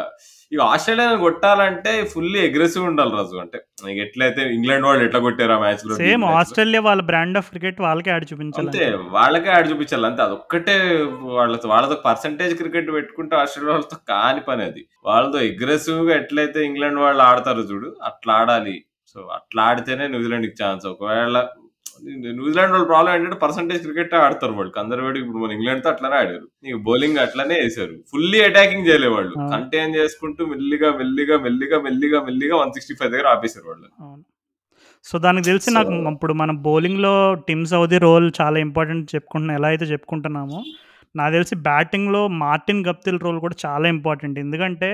ఇక 0.52 0.60
ఆస్ట్రేలియాని 0.62 1.18
కొట్టాలంటే 1.18 1.92
ఫుల్లీ 2.04 2.40
అగ్రెసివ్ 2.48 2.86
ఉండాలి 2.86 3.12
రాజు. 3.18 3.36
అంటే 3.38 3.58
ఎట్లయితే 4.06 4.42
ఇంగ్లాండ్ 4.56 4.86
వాళ్ళు 4.86 5.04
ఎట్లా 5.04 5.20
కొట్టారు 5.20 5.54
ఆ 5.54 5.60
మ్యాచ్లో 5.60 5.96
సేమ్ 5.96 6.24
ఆస్ట్రేలియా 6.24 6.82
వాళ్ళ 6.82 7.02
బ్రాండ్ 7.02 7.38
ఆఫ్ 7.38 7.50
క్రికెట్ 7.50 7.82
వాళ్ళకే 7.82 8.12
ఆడి 8.12 8.26
చూపించాలి 8.32 8.68
అంతే 8.68 8.86
వాళ్ళకే 9.18 9.50
ఆడి 9.50 9.70
చూపించాలి. 9.72 10.06
అంతే 10.06 10.22
అదొక్కటే 10.24 10.76
వాళ్ళతో 11.38 11.70
వాళ్ళతో 11.70 11.96
పర్సంటేజ్ 12.08 12.56
క్రికెట్ 12.56 12.92
పెట్టుకుంటే 12.94 13.36
ఆస్ట్రేలియా 13.36 13.74
వాళ్ళతో 13.74 13.98
కాని 14.14 14.40
పని 14.40 14.64
అది. 14.64 14.84
వాళ్ళతో 15.06 15.38
అగ్రెసివ్గా 15.38 16.16
ఎట్లయితే 16.16 16.66
ఇంగ్లాండ్ 16.66 17.00
వాళ్ళు 17.00 17.24
ఆడతారు 17.24 17.62
చూడు 17.62 17.96
అట్లా 18.04 18.34
ఆడాలి. 18.34 18.86
సో 19.16 19.20
అట్లా 19.38 19.64
ఆడితేనే 19.64 20.08
న్యూజిలాండ్కి 20.08 20.64
ఛాన్స్ 20.64 20.86
ఒకవేళ 20.86 21.38
న్యూజిలాండ్ 22.38 22.74
వాళ్ళ 22.74 22.86
ప్రాబ్లం 22.92 23.12
ఏంటంటే 23.16 23.38
పర్సంటేజ్ 23.44 23.82
క్రికెట్ 23.86 24.14
ఆడతారు 24.24 24.54
వాళ్ళు. 24.58 24.72
కన్జర్వేటివ్ 24.78 25.24
ఇప్పుడు 25.24 25.42
మన 25.44 25.56
ఇంగ్లాండ్తో 25.58 25.90
అట్లానే 25.94 26.18
ఆడారు. 26.22 26.46
నీకు 26.66 26.80
బౌలింగ్ 26.88 27.20
అట్లానే 27.26 27.56
వేసారు 27.64 27.96
ఫుల్లీ 28.12 28.40
అటాకింగ్ 28.48 28.88
చేయలే 28.90 29.10
వాళ్ళు. 29.16 29.34
కంటైన్ 29.54 29.96
చేసుకుంటూ 30.00 30.42
మెల్లిగా 30.54 30.92
మెల్లిగా 31.02 31.38
మెల్లిగా 31.46 31.80
మెల్లిగా 31.88 32.20
మెల్లిగా 32.28 32.58
వన్ 32.62 32.74
సిక్స్టీ 32.78 32.96
ఫైవ్ 33.00 33.12
దగ్గర 33.14 33.30
ఆపేశారు 33.36 33.68
వాళ్ళు. 33.72 33.88
సో 35.06 35.16
దానికి 35.26 35.48
తెలిసి 35.50 35.70
నాకు 35.78 35.92
ఇప్పుడు 36.14 36.34
మనం 36.42 36.56
బౌలింగ్లో 36.68 37.14
టిమ్ 37.48 37.66
సౌదీ 37.74 37.98
రోల్ 38.08 38.26
చాలా 38.40 38.58
ఇంపార్టెంట్ 38.68 39.06
చెప్పుకుంటున్నాం 39.16 39.58
ఎలా 39.60 39.68
అయితే 39.74 39.86
చెప్పుకుంటున్నామో 39.94 40.60
నాకు 41.16 41.32
తెలిసి 41.36 41.56
బ్యాటింగ్లో 41.68 42.22
మార్టిన్ 42.42 42.82
గప్తిల్ 42.88 43.22
రోల్ 43.26 43.38
కూడా 43.46 43.56
చాలా 43.66 43.86
ఇంపార్టెంట్ 43.96 44.38
ఎందుకంటే 44.46 44.90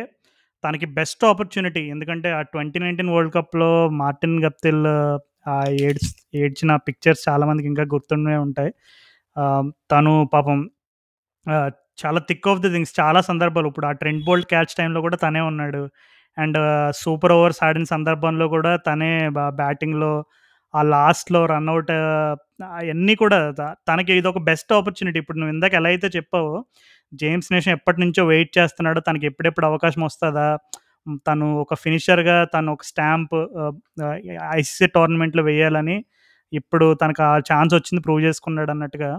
తనకి 0.64 0.88
బెస్ట్ 0.98 1.24
ఆపర్చునిటీ 1.30 1.82
ఎందుకంటే 1.94 2.30
ఆ 2.38 2.42
ట్వంటీ 2.52 2.80
నైన్టీన్ 2.84 3.12
వరల్డ్ 3.16 3.34
కప్లో 3.38 3.72
మార్టిన్ 4.02 4.38
గప్తిల్ 4.46 4.84
ఆ 5.46 5.56
ఏడ్స్ 5.88 6.10
ఏడ్చిన 6.36 6.72
పిక్చర్స్ 6.88 7.24
చాలామందికి 7.30 7.68
ఇంకా 7.72 7.84
గుర్తుండే 7.94 8.38
ఉంటాయి. 8.46 8.72
తను 9.94 10.14
పాపం 10.36 10.60
చాలా 12.04 12.20
థిక్ 12.30 12.48
ఆఫ్ 12.52 12.62
ది 12.64 12.70
థింగ్స్ 12.76 12.94
చాలా 13.02 13.20
సందర్భాలు. 13.30 13.68
ఇప్పుడు 13.72 13.88
ఆ 13.90 13.94
ట్రెండ్ 14.02 14.24
బోల్ట్ 14.28 14.48
క్యాచ్ 14.54 14.74
టైంలో 14.80 15.00
కూడా 15.08 15.18
తనే 15.26 15.42
ఉన్నాడు. 15.52 15.84
అండ్ 16.38 16.58
సూపర్ 17.04 17.34
ఓవర్స్ 17.38 17.62
ఆడిన 17.68 17.86
సందర్భంలో 17.96 18.46
కూడా 18.56 18.72
తనే 18.88 19.12
బ్యాటింగ్లో 19.62 20.12
ఆ 20.74 20.82
లాస్ట్లో 20.94 21.42
రన్అట్ 21.54 21.92
అవన్నీ 22.80 23.14
కూడా 23.24 23.40
తనకి 23.90 24.12
ఇది 24.20 24.28
ఒక 24.34 24.40
బెస్ట్ 24.50 24.72
ఆపర్చునిటీ 24.80 25.18
ఇప్పుడు 25.24 25.38
నువ్వు 25.40 25.54
ఇందాక 25.56 25.74
ఎలా 25.82 25.90
అయితే 25.94 26.08
చెప్పావో 26.18 26.56
జేమ్స్ 27.14 27.50
నేషన్ 27.54 27.76
ఎప్పటి 27.78 28.00
నుంచో 28.04 28.24
వెయిట్ 28.34 28.52
చేస్తున్నాడు 28.60 29.00
తనకి 29.08 29.26
ఎప్పుడెప్పుడు 29.32 29.68
అవకాశం 29.72 30.04
వస్తుందా? 30.10 30.48
తను 31.28 31.48
ఒక 31.64 31.74
ఫినిషర్గా 31.84 32.38
తను 32.54 32.70
ఒక 32.76 32.84
స్టాంప్ 32.92 33.36
ఐసీసీ 34.58 34.88
టోర్నమెంట్లో 34.96 35.44
వేయాలని 35.50 35.98
ఇప్పుడు 36.54 36.88
తనకు 37.02 37.22
ఆ 37.30 37.34
ఛాన్స్ 37.52 37.74
వచ్చింది 37.78 38.02
ప్రూవ్ 38.06 38.22
చేసుకున్నాడు 38.28 38.72
అన్నట్టుగా. 38.76 39.12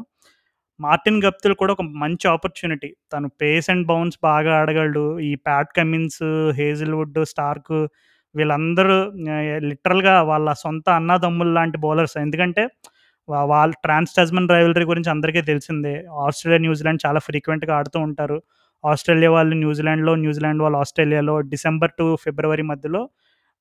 మార్టిన్ 0.81 1.21
గప్తిల్ 1.25 1.55
కూడా 1.61 1.73
ఒక 1.77 1.85
మంచి 2.03 2.27
ఆపర్చునిటీ. 2.33 2.91
తను 3.13 3.29
పేస్ 3.43 3.69
అండ్ 3.73 3.87
బౌన్స్ 3.91 4.19
బాగా 4.23 4.53
ఆడగలడు. 4.61 5.05
ఈ 5.29 5.33
ప్యాట్ 5.47 5.73
కమిన్స్ 5.79 6.23
హేజిల్వుడ్ 6.61 7.19
స్టార్క్ 7.33 7.75
వీళ్ళందరూ 8.35 8.97
లిటరల్గా 9.71 10.15
వాళ్ళ 10.31 10.49
సొంత 10.65 10.87
అన్నదమ్ములు 11.01 11.53
లాంటి 11.59 11.79
బౌలర్స్. 11.85 12.17
ఎందుకంటే 12.25 12.65
వాళ్ళ 13.53 13.73
ట్రాన్స్ 13.85 14.13
టస్మన్ 14.19 14.51
రైవలరీ 14.55 14.85
గురించి 14.93 15.11
అందరికీ 15.15 15.41
తెలిసిందే. 15.51 15.95
ఆస్ట్రేలియా 16.25 16.61
న్యూజిలాండ్ 16.67 17.03
చాలా 17.07 17.21
ఫ్రీక్వెంట్గా 17.29 17.73
ఆడుతూ 17.79 17.99
ఉంటారు. 18.09 18.39
ఆస్ట్రేలియా 18.85 19.31
వాళ్ళు 19.31 19.57
న్యూజిలాండ్లో 19.57 20.15
న్యూజిలాండ్ 20.15 20.63
వాళ్ళు 20.63 20.79
ఆస్ట్రేలియాలో 20.79 21.41
డిసెంబర్ 21.41 21.91
టు 21.99 22.17
ఫిబ్రవరి 22.17 22.63
మధ్యలో 22.63 23.09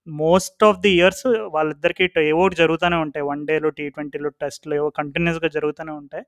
మోస్ట్ 0.08 0.64
ఆఫ్ 0.64 0.80
ది 0.80 0.90
ఇయర్స్ 0.90 1.50
వాళ్ళిద్దరికి 1.54 2.10
ఏవో 2.20 2.50
జరుగుతూనే 2.50 2.96
ఉంటాయి. 2.96 3.26
వన్ 3.26 3.48
డేలో 3.48 3.70
టీ 3.70 3.90
ట్వంటీలో 3.90 4.30
టెస్ట్లు 4.30 4.76
ఏవో 4.76 4.90
కంటిన్యూస్గా 4.90 5.48
జరుగుతూనే 5.48 5.92
ఉంటాయి. 5.92 6.24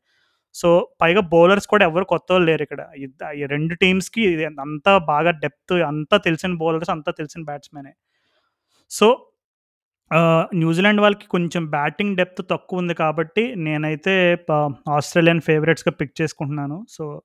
సో 0.53 0.89
పైగా 1.01 1.21
బౌలర్స్ 1.21 1.67
కూడా 1.67 1.85
ఎవరు 1.85 2.05
కొత్త 2.05 2.25
వాళ్ళు 2.31 2.45
లేరు 2.45 2.63
ఇక్కడ. 2.63 2.87
ఈ 3.35 3.45
రెండు 3.45 3.75
టీమ్స్కి 3.75 4.45
అంతా 4.45 4.97
బాగా 4.97 5.31
డెప్త్ 5.31 5.73
అంతా 5.73 6.17
తెలిసిన 6.17 6.53
బౌలర్స్ 6.53 6.89
అంతా 6.89 7.11
తెలిసిన 7.11 7.43
బ్యాట్స్మెనే. 7.43 7.93
సో 8.89 9.27
న్యూజిలాండ్ 10.53 11.01
వాళ్ళకి 11.01 11.27
కొంచెం 11.27 11.65
బ్యాటింగ్ 11.65 12.17
డెప్త్ 12.17 12.45
తక్కువ 12.51 12.79
ఉంది 12.79 12.93
కాబట్టి 12.93 13.55
నేనైతే 13.55 14.35
ప- 14.35 14.73
ఆస్ట్రేలియన్ 14.89 15.41
ఫేవరెట్స్గా 15.41 15.91
పిక్ 15.91 16.21
చేసుకుంటున్నాను. 16.21 16.85
సో 16.89 17.21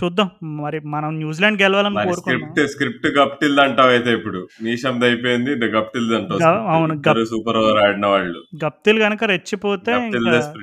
చూద్దాం. 0.00 0.28
మరి 0.62 0.80
మనం 0.94 1.10
న్యూజిలాండ్ 1.18 1.62
గెలవాలని 1.62 1.94
మరి 1.94 2.08
కోరుకుంటున్నాం 2.08 2.52
స్క్రిప్ట్ 2.52 2.72
స్క్రిప్ట్ 2.72 3.06
గప్టిల్ 3.18 3.58
అంటావు 3.58 3.88
అయితే 3.88 4.10
ఇప్పుడు. 4.12 4.40
మీషంది 4.62 5.04
అయిపోయింది 5.04 5.52
గప్టిల్ 5.76 6.08
అంటావు 6.14 6.40
అవును, 6.74 7.24
సూపర్ 7.32 7.56
ఓవర్ 7.56 7.80
ఆడిన 7.84 8.06
వాళ్ళు. 8.06 8.40
గప్తిల్ 8.64 9.00
కనుక 9.00 9.24
రెచ్చిపోతే. 9.24 9.92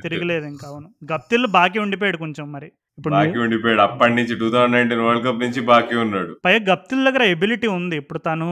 తిరగలేదు 0.03 0.45
ఇంకా 0.45 0.67
అవును. 0.67 0.89
గప్తిల్ 1.13 1.47
బాకీ 1.47 1.79
ఉండిపోయాడు 1.79 2.17
కొంచెం 2.17 2.51
మరి. 2.51 2.69
ఇప్పుడు 2.97 3.13
బాకీ 3.15 3.37
ఉండిపోయాడు. 3.41 3.81
అప్పటి 3.87 4.13
నుంచి 4.17 4.33
two 4.39 4.47
thousand 4.53 4.75
nineteen 4.75 5.01
world 5.05 5.23
cup 5.25 5.41
నుంచి 5.45 5.61
బాకీ 5.69 5.95
ఉన్నాడు. 6.03 6.31
పైగా 6.45 6.61
గప్తిల్ 6.69 7.01
దగ్గర 7.07 7.23
ఎబిలిటీ 7.33 7.67
ఉంది. 7.75 7.95
ఇప్పుడు 8.01 8.19
తను 8.27 8.47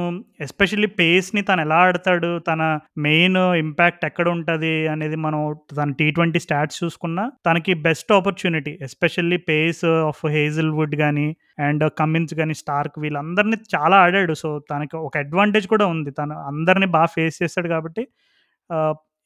ఎస్పెషల్లీ 0.46 0.90
పేస్ని 1.00 1.42
తను 1.50 1.62
ఎలా 1.66 1.80
ఆడతాడు 1.86 2.30
తన 2.50 2.62
మెయిన్ 3.06 3.40
ఇంపాక్ట్ 3.64 4.06
ఎక్కడ 4.10 4.28
ఉంటుంది 4.36 4.74
అనేది 4.94 5.18
మనం 5.26 5.40
తన 5.80 5.90
టీ 6.02 6.08
ట్వంటీ 6.18 6.42
స్టాట్స్ 6.46 6.78
చూసుకున్నా 6.84 7.26
తనకి 7.48 7.74
best 7.88 8.14
opportunity 8.18 8.74
especially 8.90 9.40
pace 9.50 9.84
of 10.10 10.22
Hazlewood 10.80 10.96
కానీ 11.04 11.28
అండ్ 11.68 11.86
కమిన్స్ 12.02 12.36
కానీ 12.42 12.58
స్టార్క్ 12.64 12.96
వీళ్ళందరినీ 13.06 13.60
చాలా 13.76 13.98
ఆడాడు. 14.06 14.36
సో 14.44 14.52
తనకి 14.72 14.98
ఒక 15.08 15.18
అడ్వాంటేజ్ 15.26 15.68
కూడా 15.74 15.88
ఉంది. 15.96 16.14
తను 16.22 16.38
అందరినీ 16.52 16.90
బాగా 16.98 17.12
ఫేస్ 17.18 17.38
చేస్తాడు 17.44 17.72
కాబట్టి 17.76 18.06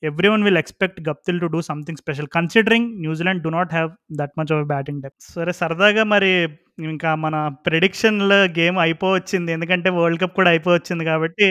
every 0.04 0.28
one 0.30 0.44
will 0.44 0.58
expect 0.58 1.00
Guptill 1.10 1.40
to 1.40 1.46
do 1.46 1.60
something 1.62 1.98
special 1.98 2.30
considering 2.36 2.90
New Zealand 3.02 3.42
do 3.44 3.50
not 3.50 3.72
have 3.74 3.90
that 4.20 4.34
much 4.40 4.52
of 4.56 4.68
batting 4.68 5.02
depth 5.02 5.26
సరే 5.34 5.52
సరదాగా 5.52 6.04
మరి 6.04 6.32
ఇంకా 6.92 7.16
మన 7.16 7.36
ప్రిడిక్షన్ల 7.66 8.34
గేమ్ 8.60 8.78
అయిపోవచ్చింది. 8.78 9.50
ఎందుకంటే 9.52 9.90
వరల్డ్ 9.90 10.22
కప్ 10.22 10.36
కూడా 10.36 10.50
అయిపోవచ్చింది 10.50 11.06
కాబట్టి 11.06 11.48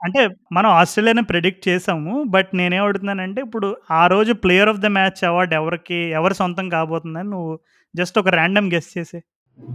అంటే 0.00 0.20
మనం 0.52 0.70
ఆస్ట్రేలియాని 0.70 1.22
ప్రిడిక్ట్ 1.22 1.68
చేసాము. 1.68 2.12
బట్ 2.28 2.50
నేనేమడుతున్నానంటే 2.54 3.40
ఇప్పుడు 3.40 3.68
ఆ 3.90 4.02
రోజు 4.06 4.32
player 4.44 4.68
of 4.68 4.80
the 4.80 4.86
match 4.98 5.20
award 5.24 5.54
ఎవరికి 5.54 5.98
ఎవరి 6.18 6.34
సొంతం 6.34 6.68
కాబోతుందని 6.68 7.30
నువ్వు 7.30 7.52
జస్ట్ 7.94 8.18
ఒక 8.18 8.28
ర్యాండమ్ 8.28 8.72
గెస్ట్ 8.74 8.98
చేసే 8.98 9.20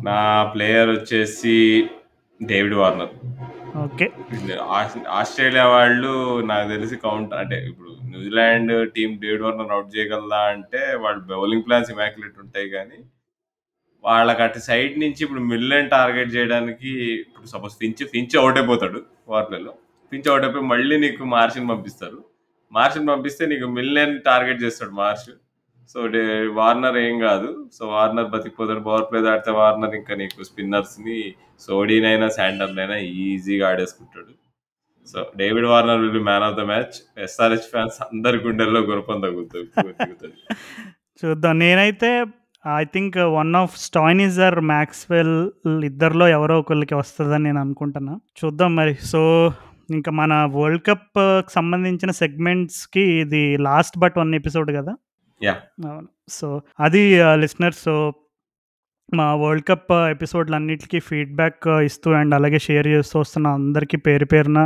నా 0.04 0.20
ప్లేయర్ 0.54 0.90
వచ్చేసి 0.90 1.56
డేవిడ్ 2.42 2.74
వార్నర్ 2.74 3.14
ఓకే. 3.84 4.06
ఆస్- 4.70 5.08
ఆస్ట్రేలియా 5.08 5.68
వాళ్ళు 5.68 6.12
నాకు 6.42 6.70
తెలిసి 6.70 6.96
కౌంట్ 6.96 7.34
అంటే 7.34 7.66
ఇప్పుడు 7.68 7.98
New Zealand 8.04 8.92
team 8.92 9.20
David 9.22 9.42
Warner 9.42 9.72
out 9.72 9.98
చేయగలదా 9.98 10.38
అంటే 10.38 10.96
వాళ్ళ 10.96 11.20
బౌలింగ్ 11.20 11.64
ప్లాన్స్ 11.68 11.92
ఇమాక్యులేట్ 11.92 12.40
ఉంటాయి 12.40 12.70
కానీ 12.70 13.00
వాళ్ళకి 14.04 14.42
అటు 14.42 14.60
సైడ్ 14.60 15.00
నుంచి 15.00 15.16
ఇప్పుడు 15.22 15.40
మిల్లెన్ 15.40 15.90
టార్గెట్ 15.90 16.36
చేయడానికి 16.36 16.90
ఇప్పుడు 17.22 17.48
సపోజ్ 17.48 17.74
ఫించ్ 17.74 18.08
ఫించ్ 18.08 18.38
అవుట్ 18.38 18.58
అయిపోతాడు 18.58 19.06
వార్నర్లో. 19.28 19.74
ఫించ్ 20.12 20.30
అవుట్ 20.30 20.44
అయిపోయి 20.44 20.66
మళ్ళీ 20.66 20.98
నీకు 20.98 21.24
మార్షిని 21.26 21.68
పంపిస్తారు. 21.68 22.26
మార్షిని 22.72 23.06
పంపిస్తే 23.06 23.46
నీకు 23.46 23.68
మిల్లెన్ 23.68 24.22
టార్గెట్ 24.22 24.64
చేస్తాడు 24.64 24.92
మార్ష్. 24.92 25.30
సో 25.94 26.08
డే 26.08 26.22
వార్నర్ 26.54 26.98
ఏం 26.98 27.20
కాదు. 27.20 27.66
సో 27.74 27.88
వార్నర్ 27.88 28.28
బతికిపోతాడు. 28.28 28.80
పవర్ 28.80 29.04
ప్లే 29.12 29.22
దాటితే 29.22 29.52
వార్నర్ 29.52 29.96
ఇంకా 29.96 30.16
నీకు 30.16 30.44
స్పిన్నర్స్ని 30.44 31.34
సోడీనైనా 31.60 32.30
శాండర్నైనా 32.30 32.96
ఈజీగా 32.96 33.70
ఆడేసుకుంటాడు. 33.70 34.34
So 35.12 35.32
David 35.38 35.66
Warner 35.66 36.00
will 36.00 36.12
be 36.12 36.20
man 36.20 36.44
of 36.44 36.56
the 36.56 36.60
match 36.60 36.96
SRH 37.18 37.70
fans 37.72 38.02
అందరి 38.02 38.38
గుండెల్లో 38.38 38.80
గురపం 38.80 39.22
తగ్గుతుంది 39.22 40.34
చూద్దాం. 41.26 41.60
నేనైతే 41.60 42.26
ఐ 42.78 42.84
థింక్ 42.84 43.18
వన్ 43.18 43.56
ఆఫ్ 43.56 43.78
స్టాయినిజర్ 43.78 44.60
మ్యాక్స్వెల్ 44.60 45.52
ఇద్దరిలో 45.86 46.28
ఎవరో 46.28 46.60
ఒకరికి 46.60 46.96
వస్తుందని 46.96 47.44
నేను 47.44 47.60
అనుకుంటున్నా. 47.60 48.20
చూద్దాం 48.40 48.76
మరి. 48.76 48.94
సో 48.96 49.52
ఇంకా 49.90 50.12
మన 50.12 50.34
వరల్డ్ 50.54 50.84
కప్ 50.88 51.42
సంబంధించిన 51.52 52.12
సెగ్మెంట్స్కి 52.12 53.04
ఇది 53.22 53.58
లాస్ట్ 53.58 53.98
బట్ 53.98 54.18
వన్ 54.18 54.36
ఎపిసోడ్ 54.36 54.72
కదా. 54.78 54.94
యా 55.42 55.54
అవును. 55.86 56.08
సో 56.30 56.48
అది 56.80 57.02
లిస్నర్ 57.36 57.74
సో 57.78 57.96
మా 59.10 59.36
వరల్డ్ 59.36 59.66
కప్ 59.68 59.92
ఎపిసోడ్లన్నిటికీ 60.12 61.00
ఫీడ్బ్యాక్ 61.00 61.68
ఇస్తూ 61.84 62.12
అండ్ 62.14 62.36
అలాగే 62.36 62.60
షేర్ 62.60 62.88
చేస్తూ 62.88 63.20
వస్తున్న 63.20 63.48
అందరికీ 63.58 63.98
పేరు 64.00 64.26
పేరున 64.26 64.62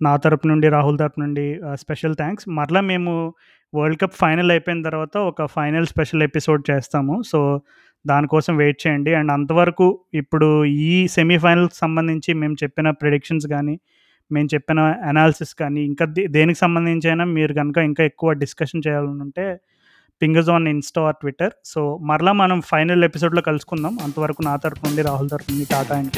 నా 0.00 0.16
తరపు 0.16 0.46
నుండి 0.46 0.68
రాహుల్ 0.68 0.98
తరపు 0.98 1.20
నుండి 1.20 1.44
స్పెషల్ 1.74 2.16
థ్యాంక్స్ 2.16 2.48
మరలా 2.50 2.80
మేము 2.82 3.12
వరల్డ్ 3.72 4.00
కప్ 4.00 4.14
ఫైనల్ 4.14 4.50
అయిపోయిన 4.50 4.82
తర్వాత 4.82 5.16
ఒక 5.24 5.46
ఫైనల్ 5.48 5.86
స్పెషల్ 5.86 6.22
ఎపిసోడ్ 6.22 6.70
చేస్తాము. 6.70 7.22
సో 7.22 7.38
దానికోసం 8.04 8.56
వెయిట్ 8.56 8.86
చేయండి. 8.86 9.14
అండ్ 9.14 9.32
అంతవరకు 9.32 9.86
ఇప్పుడు 10.14 10.48
ఈ 10.86 11.08
సెమీఫైనల్కి 11.08 11.76
సంబంధించి 11.76 12.34
మేము 12.34 12.56
చెప్పిన 12.62 12.90
ప్రిడిక్షన్స్ 12.96 13.46
కానీ 13.46 13.76
మేము 14.30 14.48
చెప్పిన 14.54 14.80
అనాలిసిస్ 15.04 15.54
కానీ 15.54 15.80
ఇంకా 15.82 16.04
దే- 16.08 16.30
దేనికి 16.30 16.58
సంబంధించి 16.58 17.08
అయినా 17.08 17.24
మీరు 17.30 17.54
కనుక 17.54 17.78
ఇంకా 17.82 18.04
ఎక్కువ 18.04 18.32
discussion 18.36 18.82
చేయాలనుంటే 18.86 19.46
ping us 20.22 20.50
on 20.50 20.68
Insta 20.68 21.02
or 21.02 21.16
Twitter 21.16 21.52
so 21.64 21.98
మరలా 22.02 22.32
మనం 22.32 22.60
ఫైనల్ 22.60 23.04
ఎపిసోడ్లో 23.04 23.42
కలుసుకుందాం. 23.42 23.98
అంతవరకు 24.02 24.42
నా 24.42 24.56
తరపు 24.56 24.86
నుండి 24.86 25.02
రాహుల్ 25.02 25.30
తరపు 25.30 25.52
నుండి 25.52 25.64
టాటా 25.64 25.96
అండ్ 25.98 26.10